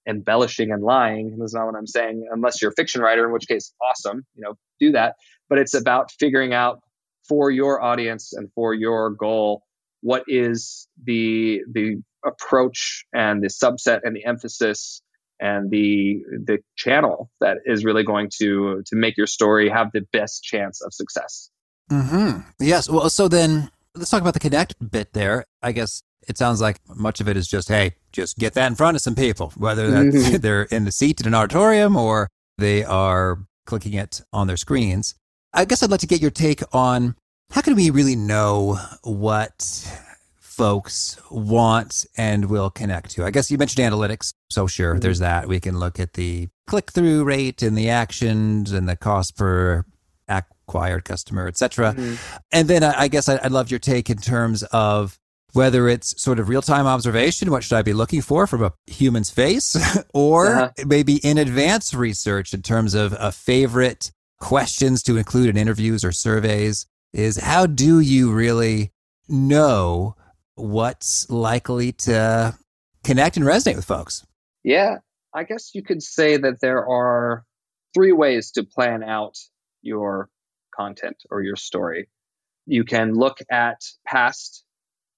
embellishing 0.07 0.71
and 0.71 0.83
lying. 0.83 1.37
That's 1.37 1.53
not 1.53 1.65
what 1.65 1.75
I'm 1.75 1.87
saying, 1.87 2.27
unless 2.31 2.61
you're 2.61 2.71
a 2.71 2.75
fiction 2.75 3.01
writer, 3.01 3.25
in 3.25 3.33
which 3.33 3.47
case, 3.47 3.73
awesome, 3.81 4.25
you 4.35 4.43
know, 4.43 4.55
do 4.79 4.91
that. 4.93 5.15
But 5.49 5.59
it's 5.59 5.73
about 5.73 6.11
figuring 6.11 6.53
out 6.53 6.81
for 7.27 7.51
your 7.51 7.81
audience 7.81 8.33
and 8.33 8.49
for 8.53 8.73
your 8.73 9.11
goal 9.11 9.63
what 10.01 10.23
is 10.27 10.87
the 11.03 11.61
the 11.71 12.01
approach 12.25 13.05
and 13.13 13.41
the 13.41 13.47
subset 13.47 14.01
and 14.03 14.15
the 14.15 14.25
emphasis 14.25 15.01
and 15.39 15.69
the 15.69 16.21
the 16.45 16.59
channel 16.75 17.29
that 17.41 17.57
is 17.65 17.83
really 17.83 18.03
going 18.03 18.29
to 18.39 18.81
to 18.85 18.95
make 18.95 19.17
your 19.17 19.27
story 19.27 19.69
have 19.69 19.91
the 19.93 20.01
best 20.13 20.43
chance 20.43 20.81
of 20.81 20.93
success. 20.93 21.49
Mm-hmm. 21.91 22.41
Yes. 22.59 22.89
Well, 22.89 23.09
so 23.09 23.27
then 23.27 23.71
let's 23.97 24.09
talk 24.09 24.21
about 24.21 24.33
the 24.33 24.39
connect 24.39 24.75
bit 24.91 25.13
there. 25.13 25.45
I 25.61 25.71
guess 25.71 26.01
it 26.27 26.37
sounds 26.37 26.61
like 26.61 26.79
much 26.95 27.21
of 27.21 27.27
it 27.27 27.37
is 27.37 27.47
just, 27.47 27.69
hey, 27.69 27.95
just 28.11 28.37
get 28.37 28.53
that 28.53 28.67
in 28.67 28.75
front 28.75 28.95
of 28.95 29.01
some 29.01 29.15
people, 29.15 29.51
whether 29.57 29.89
mm-hmm. 29.89 30.37
they're 30.41 30.63
in 30.63 30.85
the 30.85 30.91
seat 30.91 31.21
in 31.21 31.27
an 31.27 31.33
auditorium 31.33 31.95
or 31.95 32.29
they 32.57 32.83
are 32.83 33.39
clicking 33.65 33.93
it 33.93 34.21
on 34.33 34.47
their 34.47 34.57
screens. 34.57 35.15
I 35.53 35.65
guess 35.65 35.81
I'd 35.81 35.91
like 35.91 36.01
to 36.01 36.07
get 36.07 36.21
your 36.21 36.31
take 36.31 36.61
on 36.73 37.15
how 37.51 37.61
can 37.61 37.75
we 37.75 37.89
really 37.89 38.15
know 38.15 38.77
what 39.03 39.89
folks 40.39 41.17
want 41.31 42.05
and 42.17 42.45
will 42.45 42.69
connect 42.69 43.11
to? 43.11 43.23
I 43.23 43.31
guess 43.31 43.49
you 43.49 43.57
mentioned 43.57 43.89
analytics. 43.89 44.33
So 44.49 44.67
sure, 44.67 44.93
mm-hmm. 44.93 45.01
there's 45.01 45.19
that. 45.19 45.47
We 45.47 45.59
can 45.59 45.79
look 45.79 45.99
at 45.99 46.13
the 46.13 46.49
click 46.67 46.91
through 46.91 47.23
rate 47.23 47.61
and 47.61 47.77
the 47.77 47.89
actions 47.89 48.71
and 48.71 48.89
the 48.89 48.97
cost 48.97 49.37
per 49.37 49.85
acquired 50.67 51.05
customer, 51.05 51.47
etc. 51.47 51.93
Mm-hmm. 51.93 52.15
And 52.51 52.67
then 52.67 52.83
I, 52.83 53.01
I 53.03 53.07
guess 53.07 53.29
I, 53.29 53.39
I'd 53.43 53.51
love 53.51 53.71
your 53.71 53.79
take 53.79 54.09
in 54.09 54.17
terms 54.17 54.63
of 54.63 55.17
whether 55.53 55.87
it's 55.87 56.21
sort 56.21 56.39
of 56.39 56.49
real 56.49 56.61
time 56.61 56.85
observation, 56.85 57.51
what 57.51 57.63
should 57.63 57.77
I 57.77 57.81
be 57.81 57.93
looking 57.93 58.21
for 58.21 58.47
from 58.47 58.63
a 58.63 58.73
human's 58.85 59.29
face, 59.29 59.77
or 60.13 60.47
uh-huh. 60.47 60.71
maybe 60.85 61.17
in 61.17 61.37
advance 61.37 61.93
research 61.93 62.53
in 62.53 62.61
terms 62.61 62.93
of 62.93 63.15
a 63.17 63.31
favorite 63.31 64.11
questions 64.39 65.01
to 65.03 65.17
include 65.17 65.49
in 65.49 65.57
interviews 65.57 66.03
or 66.03 66.11
surveys 66.11 66.85
is 67.13 67.37
how 67.37 67.65
do 67.65 67.99
you 67.99 68.31
really 68.31 68.91
know 69.27 70.15
what's 70.55 71.29
likely 71.29 71.91
to 71.91 72.55
connect 73.03 73.37
and 73.37 73.45
resonate 73.45 73.75
with 73.75 73.85
folks? 73.85 74.25
Yeah, 74.63 74.97
I 75.33 75.43
guess 75.43 75.73
you 75.73 75.81
could 75.81 76.03
say 76.03 76.37
that 76.37 76.59
there 76.61 76.85
are 76.85 77.45
three 77.93 78.11
ways 78.11 78.51
to 78.51 78.63
plan 78.63 79.03
out 79.03 79.37
your 79.81 80.29
content 80.77 81.17
or 81.29 81.41
your 81.41 81.55
story. 81.55 82.09
You 82.65 82.83
can 82.83 83.13
look 83.13 83.39
at 83.49 83.81
past 84.05 84.63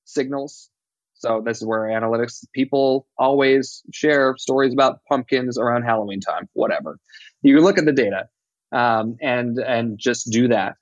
signals. 0.06 0.70
So 1.14 1.42
this 1.46 1.58
is 1.58 1.66
where 1.66 1.82
analytics 1.82 2.46
people 2.54 3.08
always 3.18 3.82
share 3.92 4.36
stories 4.38 4.74
about 4.74 5.00
pumpkins 5.10 5.58
around 5.58 5.84
Halloween 5.84 6.22
time, 6.22 6.48
whatever. 6.54 6.98
You 7.42 7.60
look 7.62 7.78
at 7.78 7.86
the 7.86 7.92
data 7.92 8.30
um, 8.72 9.18
and 9.22 9.58
and 9.58 9.98
just 10.00 10.32
do 10.32 10.48
that. 10.50 10.76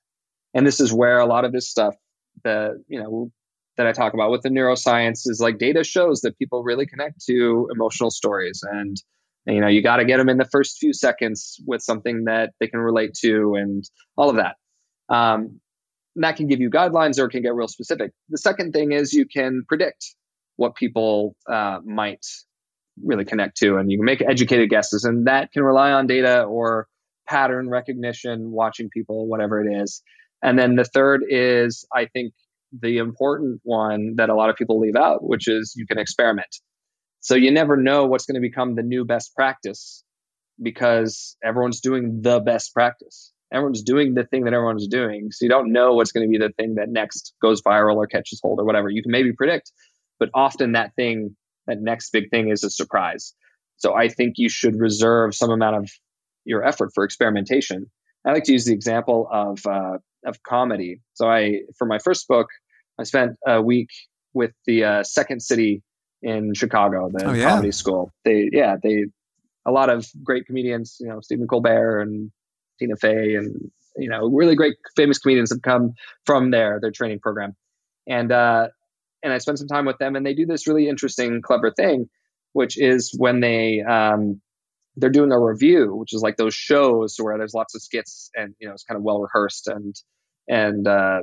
And 0.53 0.65
this 0.65 0.79
is 0.79 0.93
where 0.93 1.19
a 1.19 1.25
lot 1.25 1.45
of 1.45 1.51
this 1.51 1.69
stuff, 1.69 1.95
the 2.43 2.83
you 2.87 3.01
know, 3.01 3.31
that 3.77 3.87
I 3.87 3.91
talk 3.93 4.13
about 4.13 4.31
with 4.31 4.41
the 4.41 4.49
neuroscience 4.49 5.21
is 5.27 5.39
like 5.39 5.57
data 5.57 5.83
shows 5.83 6.21
that 6.21 6.37
people 6.37 6.63
really 6.63 6.85
connect 6.85 7.23
to 7.25 7.69
emotional 7.71 8.11
stories 8.11 8.63
and 8.69 8.97
you 9.45 9.61
know 9.61 9.67
you 9.67 9.81
got 9.81 9.97
to 9.97 10.05
get 10.05 10.17
them 10.17 10.29
in 10.29 10.37
the 10.37 10.49
first 10.51 10.77
few 10.77 10.93
seconds 10.93 11.61
with 11.65 11.81
something 11.81 12.25
that 12.25 12.53
they 12.59 12.67
can 12.67 12.79
relate 12.79 13.13
to 13.21 13.55
and 13.55 13.89
all 14.17 14.29
of 14.29 14.37
that 14.37 14.55
um, 15.09 15.59
that 16.17 16.35
can 16.35 16.47
give 16.47 16.59
you 16.59 16.69
guidelines 16.69 17.19
or 17.19 17.25
it 17.25 17.29
can 17.29 17.41
get 17.41 17.53
real 17.53 17.67
specific. 17.67 18.11
The 18.29 18.37
second 18.37 18.73
thing 18.73 18.91
is 18.91 19.13
you 19.13 19.25
can 19.25 19.63
predict 19.67 20.15
what 20.55 20.75
people 20.75 21.35
uh, 21.49 21.79
might 21.85 22.25
really 23.03 23.25
connect 23.25 23.57
to 23.57 23.77
and 23.77 23.91
you 23.91 23.99
can 23.99 24.05
make 24.05 24.21
educated 24.21 24.69
guesses 24.69 25.03
and 25.03 25.27
that 25.27 25.51
can 25.51 25.63
rely 25.63 25.91
on 25.91 26.07
data 26.07 26.43
or 26.43 26.87
pattern 27.27 27.69
recognition 27.69 28.51
watching 28.51 28.89
people 28.89 29.27
whatever 29.27 29.63
it 29.63 29.81
is. 29.81 30.01
And 30.41 30.57
then 30.57 30.75
the 30.75 30.85
third 30.85 31.23
is 31.27 31.85
i 31.93 32.05
think 32.05 32.33
the 32.77 32.97
important 32.97 33.61
one 33.63 34.15
that 34.17 34.29
a 34.29 34.35
lot 34.35 34.49
of 34.49 34.55
people 34.55 34.79
leave 34.79 34.95
out 34.95 35.23
which 35.23 35.47
is 35.47 35.73
you 35.77 35.85
can 35.85 35.99
experiment. 35.99 36.47
So 37.19 37.35
you 37.35 37.51
never 37.51 37.77
know 37.77 38.07
what's 38.07 38.25
going 38.25 38.35
to 38.35 38.41
become 38.41 38.75
the 38.75 38.83
new 38.83 39.05
best 39.05 39.35
practice 39.35 40.03
because 40.61 41.37
everyone's 41.43 41.81
doing 41.81 42.21
the 42.21 42.39
best 42.39 42.73
practice 42.73 43.31
everyone's 43.51 43.83
doing 43.83 44.13
the 44.13 44.25
thing 44.25 44.43
that 44.43 44.53
everyone's 44.53 44.87
doing 44.87 45.29
so 45.31 45.45
you 45.45 45.49
don't 45.49 45.71
know 45.71 45.93
what's 45.93 46.11
going 46.11 46.25
to 46.25 46.29
be 46.29 46.37
the 46.37 46.51
thing 46.53 46.75
that 46.75 46.89
next 46.89 47.33
goes 47.41 47.61
viral 47.61 47.95
or 47.95 48.07
catches 48.07 48.39
hold 48.43 48.59
or 48.59 48.65
whatever 48.65 48.89
you 48.89 49.01
can 49.01 49.11
maybe 49.11 49.31
predict 49.33 49.71
but 50.19 50.29
often 50.33 50.73
that 50.73 50.93
thing 50.95 51.35
that 51.67 51.81
next 51.81 52.11
big 52.11 52.31
thing 52.31 52.49
is 52.49 52.63
a 52.63 52.69
surprise. 52.69 53.33
So 53.77 53.93
I 53.93 54.07
think 54.07 54.35
you 54.37 54.49
should 54.49 54.79
reserve 54.79 55.35
some 55.35 55.51
amount 55.51 55.75
of 55.75 55.91
your 56.45 56.65
effort 56.65 56.91
for 56.95 57.03
experimentation. 57.03 57.91
I 58.25 58.31
like 58.31 58.45
to 58.45 58.53
use 58.53 58.65
the 58.65 58.73
example 58.73 59.27
of 59.31 59.59
uh, 59.65 59.97
of 60.25 60.41
comedy. 60.43 61.01
So 61.13 61.29
I, 61.29 61.61
for 61.77 61.85
my 61.85 61.99
first 61.99 62.27
book, 62.27 62.47
I 62.99 63.03
spent 63.03 63.33
a 63.45 63.61
week 63.61 63.89
with 64.33 64.51
the 64.65 64.83
uh, 64.83 65.03
Second 65.03 65.41
City 65.41 65.83
in 66.21 66.53
Chicago, 66.53 67.09
the 67.13 67.25
oh, 67.25 67.33
yeah. 67.33 67.49
comedy 67.49 67.71
school. 67.71 68.11
They, 68.25 68.49
yeah, 68.51 68.75
they, 68.81 69.05
a 69.65 69.71
lot 69.71 69.89
of 69.89 70.07
great 70.23 70.45
comedians, 70.47 70.97
you 70.99 71.07
know, 71.07 71.21
Stephen 71.21 71.47
Colbert 71.47 72.01
and 72.01 72.31
Tina 72.79 72.95
Fey, 72.95 73.35
and 73.35 73.71
you 73.97 74.09
know, 74.09 74.27
really 74.27 74.55
great 74.55 74.75
famous 74.95 75.19
comedians 75.19 75.51
have 75.51 75.61
come 75.61 75.93
from 76.25 76.51
there, 76.51 76.79
their 76.81 76.91
training 76.91 77.19
program. 77.19 77.55
And 78.07 78.31
uh, 78.31 78.67
and 79.23 79.33
I 79.33 79.39
spend 79.39 79.59
some 79.59 79.67
time 79.67 79.85
with 79.85 79.97
them, 79.97 80.15
and 80.15 80.25
they 80.25 80.33
do 80.33 80.45
this 80.45 80.67
really 80.67 80.87
interesting, 80.87 81.41
clever 81.41 81.71
thing, 81.71 82.09
which 82.53 82.77
is 82.77 83.13
when 83.17 83.39
they 83.39 83.81
um, 83.81 84.41
they're 84.95 85.09
doing 85.09 85.31
a 85.31 85.39
revue, 85.39 85.93
which 85.95 86.13
is 86.13 86.21
like 86.21 86.37
those 86.37 86.55
shows 86.55 87.15
where 87.19 87.37
there's 87.37 87.53
lots 87.53 87.75
of 87.75 87.81
skits 87.81 88.29
and 88.35 88.55
you 88.59 88.67
know 88.67 88.73
it's 88.73 88.83
kind 88.83 88.97
of 88.97 89.03
well 89.03 89.19
rehearsed 89.19 89.67
and 89.67 89.95
and 90.47 90.87
uh, 90.87 91.21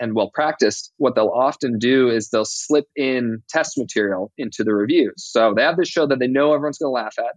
and 0.00 0.14
well 0.14 0.30
practiced. 0.32 0.92
What 0.96 1.14
they'll 1.14 1.28
often 1.28 1.78
do 1.78 2.08
is 2.08 2.30
they'll 2.30 2.44
slip 2.44 2.86
in 2.96 3.42
test 3.48 3.78
material 3.78 4.32
into 4.38 4.64
the 4.64 4.74
revues. 4.74 5.14
So 5.18 5.54
they 5.54 5.62
have 5.62 5.76
this 5.76 5.88
show 5.88 6.06
that 6.06 6.18
they 6.18 6.26
know 6.26 6.54
everyone's 6.54 6.78
going 6.78 6.88
to 6.88 6.94
laugh 6.94 7.14
at, 7.18 7.36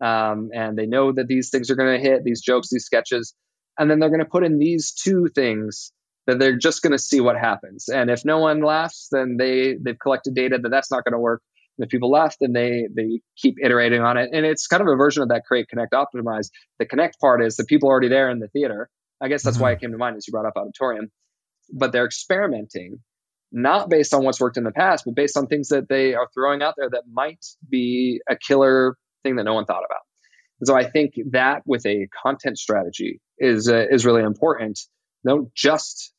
um, 0.00 0.50
and 0.54 0.76
they 0.76 0.86
know 0.86 1.12
that 1.12 1.26
these 1.26 1.50
things 1.50 1.70
are 1.70 1.76
going 1.76 2.00
to 2.00 2.08
hit 2.08 2.24
these 2.24 2.40
jokes, 2.40 2.68
these 2.70 2.84
sketches, 2.84 3.34
and 3.78 3.90
then 3.90 3.98
they're 3.98 4.10
going 4.10 4.20
to 4.20 4.26
put 4.26 4.44
in 4.44 4.58
these 4.58 4.92
two 4.92 5.28
things 5.34 5.92
that 6.26 6.38
they're 6.38 6.56
just 6.56 6.82
going 6.82 6.92
to 6.92 6.98
see 6.98 7.20
what 7.20 7.36
happens. 7.36 7.88
And 7.88 8.10
if 8.10 8.24
no 8.24 8.38
one 8.38 8.62
laughs, 8.62 9.08
then 9.10 9.36
they 9.38 9.76
they've 9.80 9.98
collected 9.98 10.34
data 10.34 10.58
that 10.60 10.68
that's 10.68 10.90
not 10.90 11.04
going 11.04 11.12
to 11.12 11.18
work. 11.18 11.42
And 11.78 11.84
if 11.84 11.90
people 11.90 12.10
laugh, 12.10 12.36
then 12.40 12.52
they 12.52 12.88
they 12.94 13.20
keep 13.36 13.56
iterating 13.62 14.02
on 14.02 14.16
it. 14.16 14.30
And 14.32 14.44
it's 14.44 14.66
kind 14.66 14.80
of 14.80 14.88
a 14.88 14.96
version 14.96 15.22
of 15.22 15.28
that 15.28 15.44
create, 15.46 15.68
connect, 15.68 15.92
optimize. 15.92 16.48
The 16.78 16.86
connect 16.86 17.20
part 17.20 17.42
is 17.42 17.56
the 17.56 17.64
people 17.64 17.88
already 17.88 18.08
there 18.08 18.30
in 18.30 18.40
the 18.40 18.48
theater. 18.48 18.88
I 19.20 19.28
guess 19.28 19.42
that's 19.42 19.56
mm-hmm. 19.56 19.62
why 19.62 19.72
it 19.72 19.80
came 19.80 19.92
to 19.92 19.98
mind 19.98 20.16
as 20.16 20.26
you 20.26 20.32
brought 20.32 20.46
up 20.46 20.54
auditorium. 20.56 21.10
But 21.72 21.92
they're 21.92 22.06
experimenting, 22.06 22.98
not 23.50 23.88
based 23.88 24.14
on 24.14 24.24
what's 24.24 24.40
worked 24.40 24.56
in 24.56 24.64
the 24.64 24.72
past, 24.72 25.04
but 25.04 25.14
based 25.14 25.36
on 25.36 25.46
things 25.46 25.68
that 25.68 25.88
they 25.88 26.14
are 26.14 26.28
throwing 26.34 26.62
out 26.62 26.74
there 26.76 26.90
that 26.90 27.04
might 27.10 27.44
be 27.68 28.20
a 28.28 28.36
killer 28.36 28.96
thing 29.22 29.36
that 29.36 29.44
no 29.44 29.54
one 29.54 29.64
thought 29.64 29.84
about. 29.84 30.00
And 30.60 30.66
so 30.66 30.76
I 30.76 30.84
think 30.84 31.14
that 31.32 31.62
with 31.66 31.84
a 31.86 32.08
content 32.22 32.58
strategy 32.58 33.20
is 33.38 33.68
uh, 33.68 33.86
is 33.90 34.06
really 34.06 34.22
important. 34.22 34.80
Don't 35.26 35.54
just 35.54 36.12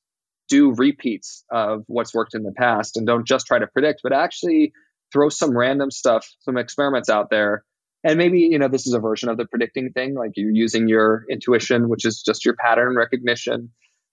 do 0.50 0.74
repeats 0.74 1.43
of 1.52 1.84
what's 1.88 2.14
worked 2.14 2.36
in 2.36 2.43
the 2.43 2.54
past 2.54 2.98
and 2.98 3.06
don't 3.06 3.28
just 3.28 3.48
try 3.48 3.60
to 3.60 3.68
predict, 3.68 4.02
but 4.04 4.14
actually 4.14 4.74
throw 5.12 5.30
some 5.30 5.58
random 5.58 5.91
stuff, 5.91 6.28
some 6.41 6.58
experiments 6.58 7.10
out 7.10 7.30
there. 7.30 7.64
And 8.04 8.18
maybe, 8.18 8.39
you 8.39 8.60
know, 8.60 8.68
this 8.68 8.86
is 8.86 8.93
a 8.93 9.00
version 9.00 9.30
of 9.30 9.38
the 9.38 9.45
predicting 9.45 9.91
thing, 9.91 10.14
like 10.14 10.32
you're 10.36 10.52
using 10.52 10.88
your 10.88 11.26
intuition, 11.30 11.89
which 11.89 12.06
is 12.06 12.22
just 12.22 12.45
your 12.45 12.56
pattern 12.56 12.95
recognition, 12.95 13.72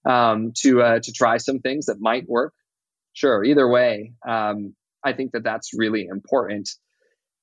um, 0.09 0.53
to 0.63 0.83
uh, 0.83 0.99
to 1.01 1.13
try 1.13 1.37
some 1.37 1.59
things 1.59 1.87
that 1.87 2.01
might 2.01 2.29
work. 2.29 2.55
Sure, 3.13 3.45
either 3.45 3.69
way, 3.69 4.15
um, 4.27 4.75
I 5.05 5.13
think 5.13 5.33
that 5.33 5.45
that's 5.45 5.71
really 5.77 6.07
important. 6.07 6.69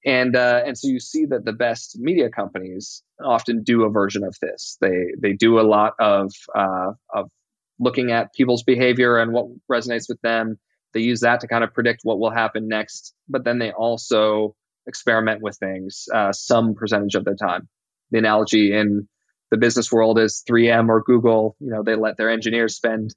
And 0.06 0.36
uh, 0.36 0.64
and 0.66 0.78
so 0.78 0.88
you 0.88 1.00
see 1.00 1.26
that 1.26 1.46
the 1.46 1.54
best 1.54 1.98
media 2.00 2.30
companies 2.30 3.04
often 3.24 3.64
do 3.64 3.84
a 3.84 3.90
version 3.90 4.24
of 4.24 4.36
this. 4.42 4.78
They 4.82 5.14
they 5.20 5.34
do 5.34 5.60
a 5.60 5.62
lot 5.62 5.94
of 6.00 6.32
uh, 6.56 6.94
of 7.14 7.30
looking 7.80 8.12
at 8.12 8.34
people's 8.34 8.64
behavior 8.64 9.18
and 9.18 9.32
what 9.32 9.48
resonates 9.72 10.10
with 10.10 10.20
them. 10.22 10.58
They 10.94 11.02
use 11.02 11.22
that 11.22 11.42
to 11.42 11.48
kind 11.48 11.64
of 11.64 11.74
predict 11.74 12.02
what 12.04 12.20
will 12.20 12.32
happen 12.32 12.68
next, 12.68 13.14
but 13.30 13.44
then 13.44 13.60
they 13.60 13.72
also 13.72 14.56
experiment 14.88 15.42
with 15.42 15.58
things 15.58 16.06
uh, 16.14 16.32
some 16.32 16.74
percentage 16.74 17.16
of 17.16 17.24
the 17.24 17.36
time. 17.36 17.70
The 18.12 18.18
analogy 18.18 18.74
in 18.74 19.08
the 19.52 19.58
business 19.58 19.92
world 19.92 20.20
is 20.20 20.44
3M 20.50 20.90
or 20.90 21.02
Google. 21.04 21.56
You 21.60 21.72
know, 21.72 21.84
they 21.84 21.96
let 21.96 22.18
their 22.18 22.30
engineers 22.30 22.76
spend 22.76 23.14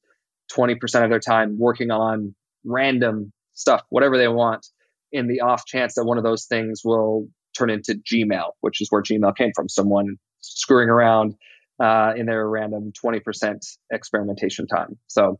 20% 0.53 1.05
of 1.05 1.11
their 1.11 1.21
time 1.21 1.59
working 1.59 1.91
on 1.91 2.35
random 2.65 3.33
stuff, 3.55 3.83
whatever 3.89 4.19
they 4.19 4.29
want, 4.29 4.67
in 5.15 5.29
the 5.29 5.41
off 5.41 5.65
chance 5.65 5.95
that 5.95 6.05
one 6.05 6.19
of 6.19 6.25
those 6.25 6.47
things 6.47 6.83
will 6.85 7.29
turn 7.57 7.71
into 7.71 7.95
Gmail, 7.95 8.51
which 8.61 8.81
is 8.81 8.89
where 8.91 9.01
Gmail 9.01 9.35
came 9.37 9.53
from. 9.55 9.69
Someone 9.69 10.17
screwing 10.41 10.89
around 10.91 11.37
uh, 11.81 12.13
in 12.17 12.27
their 12.27 12.47
random 12.47 12.93
20% 12.93 13.77
experimentation 13.93 14.67
time. 14.67 14.99
So 15.07 15.39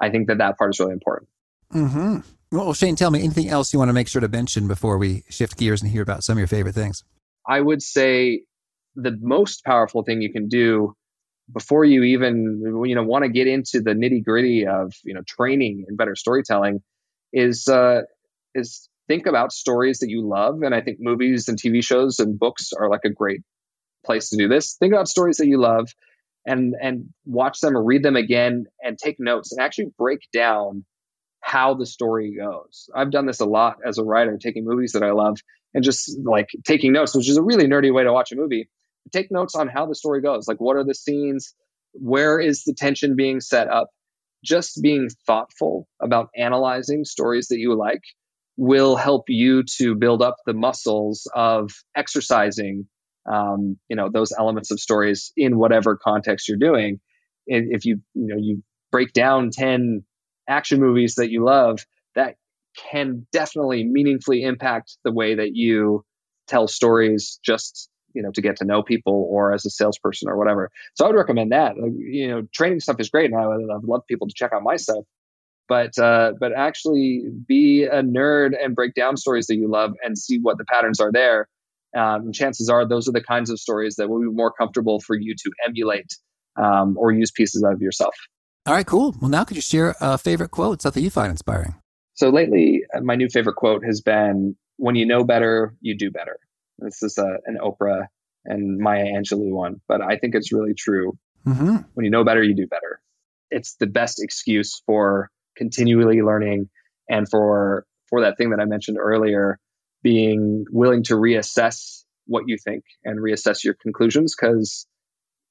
I 0.00 0.10
think 0.10 0.28
that 0.28 0.38
that 0.38 0.58
part 0.58 0.74
is 0.74 0.78
really 0.78 0.92
important. 0.92 1.28
Mm-hmm. 1.72 2.18
Well, 2.52 2.74
Shane, 2.74 2.96
tell 2.96 3.10
me 3.10 3.20
anything 3.20 3.48
else 3.48 3.72
you 3.72 3.78
want 3.78 3.88
to 3.88 3.94
make 3.94 4.08
sure 4.08 4.20
to 4.20 4.28
mention 4.28 4.68
before 4.68 4.98
we 4.98 5.24
shift 5.30 5.56
gears 5.56 5.82
and 5.82 5.90
hear 5.90 6.02
about 6.02 6.22
some 6.22 6.34
of 6.34 6.38
your 6.38 6.46
favorite 6.46 6.74
things. 6.74 7.02
I 7.48 7.60
would 7.60 7.82
say 7.82 8.42
the 8.94 9.16
most 9.20 9.64
powerful 9.64 10.02
thing 10.02 10.20
you 10.20 10.30
can 10.30 10.48
do 10.48 10.94
before 11.52 11.84
you 11.84 12.02
even 12.04 12.84
you 12.86 12.94
know 12.94 13.02
want 13.02 13.24
to 13.24 13.28
get 13.28 13.46
into 13.46 13.80
the 13.80 13.90
nitty 13.90 14.24
gritty 14.24 14.66
of 14.66 14.94
you 15.04 15.12
know 15.12 15.20
training 15.26 15.84
and 15.86 15.96
better 15.98 16.16
storytelling 16.16 16.82
is 17.34 17.68
uh, 17.68 18.02
is 18.54 18.88
think 19.08 19.26
about 19.26 19.52
stories 19.52 19.98
that 19.98 20.08
you 20.08 20.26
love 20.26 20.62
and 20.62 20.74
i 20.74 20.80
think 20.80 20.98
movies 21.00 21.48
and 21.48 21.58
tv 21.58 21.84
shows 21.84 22.18
and 22.18 22.38
books 22.38 22.72
are 22.72 22.88
like 22.88 23.04
a 23.04 23.10
great 23.10 23.42
place 24.04 24.30
to 24.30 24.36
do 24.36 24.48
this. 24.48 24.76
Think 24.78 24.92
about 24.92 25.08
stories 25.08 25.38
that 25.38 25.46
you 25.46 25.60
love 25.60 25.90
and 26.46 26.74
and 26.80 27.08
watch 27.24 27.60
them 27.60 27.76
or 27.76 27.82
read 27.82 28.02
them 28.02 28.16
again 28.16 28.66
and 28.82 28.98
take 28.98 29.16
notes 29.18 29.52
and 29.52 29.64
actually 29.64 29.88
break 29.98 30.20
down 30.32 30.84
how 31.40 31.74
the 31.74 31.86
story 31.86 32.36
goes. 32.38 32.88
I've 32.94 33.10
done 33.10 33.26
this 33.26 33.40
a 33.40 33.46
lot 33.46 33.76
as 33.86 33.98
a 33.98 34.04
writer, 34.04 34.38
taking 34.40 34.64
movies 34.64 34.92
that 34.92 35.02
I 35.02 35.12
love 35.12 35.38
and 35.72 35.82
just 35.82 36.18
like 36.22 36.48
taking 36.64 36.92
notes, 36.92 37.14
which 37.14 37.28
is 37.28 37.36
a 37.36 37.42
really 37.42 37.66
nerdy 37.66 37.92
way 37.92 38.04
to 38.04 38.12
watch 38.12 38.32
a 38.32 38.36
movie. 38.36 38.68
Take 39.12 39.30
notes 39.30 39.54
on 39.54 39.68
how 39.68 39.86
the 39.86 39.94
story 39.94 40.22
goes. 40.22 40.46
Like 40.46 40.60
what 40.60 40.76
are 40.76 40.84
the 40.84 40.94
scenes? 40.94 41.54
Where 41.92 42.38
is 42.38 42.64
the 42.64 42.74
tension 42.74 43.16
being 43.16 43.40
set 43.40 43.68
up? 43.68 43.88
Just 44.42 44.80
being 44.82 45.08
thoughtful 45.26 45.88
about 46.02 46.28
analyzing 46.36 47.04
stories 47.04 47.48
that 47.48 47.58
you 47.58 47.74
like 47.74 48.02
will 48.56 48.96
help 48.96 49.24
you 49.28 49.64
to 49.78 49.94
build 49.94 50.22
up 50.22 50.36
the 50.46 50.54
muscles 50.54 51.28
of 51.34 51.72
exercising 51.96 52.86
um, 53.26 53.78
you 53.88 53.96
know 53.96 54.10
those 54.12 54.32
elements 54.36 54.70
of 54.70 54.80
stories 54.80 55.32
in 55.36 55.56
whatever 55.58 55.96
context 55.96 56.48
you're 56.48 56.58
doing. 56.58 57.00
If 57.46 57.84
you 57.84 58.00
you 58.14 58.26
know 58.26 58.36
you 58.38 58.62
break 58.92 59.12
down 59.12 59.50
ten 59.50 60.04
action 60.48 60.80
movies 60.80 61.14
that 61.16 61.30
you 61.30 61.44
love, 61.44 61.80
that 62.14 62.36
can 62.90 63.26
definitely 63.32 63.84
meaningfully 63.84 64.42
impact 64.42 64.96
the 65.04 65.12
way 65.12 65.36
that 65.36 65.54
you 65.54 66.04
tell 66.48 66.68
stories 66.68 67.38
just 67.42 67.88
you 68.14 68.22
know 68.22 68.30
to 68.32 68.42
get 68.42 68.56
to 68.56 68.64
know 68.64 68.82
people 68.82 69.26
or 69.30 69.52
as 69.52 69.64
a 69.64 69.70
salesperson 69.70 70.28
or 70.28 70.36
whatever. 70.36 70.70
So 70.94 71.04
i 71.04 71.08
would 71.08 71.16
recommend 71.16 71.52
that. 71.52 71.78
Like, 71.78 71.92
you 71.96 72.28
know 72.28 72.42
training 72.52 72.80
stuff 72.80 72.96
is 73.00 73.08
great 73.08 73.30
and 73.30 73.40
I 73.40 73.46
would, 73.46 73.84
love 73.84 74.02
people 74.06 74.28
to 74.28 74.34
check 74.34 74.52
out 74.52 74.62
my 74.62 74.76
stuff 74.76 75.04
but 75.68 75.96
uh, 75.98 76.32
but 76.38 76.52
actually 76.52 77.22
be 77.46 77.84
a 77.84 78.02
nerd 78.02 78.52
and 78.62 78.74
break 78.74 78.94
down 78.94 79.16
stories 79.16 79.46
that 79.46 79.56
you 79.56 79.68
love 79.68 79.92
and 80.02 80.18
see 80.18 80.38
what 80.38 80.58
the 80.58 80.64
patterns 80.64 81.00
are 81.00 81.12
there 81.12 81.48
um, 81.94 82.32
chances 82.32 82.68
are 82.68 82.86
those 82.86 83.08
are 83.08 83.12
the 83.12 83.22
kinds 83.22 83.50
of 83.50 83.60
stories 83.60 83.96
that 83.96 84.08
will 84.08 84.20
be 84.20 84.26
more 84.26 84.52
comfortable 84.52 85.00
for 85.00 85.16
you 85.16 85.34
to 85.34 85.50
emulate 85.66 86.16
um, 86.56 86.96
or 86.98 87.12
use 87.12 87.30
pieces 87.30 87.62
of 87.62 87.80
yourself. 87.80 88.14
All 88.66 88.74
right, 88.74 88.86
cool. 88.86 89.14
Well, 89.20 89.30
now 89.30 89.44
could 89.44 89.56
you 89.56 89.62
share 89.62 89.94
a 90.00 90.18
favorite 90.18 90.50
quote, 90.50 90.82
something 90.82 91.02
you 91.02 91.10
find 91.10 91.30
inspiring? 91.30 91.74
So 92.14 92.30
lately, 92.30 92.82
uh, 92.94 93.00
my 93.00 93.14
new 93.16 93.28
favorite 93.28 93.56
quote 93.56 93.84
has 93.84 94.00
been, 94.00 94.56
"When 94.76 94.94
you 94.94 95.06
know 95.06 95.24
better, 95.24 95.74
you 95.80 95.96
do 95.96 96.10
better." 96.10 96.38
This 96.78 97.02
is 97.02 97.18
a, 97.18 97.24
uh, 97.24 97.36
an 97.46 97.58
Oprah 97.60 98.06
and 98.44 98.78
Maya 98.78 99.04
Angelou 99.04 99.50
one, 99.50 99.80
but 99.88 100.00
I 100.00 100.16
think 100.16 100.34
it's 100.34 100.52
really 100.52 100.74
true. 100.74 101.16
Mm-hmm. 101.46 101.76
When 101.94 102.04
you 102.04 102.10
know 102.10 102.24
better, 102.24 102.42
you 102.42 102.54
do 102.54 102.66
better. 102.66 103.00
It's 103.50 103.74
the 103.76 103.86
best 103.86 104.22
excuse 104.22 104.82
for 104.86 105.30
continually 105.56 106.22
learning 106.22 106.68
and 107.08 107.28
for 107.28 107.86
for 108.08 108.22
that 108.22 108.36
thing 108.36 108.50
that 108.50 108.60
I 108.60 108.64
mentioned 108.64 108.98
earlier, 108.98 109.58
being 110.02 110.64
willing 110.70 111.02
to 111.04 111.14
reassess 111.14 112.04
what 112.26 112.44
you 112.46 112.56
think 112.62 112.84
and 113.04 113.18
reassess 113.18 113.64
your 113.64 113.74
conclusions 113.74 114.34
because 114.38 114.86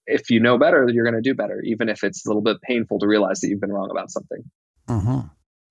if 0.05 0.29
you 0.29 0.39
know 0.39 0.57
better, 0.57 0.87
you're 0.89 1.05
going 1.05 1.21
to 1.21 1.27
do 1.27 1.33
better, 1.33 1.61
even 1.63 1.89
if 1.89 2.03
it's 2.03 2.25
a 2.25 2.29
little 2.29 2.41
bit 2.41 2.61
painful 2.61 2.99
to 2.99 3.07
realize 3.07 3.39
that 3.39 3.47
you've 3.47 3.61
been 3.61 3.71
wrong 3.71 3.89
about 3.91 4.11
something. 4.11 4.43
Mm-hmm. 4.87 5.19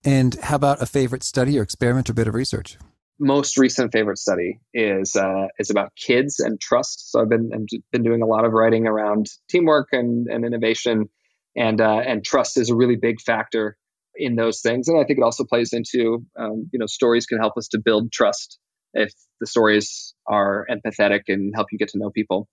And 0.05 0.35
how 0.37 0.57
about 0.57 0.83
a 0.83 0.87
favorite 0.87 1.23
study 1.23 1.59
or 1.59 1.63
experiment 1.63 2.09
or 2.11 2.15
bit 2.15 2.29
of 2.29 2.35
research? 2.35 2.79
Most 3.19 3.57
recent 3.57 3.93
favorite 3.93 4.19
study 4.19 4.61
is 4.75 5.15
uh, 5.15 5.49
is 5.59 5.71
about 5.71 5.93
kids 5.95 6.41
and 6.41 6.61
trust. 6.61 7.13
So 7.13 7.21
I've 7.21 7.29
been 7.29 7.51
I've 7.55 7.67
been 7.93 8.03
doing 8.03 8.23
a 8.23 8.27
lot 8.27 8.45
of 8.45 8.53
writing 8.53 8.87
around 8.87 9.27
teamwork 9.49 9.89
and, 9.93 10.27
and 10.27 10.45
innovation, 10.45 11.09
and 11.55 11.81
uh, 11.81 12.01
and 12.05 12.25
trust 12.25 12.59
is 12.59 12.71
a 12.71 12.75
really 12.75 12.97
big 12.97 13.21
factor 13.21 13.77
in 14.17 14.37
those 14.37 14.61
things. 14.61 14.89
And 14.89 14.99
I 14.99 15.05
think 15.05 15.19
it 15.19 15.23
also 15.23 15.45
plays 15.45 15.73
into 15.73 16.25
um, 16.39 16.69
you 16.73 16.79
know 16.79 16.87
stories 16.87 17.27
can 17.27 17.39
help 17.39 17.57
us 17.57 17.69
to 17.69 17.79
build 17.79 18.13
trust 18.13 18.59
if 18.95 19.13
the 19.41 19.47
stories 19.47 20.15
are 20.27 20.67
empathetic 20.71 21.23
and 21.29 21.53
help 21.55 21.69
you 21.73 21.79
get 21.79 21.89
to 21.89 21.99
know 21.99 22.11
people. 22.11 22.49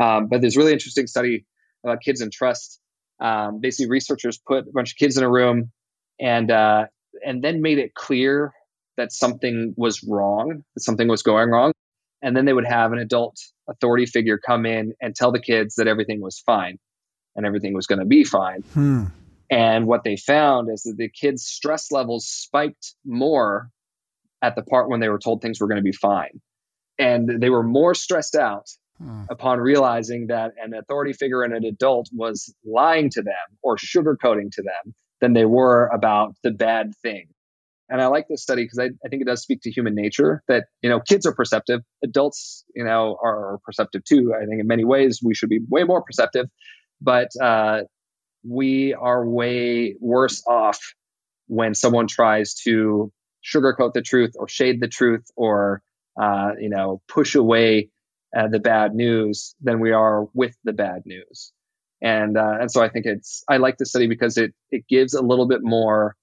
Um, 0.00 0.28
but 0.28 0.40
there's 0.40 0.56
really 0.56 0.72
interesting 0.72 1.06
study 1.06 1.46
about 1.84 2.00
kids 2.02 2.20
and 2.20 2.32
trust. 2.32 2.80
Um, 3.20 3.60
basically, 3.60 3.88
researchers 3.88 4.38
put 4.38 4.64
a 4.68 4.72
bunch 4.72 4.92
of 4.92 4.96
kids 4.96 5.16
in 5.16 5.24
a 5.24 5.30
room 5.30 5.72
and 6.20 6.50
uh, 6.50 6.86
and 7.24 7.42
then 7.42 7.62
made 7.62 7.78
it 7.78 7.94
clear 7.94 8.52
that 8.96 9.12
something 9.12 9.74
was 9.76 10.02
wrong, 10.02 10.62
that 10.74 10.80
something 10.80 11.08
was 11.08 11.22
going 11.22 11.50
wrong, 11.50 11.72
and 12.22 12.36
then 12.36 12.44
they 12.44 12.52
would 12.52 12.66
have 12.66 12.92
an 12.92 12.98
adult 12.98 13.36
authority 13.68 14.06
figure 14.06 14.38
come 14.38 14.66
in 14.66 14.94
and 15.00 15.14
tell 15.14 15.32
the 15.32 15.40
kids 15.40 15.76
that 15.76 15.86
everything 15.86 16.20
was 16.20 16.38
fine 16.40 16.78
and 17.34 17.44
everything 17.44 17.74
was 17.74 17.86
going 17.86 17.98
to 17.98 18.06
be 18.06 18.24
fine. 18.24 18.62
Hmm. 18.72 19.04
And 19.50 19.86
what 19.86 20.04
they 20.04 20.16
found 20.16 20.68
is 20.72 20.82
that 20.82 20.96
the 20.96 21.08
kids' 21.08 21.44
stress 21.44 21.92
levels 21.92 22.26
spiked 22.26 22.94
more 23.04 23.70
at 24.42 24.56
the 24.56 24.62
part 24.62 24.88
when 24.88 25.00
they 25.00 25.08
were 25.08 25.18
told 25.18 25.40
things 25.40 25.60
were 25.60 25.68
going 25.68 25.76
to 25.76 25.82
be 25.82 25.92
fine. 25.92 26.40
And 26.98 27.40
they 27.40 27.50
were 27.50 27.62
more 27.62 27.94
stressed 27.94 28.34
out 28.34 28.68
hmm. 28.98 29.22
upon 29.30 29.60
realizing 29.60 30.28
that 30.28 30.52
an 30.62 30.74
authority 30.74 31.12
figure 31.12 31.42
and 31.42 31.54
an 31.54 31.64
adult 31.64 32.08
was 32.12 32.52
lying 32.64 33.10
to 33.10 33.22
them 33.22 33.34
or 33.62 33.76
sugarcoating 33.76 34.50
to 34.52 34.62
them 34.62 34.94
than 35.20 35.32
they 35.32 35.44
were 35.44 35.88
about 35.88 36.34
the 36.42 36.50
bad 36.50 36.92
thing. 37.02 37.28
And 37.88 38.02
I 38.02 38.08
like 38.08 38.26
this 38.28 38.42
study 38.42 38.64
because 38.64 38.80
I, 38.80 38.86
I, 39.04 39.08
think 39.08 39.22
it 39.22 39.26
does 39.26 39.42
speak 39.42 39.60
to 39.62 39.70
human 39.70 39.94
nature 39.94 40.42
that, 40.48 40.64
you 40.82 40.90
know, 40.90 40.98
kids 40.98 41.24
are 41.24 41.32
perceptive. 41.32 41.82
Adults, 42.02 42.64
you 42.74 42.84
know, 42.84 43.16
are 43.22 43.58
perceptive 43.64 44.02
too. 44.04 44.34
I 44.34 44.44
think 44.46 44.60
in 44.60 44.66
many 44.66 44.84
ways 44.84 45.20
we 45.22 45.34
should 45.34 45.48
be 45.48 45.60
way 45.68 45.84
more 45.84 46.02
perceptive, 46.02 46.46
but 47.00 47.28
uh, 47.40 47.82
we 48.48 48.94
are 48.94 49.26
way 49.26 49.96
worse 50.00 50.42
off 50.46 50.94
when 51.48 51.74
someone 51.74 52.06
tries 52.06 52.54
to 52.54 53.12
sugarcoat 53.44 53.92
the 53.92 54.02
truth 54.02 54.32
or 54.36 54.48
shade 54.48 54.80
the 54.80 54.88
truth 54.88 55.24
or, 55.36 55.82
uh, 56.20 56.50
you 56.60 56.68
know, 56.68 57.00
push 57.08 57.34
away 57.34 57.90
uh, 58.36 58.48
the 58.48 58.58
bad 58.58 58.94
news 58.94 59.54
than 59.62 59.80
we 59.80 59.92
are 59.92 60.26
with 60.34 60.56
the 60.64 60.72
bad 60.72 61.02
news. 61.06 61.52
And 62.02 62.36
uh, 62.36 62.58
and 62.60 62.70
so 62.70 62.82
I 62.82 62.88
think 62.88 63.06
it's 63.06 63.42
I 63.48 63.56
like 63.56 63.78
the 63.78 63.86
study 63.86 64.06
because 64.06 64.36
it 64.36 64.52
it 64.70 64.86
gives 64.86 65.14
a 65.14 65.22
little 65.22 65.48
bit 65.48 65.60
more 65.62 66.14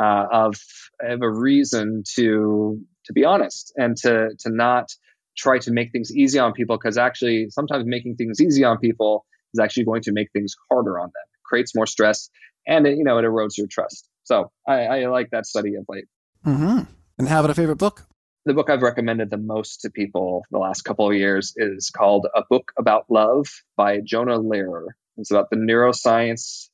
uh, 0.00 0.26
of 0.32 0.56
of 1.00 1.22
a 1.22 1.30
reason 1.30 2.04
to 2.14 2.80
to 3.06 3.12
be 3.12 3.24
honest 3.24 3.72
and 3.76 3.96
to 3.98 4.30
to 4.40 4.50
not 4.50 4.88
try 5.36 5.58
to 5.58 5.70
make 5.72 5.92
things 5.92 6.10
easy 6.14 6.38
on 6.38 6.52
people 6.52 6.78
because 6.78 6.96
actually 6.96 7.48
sometimes 7.50 7.84
making 7.86 8.16
things 8.16 8.40
easy 8.40 8.64
on 8.64 8.78
people 8.78 9.26
is 9.54 9.60
actually 9.60 9.84
going 9.84 10.02
to 10.02 10.12
make 10.12 10.30
things 10.32 10.54
harder 10.70 10.98
on 10.98 11.06
them 11.06 11.29
creates 11.50 11.74
more 11.74 11.86
stress 11.86 12.30
and 12.66 12.86
it, 12.86 12.96
you 12.96 13.04
know 13.04 13.18
it 13.18 13.24
erodes 13.24 13.58
your 13.58 13.66
trust. 13.66 14.08
So 14.22 14.50
I, 14.66 14.84
I 14.84 15.06
like 15.06 15.30
that 15.32 15.46
study 15.46 15.74
of 15.74 15.84
late. 15.88 16.06
Mm-hmm. 16.46 16.84
and 17.18 17.28
how 17.28 17.40
about 17.40 17.50
a 17.50 17.54
favorite 17.54 17.76
book? 17.76 18.06
The 18.46 18.54
book 18.54 18.70
I've 18.70 18.80
recommended 18.80 19.28
the 19.28 19.36
most 19.36 19.82
to 19.82 19.90
people 19.90 20.44
the 20.50 20.58
last 20.58 20.82
couple 20.82 21.10
of 21.10 21.14
years 21.14 21.52
is 21.56 21.90
called 21.90 22.26
A 22.34 22.42
Book 22.48 22.72
About 22.78 23.04
Love 23.10 23.48
by 23.76 24.00
Jonah 24.00 24.38
Lehrer. 24.38 24.86
It's 25.18 25.30
about 25.30 25.50
the 25.50 25.56
neuroscience 25.56 26.70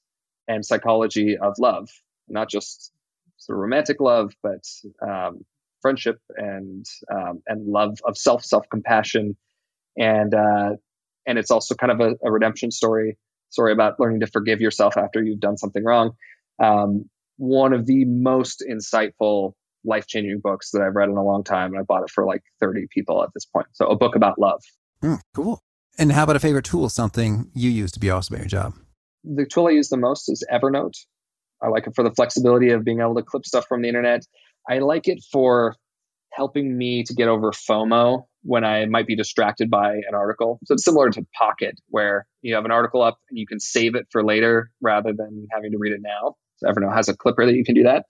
and 0.47 0.65
psychology 0.65 1.37
of 1.37 1.55
love, 1.59 1.89
not 2.29 2.49
just 2.49 2.93
sort 3.39 3.57
of 3.57 3.63
romantic 3.63 4.01
love, 4.01 4.33
but 4.45 4.63
um, 5.03 5.45
friendship 5.83 6.21
and 6.37 6.87
um, 7.13 7.43
and 7.49 7.67
love 7.67 7.99
of 8.05 8.17
self, 8.17 8.45
self 8.45 8.69
compassion, 8.71 9.37
and 9.97 10.33
uh, 10.35 10.71
and 11.27 11.39
it's 11.39 11.51
also 11.51 11.75
kind 11.75 11.93
of 11.93 12.01
a, 12.01 12.17
a, 12.25 12.31
redemption 12.31 12.71
story, 12.71 13.19
story 13.51 13.73
about 13.73 13.99
learning 13.99 14.21
to 14.21 14.27
forgive 14.27 14.61
yourself 14.61 14.97
after 14.97 15.23
you've 15.23 15.41
done 15.41 15.57
something 15.57 15.85
wrong. 15.85 16.13
Um, 16.63 17.09
one 17.37 17.73
of 17.73 17.87
the 17.87 18.05
most 18.05 18.65
insightful, 18.69 19.53
life 19.85 20.07
changing 20.07 20.41
books 20.43 20.71
that 20.71 20.83
I've 20.83 20.95
read 20.95 21.09
in 21.09 21.17
a 21.17 21.25
long 21.25 21.45
time, 21.45 21.73
and 21.73 21.81
I 21.81 21.83
bought 21.83 22.03
it 22.03 22.11
for 22.11 22.25
like 22.25 22.43
thirty 22.61 22.87
people 22.91 23.23
at 23.23 23.31
this 23.35 23.45
point. 23.45 23.67
So 23.73 23.87
a 23.87 23.97
book 23.97 24.17
about 24.17 24.39
love. 24.39 24.63
Mm, 25.03 25.21
cool. 25.35 25.63
And 25.99 26.13
how 26.13 26.25
about 26.25 26.37
a 26.37 26.41
favorite 26.41 26.65
tool, 26.65 26.89
something 26.89 27.51
you 27.55 27.71
use 27.71 27.93
to 27.93 28.01
be 28.01 28.11
awesome 28.11 28.37
at 28.37 28.41
your 28.43 28.49
job? 28.49 28.75
The 29.25 29.47
tool 29.47 29.67
I 29.67 29.71
use 29.71 29.89
the 29.89 29.97
most 29.97 30.29
is 30.29 30.45
Evernote. 30.53 30.97
I 31.63 31.69
like 31.69 31.87
it 31.87 31.95
for 31.95 32.05
the 32.05 32.11
flexibility 32.11 32.71
of 32.71 32.85
being 32.85 33.01
able 33.01 33.15
to 33.15 33.23
clip 33.23 33.47
stuff 33.47 33.67
from 33.67 33.83
the 33.83 33.89
internet. 33.89 34.23
I 34.69 34.79
like 34.79 35.09
it 35.09 35.25
for 35.33 35.75
helping 36.33 36.77
me 36.77 37.03
to 37.05 37.15
get 37.15 37.29
over 37.29 37.51
FOMO 37.51 38.27
when 38.47 38.65
I 38.65 38.87
might 38.87 39.07
be 39.07 39.17
distracted 39.17 39.71
by 39.71 39.95
an 39.95 40.15
article. 40.15 40.59
So 40.65 40.75
it's 40.75 40.85
similar 40.85 41.11
to 41.11 41.27
Pocket, 41.37 41.81
where 41.89 42.27
you 42.43 42.55
have 42.55 42.65
an 42.65 42.71
article 42.71 43.03
up 43.03 43.19
and 43.29 43.39
you 43.39 43.47
can 43.47 43.61
save 43.61 43.95
it 43.95 44.07
for 44.11 44.25
later 44.25 44.71
rather 44.81 45.13
than 45.13 45.47
having 45.53 45.73
to 45.73 45.79
read 45.79 45.93
it 45.93 46.01
now. 46.03 46.35
So 46.59 46.69
Evernote 46.69 46.95
has 46.95 47.09
a 47.09 47.17
clipper 47.17 47.47
that 47.47 47.55
you 47.55 47.65
can 47.65 47.75
do 47.75 47.85
that. 47.85 48.05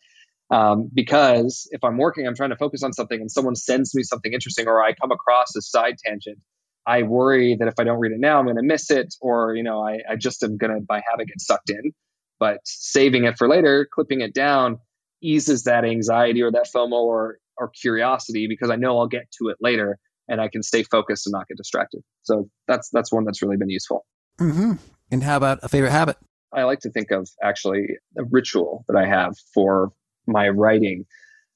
Um, 0.48 0.90
because 0.94 1.68
if 1.72 1.82
I'm 1.82 1.98
working, 1.98 2.26
I'm 2.26 2.36
trying 2.36 2.50
to 2.50 2.56
focus 2.56 2.82
on 2.84 2.92
something 2.92 3.20
and 3.20 3.30
someone 3.30 3.56
sends 3.56 3.94
me 3.94 4.04
something 4.04 4.32
interesting 4.32 4.68
or 4.68 4.80
I 4.82 4.92
come 4.92 5.10
across 5.10 5.56
a 5.56 5.62
side 5.62 5.96
tangent 6.04 6.38
I 6.86 7.02
worry 7.02 7.56
that 7.56 7.66
if 7.66 7.74
I 7.78 7.84
don't 7.84 7.98
read 7.98 8.12
it 8.12 8.20
now, 8.20 8.38
I'm 8.38 8.44
going 8.44 8.56
to 8.56 8.62
miss 8.62 8.90
it, 8.90 9.14
or 9.20 9.54
you 9.56 9.64
know, 9.64 9.84
I, 9.84 9.98
I 10.08 10.16
just 10.16 10.42
am 10.42 10.56
going 10.56 10.72
to 10.72 10.80
by 10.80 11.02
habit 11.08 11.26
get 11.26 11.40
sucked 11.40 11.70
in. 11.70 11.92
But 12.38 12.60
saving 12.64 13.24
it 13.24 13.36
for 13.38 13.48
later, 13.48 13.88
clipping 13.92 14.20
it 14.20 14.34
down, 14.34 14.78
eases 15.22 15.64
that 15.64 15.84
anxiety 15.84 16.42
or 16.42 16.52
that 16.52 16.68
FOMO 16.74 16.92
or 16.92 17.38
or 17.58 17.70
curiosity 17.70 18.46
because 18.46 18.70
I 18.70 18.76
know 18.76 18.98
I'll 18.98 19.08
get 19.08 19.30
to 19.38 19.48
it 19.48 19.56
later 19.60 19.98
and 20.28 20.40
I 20.40 20.48
can 20.48 20.62
stay 20.62 20.82
focused 20.82 21.26
and 21.26 21.32
not 21.32 21.48
get 21.48 21.56
distracted. 21.56 22.02
So 22.22 22.48
that's 22.66 22.90
that's 22.90 23.12
one 23.12 23.24
that's 23.24 23.42
really 23.42 23.56
been 23.56 23.70
useful. 23.70 24.04
Mm-hmm. 24.40 24.72
And 25.10 25.22
how 25.22 25.36
about 25.36 25.60
a 25.62 25.68
favorite 25.68 25.92
habit? 25.92 26.16
I 26.52 26.64
like 26.64 26.80
to 26.80 26.90
think 26.90 27.10
of 27.10 27.28
actually 27.42 27.96
a 28.18 28.24
ritual 28.24 28.84
that 28.88 28.96
I 28.96 29.06
have 29.06 29.34
for 29.52 29.92
my 30.26 30.48
writing 30.48 31.04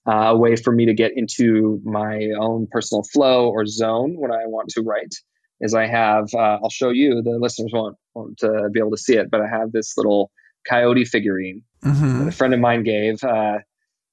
uh, 0.06 0.30
a 0.30 0.36
way 0.36 0.56
for 0.56 0.72
me 0.72 0.86
to 0.86 0.94
get 0.94 1.12
into 1.14 1.80
my 1.84 2.30
own 2.38 2.66
personal 2.70 3.02
flow 3.02 3.48
or 3.50 3.66
zone 3.66 4.14
when 4.16 4.32
I 4.32 4.46
want 4.46 4.70
to 4.70 4.82
write 4.82 5.14
is 5.60 5.74
I 5.74 5.86
have, 5.86 6.32
uh, 6.32 6.58
I'll 6.62 6.70
show 6.70 6.88
you, 6.90 7.22
the 7.22 7.38
listeners 7.38 7.70
won't, 7.72 7.96
won't 8.14 8.42
uh, 8.42 8.68
be 8.72 8.80
able 8.80 8.92
to 8.92 8.96
see 8.96 9.16
it, 9.16 9.30
but 9.30 9.42
I 9.42 9.46
have 9.46 9.72
this 9.72 9.96
little 9.96 10.30
coyote 10.66 11.04
figurine 11.04 11.62
mm-hmm. 11.84 12.20
that 12.20 12.28
a 12.28 12.32
friend 12.32 12.54
of 12.54 12.60
mine 12.60 12.82
gave. 12.82 13.22
Uh, 13.22 13.58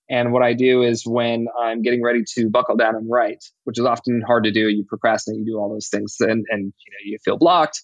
and 0.10 0.32
what 0.32 0.44
I 0.44 0.54
do 0.54 0.84
is 0.84 1.04
when 1.06 1.48
I'm 1.60 1.82
getting 1.82 2.04
ready 2.04 2.24
to 2.36 2.50
buckle 2.50 2.76
down 2.78 2.96
and 2.96 3.10
write, 3.10 3.44
which 3.66 3.78
is 3.78 3.86
often 3.86 4.22
hard 4.26 4.46
to 4.46 4.52
do, 4.52 4.70
you 4.70 4.86
procrastinate, 4.88 5.40
you 5.40 5.46
do 5.46 5.58
all 5.58 5.70
those 5.70 5.90
things, 5.90 6.16
and, 6.20 6.46
and 6.50 6.62
you 6.62 6.92
know 6.92 7.04
you 7.04 7.18
feel 7.24 7.38
blocked. 7.38 7.82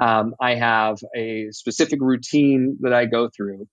Um, 0.00 0.34
I 0.40 0.54
have 0.54 0.98
a 1.16 1.48
specific 1.50 2.00
routine 2.00 2.78
that 2.80 2.92
I 2.92 3.06
go 3.06 3.28
through, 3.34 3.66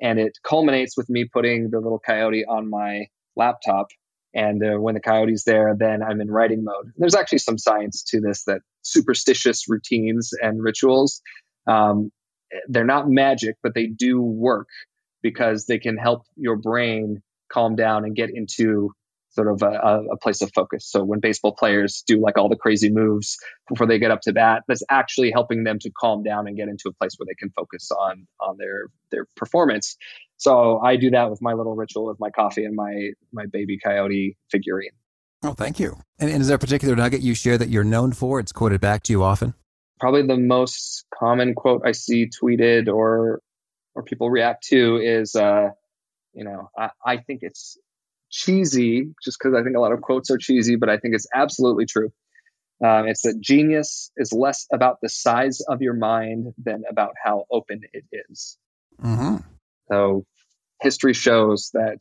and 0.00 0.18
it 0.18 0.38
culminates 0.44 0.96
with 0.96 1.10
me 1.10 1.28
putting 1.30 1.70
the 1.70 1.80
little 1.80 1.98
coyote 1.98 2.44
on 2.48 2.70
my 2.70 3.06
laptop. 3.36 3.88
And 4.34 4.62
uh, 4.64 4.80
when 4.80 4.94
the 4.94 5.00
coyote's 5.00 5.44
there, 5.44 5.76
then 5.78 6.02
I'm 6.02 6.22
in 6.22 6.30
writing 6.30 6.64
mode. 6.64 6.92
There's 6.96 7.14
actually 7.14 7.38
some 7.38 7.58
science 7.58 8.02
to 8.08 8.20
this 8.20 8.44
that 8.44 8.62
superstitious 8.80 9.64
routines 9.68 10.30
and 10.40 10.62
rituals, 10.62 11.20
um, 11.66 12.10
they're 12.68 12.84
not 12.84 13.08
magic, 13.08 13.56
but 13.62 13.74
they 13.74 13.86
do 13.86 14.20
work 14.20 14.68
because 15.22 15.66
they 15.66 15.78
can 15.78 15.96
help 15.96 16.22
your 16.36 16.56
brain 16.56 17.22
calm 17.52 17.76
down 17.76 18.04
and 18.04 18.14
get 18.14 18.30
into 18.32 18.92
sort 19.32 19.48
of 19.48 19.62
a, 19.62 20.02
a, 20.12 20.16
place 20.18 20.42
of 20.42 20.50
focus. 20.54 20.86
So 20.86 21.02
when 21.02 21.20
baseball 21.20 21.54
players 21.58 22.04
do 22.06 22.20
like 22.20 22.36
all 22.36 22.48
the 22.48 22.56
crazy 22.56 22.90
moves 22.90 23.38
before 23.68 23.86
they 23.86 23.98
get 23.98 24.10
up 24.10 24.20
to 24.22 24.32
bat, 24.32 24.62
that's 24.68 24.82
actually 24.90 25.30
helping 25.30 25.64
them 25.64 25.78
to 25.80 25.90
calm 25.90 26.22
down 26.22 26.46
and 26.46 26.56
get 26.56 26.68
into 26.68 26.88
a 26.88 26.92
place 26.92 27.14
where 27.16 27.26
they 27.26 27.34
can 27.34 27.50
focus 27.50 27.90
on 27.90 28.26
on 28.40 28.56
their 28.58 28.86
their 29.10 29.26
performance. 29.36 29.96
So 30.36 30.80
I 30.80 30.96
do 30.96 31.10
that 31.10 31.30
with 31.30 31.40
my 31.40 31.54
little 31.54 31.74
ritual 31.74 32.06
with 32.06 32.20
my 32.20 32.30
coffee 32.30 32.64
and 32.64 32.76
my 32.76 33.10
my 33.32 33.46
baby 33.46 33.78
coyote 33.78 34.36
figurine. 34.50 34.92
Oh, 35.44 35.54
thank 35.54 35.80
you. 35.80 35.98
And, 36.18 36.30
and 36.30 36.40
is 36.40 36.48
there 36.48 36.56
a 36.56 36.60
particular 36.60 36.94
nugget 36.94 37.20
you 37.20 37.34
share 37.34 37.58
that 37.58 37.68
you're 37.68 37.84
known 37.84 38.12
for? 38.12 38.38
It's 38.38 38.52
quoted 38.52 38.80
back 38.80 39.02
to 39.04 39.12
you 39.12 39.22
often. 39.22 39.54
Probably 39.98 40.26
the 40.26 40.36
most 40.36 41.04
common 41.18 41.54
quote 41.54 41.82
I 41.84 41.92
see 41.92 42.28
tweeted 42.28 42.88
or 42.88 43.40
or 43.94 44.02
people 44.02 44.30
react 44.30 44.64
to 44.68 44.96
is, 44.96 45.34
uh, 45.34 45.68
you 46.34 46.44
know, 46.44 46.70
I, 46.76 46.90
I 47.04 47.16
think 47.18 47.40
it's 47.42 47.78
cheesy, 48.30 49.12
just 49.22 49.38
because 49.38 49.54
I 49.58 49.62
think 49.62 49.76
a 49.76 49.80
lot 49.80 49.92
of 49.92 50.00
quotes 50.00 50.30
are 50.30 50.38
cheesy, 50.38 50.76
but 50.76 50.88
I 50.88 50.98
think 50.98 51.14
it's 51.14 51.26
absolutely 51.34 51.86
true. 51.86 52.10
Um, 52.84 53.06
it's 53.06 53.22
that 53.22 53.40
genius 53.40 54.10
is 54.16 54.32
less 54.32 54.66
about 54.72 54.98
the 55.00 55.08
size 55.08 55.60
of 55.60 55.82
your 55.82 55.94
mind 55.94 56.52
than 56.58 56.82
about 56.90 57.12
how 57.22 57.44
open 57.50 57.82
it 57.92 58.04
is. 58.30 58.58
Mm-hmm. 59.00 59.36
So 59.90 60.24
history 60.80 61.14
shows 61.14 61.70
that 61.74 62.00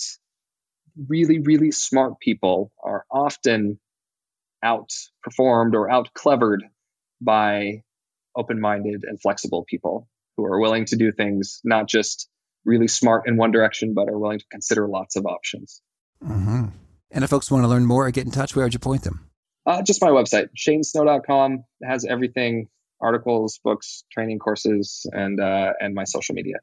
really, 1.07 1.39
really 1.39 1.71
smart 1.71 2.19
people 2.19 2.71
are 2.84 3.05
often 3.11 3.79
outperformed 4.63 5.73
or 5.73 5.89
outclevered 5.89 6.59
by 7.19 7.84
open 8.36 8.59
minded 8.59 9.03
and 9.03 9.21
flexible 9.21 9.65
people 9.67 10.07
who 10.38 10.45
are 10.45 10.59
willing 10.59 10.86
to 10.86 10.95
do 10.95 11.11
things 11.11 11.61
not 11.63 11.88
just 11.88 12.29
really 12.66 12.88
smart 12.88 13.28
in 13.28 13.38
one 13.38 13.51
direction, 13.51 13.93
but 13.93 14.09
are 14.09 14.18
willing 14.18 14.39
to 14.39 14.45
consider 14.51 14.88
lots 14.88 15.16
of 15.16 15.26
options. 15.26 15.82
Mm-hmm. 16.24 16.66
And 17.12 17.24
if 17.24 17.30
folks 17.30 17.51
want 17.51 17.64
to 17.64 17.68
learn 17.68 17.86
more 17.86 18.07
or 18.07 18.12
get 18.12 18.26
in 18.26 18.32
touch, 18.32 18.55
where 18.55 18.66
would 18.66 18.74
you 18.74 18.80
point 18.80 19.03
them? 19.03 19.28
Uh, 19.66 19.82
just 19.82 20.01
my 20.01 20.09
website, 20.09 20.49
shanesnow.com. 20.57 21.64
It 21.82 21.88
has 21.88 22.05
everything 22.05 22.68
articles, 22.99 23.59
books, 23.64 24.03
training 24.12 24.39
courses, 24.39 25.05
and, 25.12 25.39
uh, 25.39 25.74
and 25.80 25.93
my 25.93 26.03
social 26.03 26.36
media. 26.36 26.57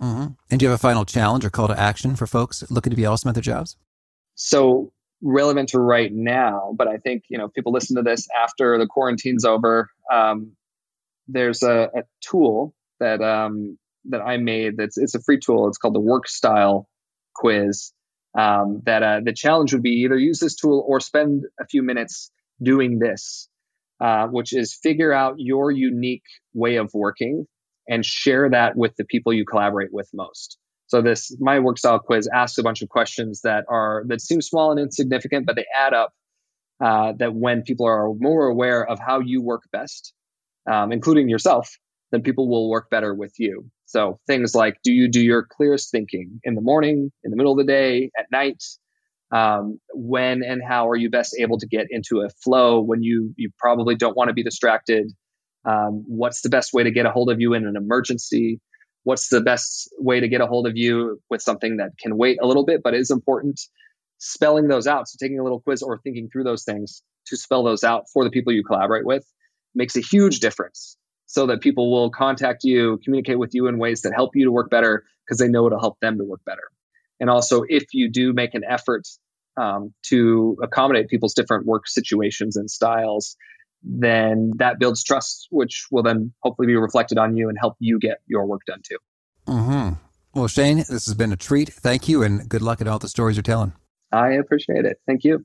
Mm-hmm. 0.00 0.32
And 0.50 0.60
do 0.60 0.64
you 0.64 0.70
have 0.70 0.78
a 0.78 0.82
final 0.82 1.04
challenge 1.04 1.44
or 1.44 1.50
call 1.50 1.68
to 1.68 1.78
action 1.78 2.16
for 2.16 2.26
folks 2.26 2.68
looking 2.70 2.90
to 2.90 2.96
be 2.96 3.06
awesome 3.06 3.28
at 3.28 3.34
their 3.34 3.42
jobs? 3.42 3.76
So 4.34 4.92
relevant 5.22 5.70
to 5.70 5.78
right 5.78 6.12
now, 6.12 6.74
but 6.76 6.88
I 6.88 6.98
think 6.98 7.24
you 7.28 7.38
know 7.38 7.48
people 7.48 7.72
listen 7.72 7.96
to 7.96 8.02
this 8.02 8.28
after 8.36 8.78
the 8.78 8.86
quarantine's 8.86 9.44
over. 9.44 9.90
Um, 10.12 10.52
there's 11.28 11.62
a, 11.62 11.90
a, 11.94 12.02
tool 12.20 12.74
that 13.00 13.22
um, 13.22 13.78
that 14.10 14.20
I 14.20 14.36
made. 14.36 14.76
That's 14.76 14.98
it's 14.98 15.14
a 15.14 15.22
free 15.22 15.38
tool. 15.38 15.68
It's 15.68 15.78
called 15.78 15.94
the 15.94 16.00
Work 16.00 16.28
Style 16.28 16.88
Quiz. 17.34 17.92
Um, 18.36 18.82
that 18.84 19.02
uh, 19.02 19.20
the 19.24 19.32
challenge 19.32 19.72
would 19.72 19.82
be 19.82 20.02
either 20.04 20.18
use 20.18 20.40
this 20.40 20.56
tool 20.56 20.84
or 20.88 20.98
spend 20.98 21.44
a 21.60 21.66
few 21.66 21.84
minutes 21.84 22.32
doing 22.60 22.98
this, 22.98 23.48
uh, 24.00 24.26
which 24.26 24.52
is 24.52 24.74
figure 24.74 25.12
out 25.12 25.34
your 25.38 25.70
unique 25.70 26.24
way 26.52 26.76
of 26.76 26.90
working 26.94 27.46
and 27.88 28.04
share 28.04 28.50
that 28.50 28.76
with 28.76 28.96
the 28.96 29.04
people 29.04 29.32
you 29.32 29.44
collaborate 29.44 29.92
with 29.92 30.08
most. 30.12 30.58
So 30.88 31.00
this 31.00 31.34
my 31.40 31.60
work 31.60 31.78
style 31.78 31.98
quiz 31.98 32.28
asks 32.32 32.58
a 32.58 32.62
bunch 32.62 32.82
of 32.82 32.88
questions 32.88 33.42
that 33.42 33.64
are 33.68 34.04
that 34.08 34.20
seem 34.20 34.42
small 34.42 34.70
and 34.70 34.80
insignificant, 34.80 35.46
but 35.46 35.56
they 35.56 35.66
add 35.74 35.94
up. 35.94 36.12
Uh, 36.84 37.12
that 37.16 37.32
when 37.32 37.62
people 37.62 37.86
are 37.86 38.12
more 38.14 38.48
aware 38.48 38.84
of 38.84 38.98
how 38.98 39.20
you 39.20 39.40
work 39.40 39.62
best, 39.70 40.12
um, 40.70 40.90
including 40.90 41.28
yourself, 41.28 41.78
then 42.14 42.22
people 42.22 42.48
will 42.48 42.70
work 42.70 42.88
better 42.90 43.12
with 43.12 43.32
you. 43.38 43.68
So 43.86 44.20
things 44.26 44.54
like, 44.54 44.76
do 44.84 44.92
you 44.92 45.08
do 45.08 45.20
your 45.20 45.44
clearest 45.44 45.90
thinking 45.90 46.40
in 46.44 46.54
the 46.54 46.60
morning, 46.60 47.10
in 47.24 47.30
the 47.30 47.36
middle 47.36 47.52
of 47.52 47.58
the 47.58 47.64
day, 47.64 48.10
at 48.16 48.26
night? 48.30 48.62
Um, 49.32 49.80
when 49.92 50.44
and 50.44 50.62
how 50.62 50.88
are 50.88 50.96
you 50.96 51.10
best 51.10 51.34
able 51.38 51.58
to 51.58 51.66
get 51.66 51.86
into 51.90 52.20
a 52.20 52.28
flow 52.44 52.80
when 52.80 53.02
you 53.02 53.34
you 53.36 53.50
probably 53.58 53.96
don't 53.96 54.16
want 54.16 54.28
to 54.28 54.34
be 54.34 54.44
distracted? 54.44 55.10
Um, 55.64 56.04
what's 56.06 56.42
the 56.42 56.50
best 56.50 56.72
way 56.72 56.84
to 56.84 56.90
get 56.92 57.04
a 57.04 57.10
hold 57.10 57.30
of 57.30 57.40
you 57.40 57.54
in 57.54 57.66
an 57.66 57.74
emergency? 57.76 58.60
What's 59.02 59.28
the 59.28 59.40
best 59.40 59.90
way 59.98 60.20
to 60.20 60.28
get 60.28 60.40
a 60.40 60.46
hold 60.46 60.68
of 60.68 60.76
you 60.76 61.20
with 61.30 61.42
something 61.42 61.78
that 61.78 61.90
can 62.00 62.16
wait 62.16 62.38
a 62.40 62.46
little 62.46 62.64
bit 62.64 62.80
but 62.84 62.94
is 62.94 63.10
important? 63.10 63.60
Spelling 64.18 64.68
those 64.68 64.86
out. 64.86 65.08
So 65.08 65.16
taking 65.20 65.40
a 65.40 65.42
little 65.42 65.60
quiz 65.60 65.82
or 65.82 65.98
thinking 65.98 66.28
through 66.32 66.44
those 66.44 66.62
things 66.64 67.02
to 67.26 67.36
spell 67.36 67.64
those 67.64 67.82
out 67.82 68.04
for 68.12 68.22
the 68.22 68.30
people 68.30 68.52
you 68.52 68.62
collaborate 68.62 69.04
with 69.04 69.24
makes 69.74 69.96
a 69.96 70.00
huge 70.00 70.38
difference 70.38 70.96
so 71.26 71.46
that 71.46 71.60
people 71.60 71.90
will 71.90 72.10
contact 72.10 72.64
you, 72.64 72.98
communicate 73.04 73.38
with 73.38 73.54
you 73.54 73.66
in 73.66 73.78
ways 73.78 74.02
that 74.02 74.12
help 74.14 74.36
you 74.36 74.44
to 74.44 74.52
work 74.52 74.70
better 74.70 75.04
because 75.24 75.38
they 75.38 75.48
know 75.48 75.66
it'll 75.66 75.80
help 75.80 75.98
them 76.00 76.18
to 76.18 76.24
work 76.24 76.40
better. 76.44 76.62
And 77.20 77.30
also, 77.30 77.62
if 77.66 77.84
you 77.92 78.10
do 78.10 78.32
make 78.32 78.54
an 78.54 78.62
effort 78.68 79.06
um, 79.56 79.94
to 80.04 80.56
accommodate 80.62 81.08
people's 81.08 81.34
different 81.34 81.66
work 81.66 81.86
situations 81.86 82.56
and 82.56 82.70
styles, 82.70 83.36
then 83.82 84.52
that 84.56 84.78
builds 84.78 85.04
trust, 85.04 85.46
which 85.50 85.86
will 85.90 86.02
then 86.02 86.32
hopefully 86.42 86.66
be 86.66 86.76
reflected 86.76 87.18
on 87.18 87.36
you 87.36 87.48
and 87.48 87.58
help 87.58 87.76
you 87.78 87.98
get 87.98 88.18
your 88.26 88.46
work 88.46 88.62
done 88.66 88.80
too. 88.82 88.98
Mm-hmm. 89.46 89.94
Well, 90.34 90.48
Shane, 90.48 90.78
this 90.78 91.06
has 91.06 91.14
been 91.14 91.32
a 91.32 91.36
treat. 91.36 91.72
Thank 91.72 92.08
you, 92.08 92.22
and 92.22 92.48
good 92.48 92.62
luck 92.62 92.80
at 92.80 92.88
all 92.88 92.98
the 92.98 93.08
stories 93.08 93.36
you're 93.36 93.42
telling. 93.42 93.72
I 94.10 94.32
appreciate 94.32 94.84
it. 94.84 94.98
Thank 95.06 95.24
you. 95.24 95.44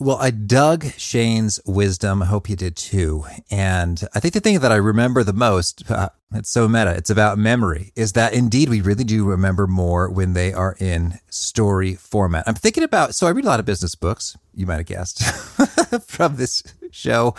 Well, 0.00 0.18
I 0.18 0.30
dug 0.30 0.84
Shane's 0.96 1.58
wisdom. 1.66 2.22
I 2.22 2.26
hope 2.26 2.48
you 2.48 2.54
did 2.54 2.76
too. 2.76 3.24
And 3.50 4.00
I 4.14 4.20
think 4.20 4.32
the 4.32 4.40
thing 4.40 4.60
that 4.60 4.70
I 4.70 4.76
remember 4.76 5.24
the 5.24 5.32
most, 5.32 5.90
uh, 5.90 6.10
it's 6.34 6.50
so 6.50 6.68
meta, 6.68 6.90
it's 6.90 7.08
about 7.08 7.38
memory, 7.38 7.92
is 7.96 8.12
that 8.12 8.34
indeed 8.34 8.68
we 8.68 8.82
really 8.82 9.04
do 9.04 9.24
remember 9.24 9.66
more 9.66 10.10
when 10.10 10.34
they 10.34 10.52
are 10.52 10.76
in 10.78 11.18
story 11.30 11.94
format. 11.94 12.44
I'm 12.46 12.54
thinking 12.54 12.82
about, 12.82 13.14
so 13.14 13.26
I 13.26 13.30
read 13.30 13.46
a 13.46 13.48
lot 13.48 13.60
of 13.60 13.66
business 13.66 13.94
books, 13.94 14.36
you 14.54 14.66
might 14.66 14.76
have 14.76 14.86
guessed, 14.86 15.22
from 16.06 16.36
this 16.36 16.62
show. 16.90 17.34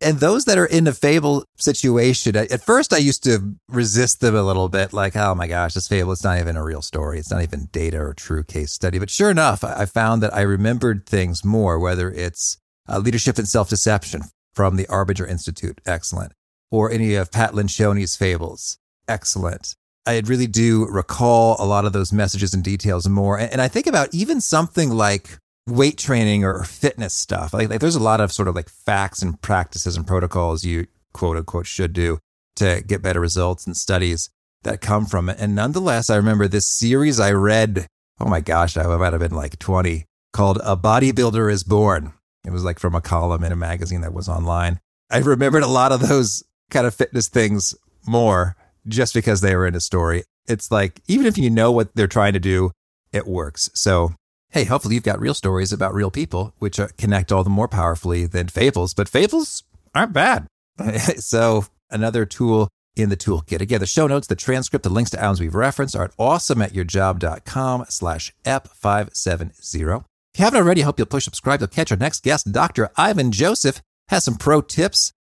And 0.00 0.20
those 0.20 0.46
that 0.46 0.56
are 0.56 0.66
in 0.66 0.86
a 0.86 0.92
fable 0.92 1.44
situation, 1.58 2.34
at 2.34 2.64
first 2.64 2.94
I 2.94 2.98
used 2.98 3.24
to 3.24 3.56
resist 3.68 4.20
them 4.20 4.34
a 4.34 4.42
little 4.42 4.70
bit, 4.70 4.94
like, 4.94 5.16
oh 5.16 5.34
my 5.34 5.46
gosh, 5.46 5.74
this 5.74 5.88
fable, 5.88 6.12
it's 6.12 6.24
not 6.24 6.38
even 6.38 6.56
a 6.56 6.64
real 6.64 6.82
story. 6.82 7.18
It's 7.18 7.30
not 7.30 7.42
even 7.42 7.68
data 7.72 7.98
or 7.98 8.14
true 8.14 8.42
case 8.42 8.72
study. 8.72 8.98
But 8.98 9.10
sure 9.10 9.30
enough, 9.30 9.62
I 9.62 9.84
found 9.84 10.22
that 10.22 10.34
I 10.34 10.42
remembered 10.42 11.06
things 11.06 11.44
more, 11.44 11.78
whether 11.78 12.10
it's 12.10 12.56
uh, 12.88 12.98
leadership 12.98 13.38
and 13.38 13.48
self 13.48 13.68
deception 13.68 14.22
from 14.54 14.76
the 14.76 14.86
Arbinger 14.86 15.28
Institute, 15.28 15.80
excellent, 15.86 16.32
or 16.70 16.90
any 16.90 17.14
of 17.14 17.32
Pat 17.32 17.52
Lencioni's 17.52 18.16
fables, 18.16 18.78
excellent. 19.08 19.74
I 20.06 20.22
really 20.24 20.46
do 20.46 20.86
recall 20.86 21.56
a 21.58 21.66
lot 21.66 21.84
of 21.84 21.92
those 21.92 22.12
messages 22.12 22.54
and 22.54 22.64
details 22.64 23.08
more. 23.08 23.38
And 23.38 23.60
I 23.60 23.68
think 23.68 23.86
about 23.86 24.14
even 24.14 24.40
something 24.40 24.90
like 24.90 25.38
weight 25.66 25.98
training 25.98 26.44
or 26.44 26.64
fitness 26.64 27.14
stuff. 27.14 27.52
Like, 27.52 27.70
like 27.70 27.80
there's 27.80 27.96
a 27.96 28.02
lot 28.02 28.20
of 28.20 28.32
sort 28.32 28.48
of 28.48 28.54
like 28.54 28.68
facts 28.68 29.22
and 29.22 29.40
practices 29.40 29.96
and 29.96 30.06
protocols 30.06 30.64
you 30.64 30.86
quote 31.12 31.36
unquote 31.36 31.66
should 31.66 31.92
do 31.92 32.18
to 32.56 32.82
get 32.86 33.02
better 33.02 33.20
results 33.20 33.66
and 33.66 33.76
studies 33.76 34.30
that 34.62 34.80
come 34.80 35.06
from 35.06 35.28
it. 35.28 35.36
And 35.38 35.54
nonetheless, 35.54 36.10
I 36.10 36.16
remember 36.16 36.48
this 36.48 36.66
series 36.66 37.20
I 37.20 37.32
read. 37.32 37.86
Oh 38.18 38.28
my 38.28 38.40
gosh, 38.40 38.76
I 38.76 38.84
might 38.84 39.12
have 39.12 39.20
been 39.20 39.30
like 39.32 39.58
20 39.58 40.04
called 40.32 40.58
A 40.64 40.76
Bodybuilder 40.76 41.50
is 41.50 41.64
Born. 41.64 42.12
It 42.44 42.50
was 42.50 42.64
like 42.64 42.78
from 42.78 42.94
a 42.94 43.00
column 43.00 43.44
in 43.44 43.52
a 43.52 43.56
magazine 43.56 44.00
that 44.02 44.14
was 44.14 44.28
online. 44.28 44.80
I 45.10 45.18
remembered 45.18 45.62
a 45.62 45.68
lot 45.68 45.92
of 45.92 46.06
those 46.06 46.44
kind 46.70 46.86
of 46.86 46.94
fitness 46.94 47.28
things 47.28 47.74
more 48.06 48.56
just 48.86 49.14
because 49.14 49.40
they 49.40 49.54
were 49.54 49.66
in 49.66 49.74
a 49.74 49.80
story. 49.80 50.24
It's 50.48 50.70
like, 50.70 51.00
even 51.06 51.26
if 51.26 51.36
you 51.36 51.50
know 51.50 51.70
what 51.70 51.94
they're 51.94 52.06
trying 52.06 52.32
to 52.32 52.40
do, 52.40 52.70
it 53.12 53.26
works. 53.26 53.70
So 53.74 54.14
hey, 54.50 54.64
hopefully 54.64 54.94
you've 54.94 55.04
got 55.04 55.20
real 55.20 55.34
stories 55.34 55.72
about 55.72 55.94
real 55.94 56.10
people, 56.10 56.54
which 56.58 56.78
uh, 56.78 56.88
connect 56.98 57.32
all 57.32 57.44
the 57.44 57.50
more 57.50 57.68
powerfully 57.68 58.26
than 58.26 58.48
fables. 58.48 58.94
But 58.94 59.08
fables 59.08 59.62
aren't 59.94 60.12
bad. 60.12 60.46
so 61.16 61.66
another 61.90 62.26
tool 62.26 62.68
in 62.96 63.08
the 63.08 63.16
toolkit. 63.16 63.60
Again, 63.60 63.80
the 63.80 63.86
show 63.86 64.06
notes, 64.06 64.26
the 64.26 64.36
transcript, 64.36 64.82
the 64.82 64.90
links 64.90 65.10
to 65.12 65.20
items 65.20 65.40
we've 65.40 65.54
referenced 65.54 65.96
are 65.96 66.04
at 66.04 66.16
awesomeatyourjob.com 66.16 67.86
slash 67.88 68.32
ep570. 68.44 70.04
If 70.32 70.38
you 70.38 70.44
haven't 70.44 70.60
already, 70.60 70.82
I 70.82 70.84
hope 70.84 70.98
you'll 70.98 71.06
push 71.06 71.24
subscribe. 71.24 71.60
You'll 71.60 71.68
catch 71.68 71.90
our 71.90 71.98
next 71.98 72.22
guest, 72.22 72.52
Dr. 72.52 72.90
Ivan 72.96 73.32
Joseph, 73.32 73.80
has 74.08 74.24
some 74.24 74.36
pro 74.36 74.60
tips 74.60 75.12